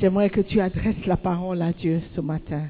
[0.00, 2.64] J'aimerais que tu adresses la parole à Dieu ce matin.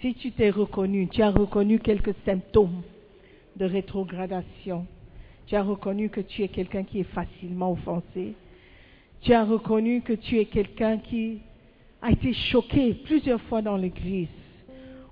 [0.00, 2.82] Si tu t'es reconnu, tu as reconnu quelques symptômes
[3.56, 4.86] de rétrogradation.
[5.46, 8.34] Tu as reconnu que tu es quelqu'un qui est facilement offensé.
[9.20, 11.40] Tu as reconnu que tu es quelqu'un qui
[12.02, 14.28] a été choqué plusieurs fois dans l'église.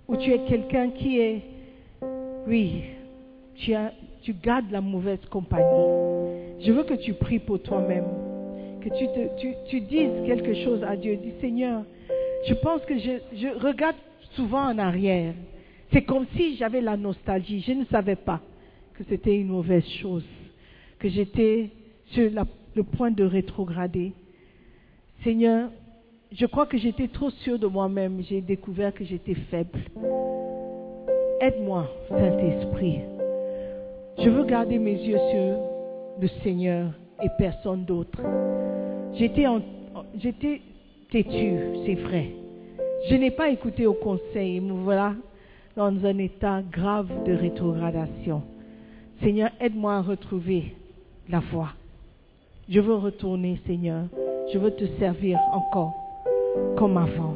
[0.08, 1.42] Ou tu es quelqu'un qui est,
[2.48, 2.82] oui,
[3.54, 3.92] tu, as,
[4.22, 6.56] tu gardes la mauvaise compagnie.
[6.60, 8.06] Je veux que tu pries pour toi-même.
[8.80, 11.16] Que tu, te, tu, tu dises quelque chose à Dieu.
[11.16, 11.84] Dis Seigneur,
[12.48, 13.96] je pense que je, je regarde
[14.32, 15.34] souvent en arrière.
[15.92, 17.62] C'est comme si j'avais la nostalgie.
[17.66, 18.40] Je ne savais pas
[18.94, 20.24] que c'était une mauvaise chose.
[20.98, 21.70] Que j'étais
[22.06, 22.30] sur
[22.74, 24.12] le point de rétrograder.
[25.22, 25.70] Seigneur,
[26.32, 28.22] je crois que j'étais trop sûre de moi-même.
[28.22, 29.80] J'ai découvert que j'étais faible.
[31.40, 33.00] Aide-moi, Saint-Esprit.
[34.18, 35.58] Je veux garder mes yeux sur
[36.20, 36.92] le Seigneur
[37.22, 38.20] et personne d'autre.
[39.14, 40.60] J'étais,
[41.10, 42.30] têtue, c'est vrai.
[43.08, 45.14] Je n'ai pas écouté au conseil me voilà
[45.76, 48.42] dans un état grave de rétrogradation.
[49.22, 50.76] Seigneur, aide-moi à retrouver
[51.28, 51.70] la voie.
[52.68, 54.04] Je veux retourner, Seigneur.
[54.52, 55.99] Je veux te servir encore
[56.76, 57.34] comme avant.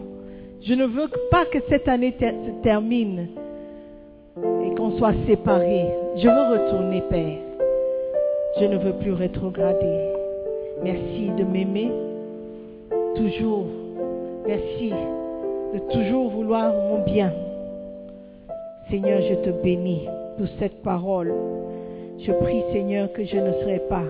[0.63, 3.29] Je ne veux pas que cette année se termine
[4.37, 5.87] et qu'on soit séparés.
[6.17, 7.39] Je veux retourner, Père.
[8.61, 10.13] Je ne veux plus rétrograder.
[10.83, 11.91] Merci de m'aimer
[13.17, 13.67] toujours.
[14.47, 14.93] Merci
[15.75, 17.33] de toujours vouloir mon bien.
[18.91, 20.07] Seigneur, je te bénis
[20.39, 21.33] pour cette parole.
[22.19, 24.05] Je prie, Seigneur, que je ne serai pas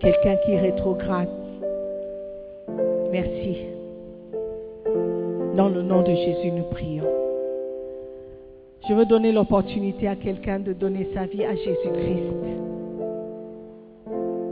[0.00, 1.28] quelqu'un qui rétrograde.
[3.12, 3.71] Merci.
[5.56, 7.04] Dans le nom de Jésus, nous prions.
[8.88, 12.32] Je veux donner l'opportunité à quelqu'un de donner sa vie à Jésus-Christ.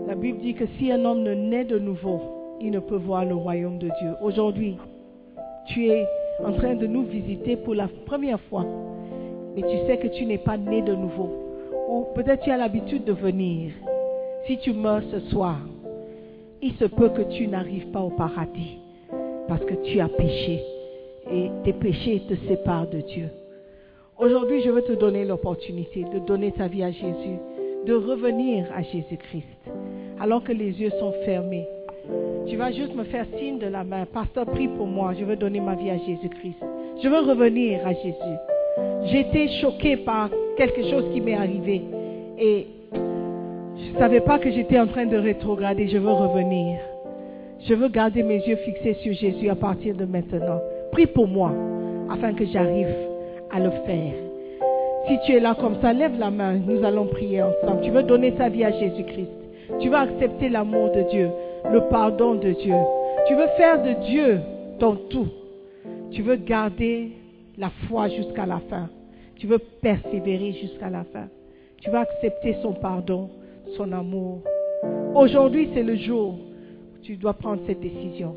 [0.07, 2.21] La Bible dit que si un homme ne naît de nouveau,
[2.61, 4.13] il ne peut voir le royaume de Dieu.
[4.21, 4.77] Aujourd'hui,
[5.69, 6.07] tu es
[6.45, 8.67] en train de nous visiter pour la première fois,
[9.57, 11.31] mais tu sais que tu n'es pas né de nouveau.
[11.89, 13.73] Ou peut-être tu as l'habitude de venir.
[14.47, 15.57] Si tu meurs ce soir,
[16.61, 18.77] il se peut que tu n'arrives pas au paradis
[19.49, 20.63] parce que tu as péché
[21.31, 23.29] et tes péchés te séparent de Dieu.
[24.19, 27.39] Aujourd'hui, je veux te donner l'opportunité de donner ta vie à Jésus,
[27.87, 29.71] de revenir à Jésus-Christ.
[30.21, 31.67] Alors que les yeux sont fermés,
[32.47, 34.05] Tu vas juste me faire signe de la main.
[34.07, 35.15] Pasteur, prie pour moi.
[35.19, 36.59] Je veux donner ma vie à Jésus-Christ.
[37.03, 39.17] Je veux revenir à Jésus.
[39.17, 41.83] Été choquée par quelque chose qui m'est arrivé.
[42.39, 45.89] Et je ne savais pas que j'étais en train de rétrograder.
[45.89, 46.79] Je veux revenir.
[47.61, 50.61] Je veux garder mes yeux fixés sur Jésus à partir de maintenant.
[50.93, 51.53] Prie pour moi
[52.11, 52.95] afin que j'arrive
[53.51, 54.13] à le faire.
[55.09, 56.55] Si tu es là comme ça, lève la main.
[56.55, 57.81] Nous allons prier ensemble.
[57.83, 59.31] Tu veux donner ta vie à Jésus-Christ.
[59.81, 61.31] Tu veux accepter l'amour de Dieu,
[61.71, 62.75] le pardon de Dieu.
[63.27, 64.41] Tu veux faire de Dieu
[64.79, 65.29] ton tout.
[66.11, 67.13] Tu veux garder
[67.57, 68.89] la foi jusqu'à la fin.
[69.37, 71.29] Tu veux persévérer jusqu'à la fin.
[71.81, 73.31] Tu veux accepter son pardon,
[73.77, 74.41] son amour.
[75.15, 78.35] Aujourd'hui, c'est le jour où tu dois prendre cette décision.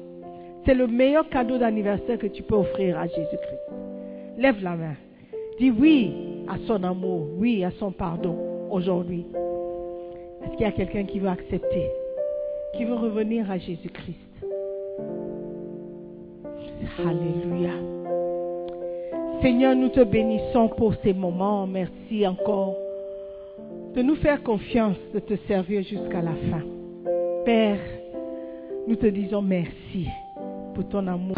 [0.65, 3.73] C'est le meilleur cadeau d'anniversaire que tu peux offrir à Jésus-Christ.
[4.37, 4.95] Lève la main.
[5.59, 6.13] Dis oui
[6.47, 8.35] à son amour, oui à son pardon
[8.71, 9.25] aujourd'hui.
[10.43, 11.89] Est-ce qu'il y a quelqu'un qui veut accepter,
[12.75, 14.15] qui veut revenir à Jésus-Christ?
[16.99, 17.71] Alléluia.
[19.41, 21.67] Seigneur, nous te bénissons pour ces moments.
[21.67, 22.75] Merci encore
[23.95, 26.63] de nous faire confiance, de te servir jusqu'à la fin.
[27.45, 27.79] Père,
[28.87, 30.07] nous te disons merci
[30.73, 31.35] pour ton amour.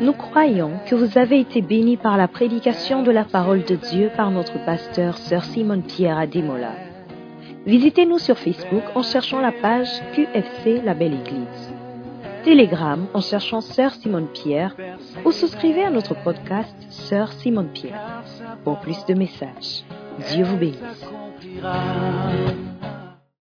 [0.00, 4.10] Nous croyons que vous avez été bénis par la prédication de la parole de Dieu
[4.16, 6.72] par notre pasteur Sœur Simone Pierre à Demola.
[7.66, 11.72] Visitez-nous sur Facebook en cherchant la page QFC La Belle Église.
[12.44, 14.76] Telegram en cherchant Sœur Simone Pierre
[15.24, 18.22] ou souscrivez à notre podcast Sœur Simone Pierre
[18.64, 19.84] pour plus de messages.
[20.30, 21.08] Dieu vous bénisse.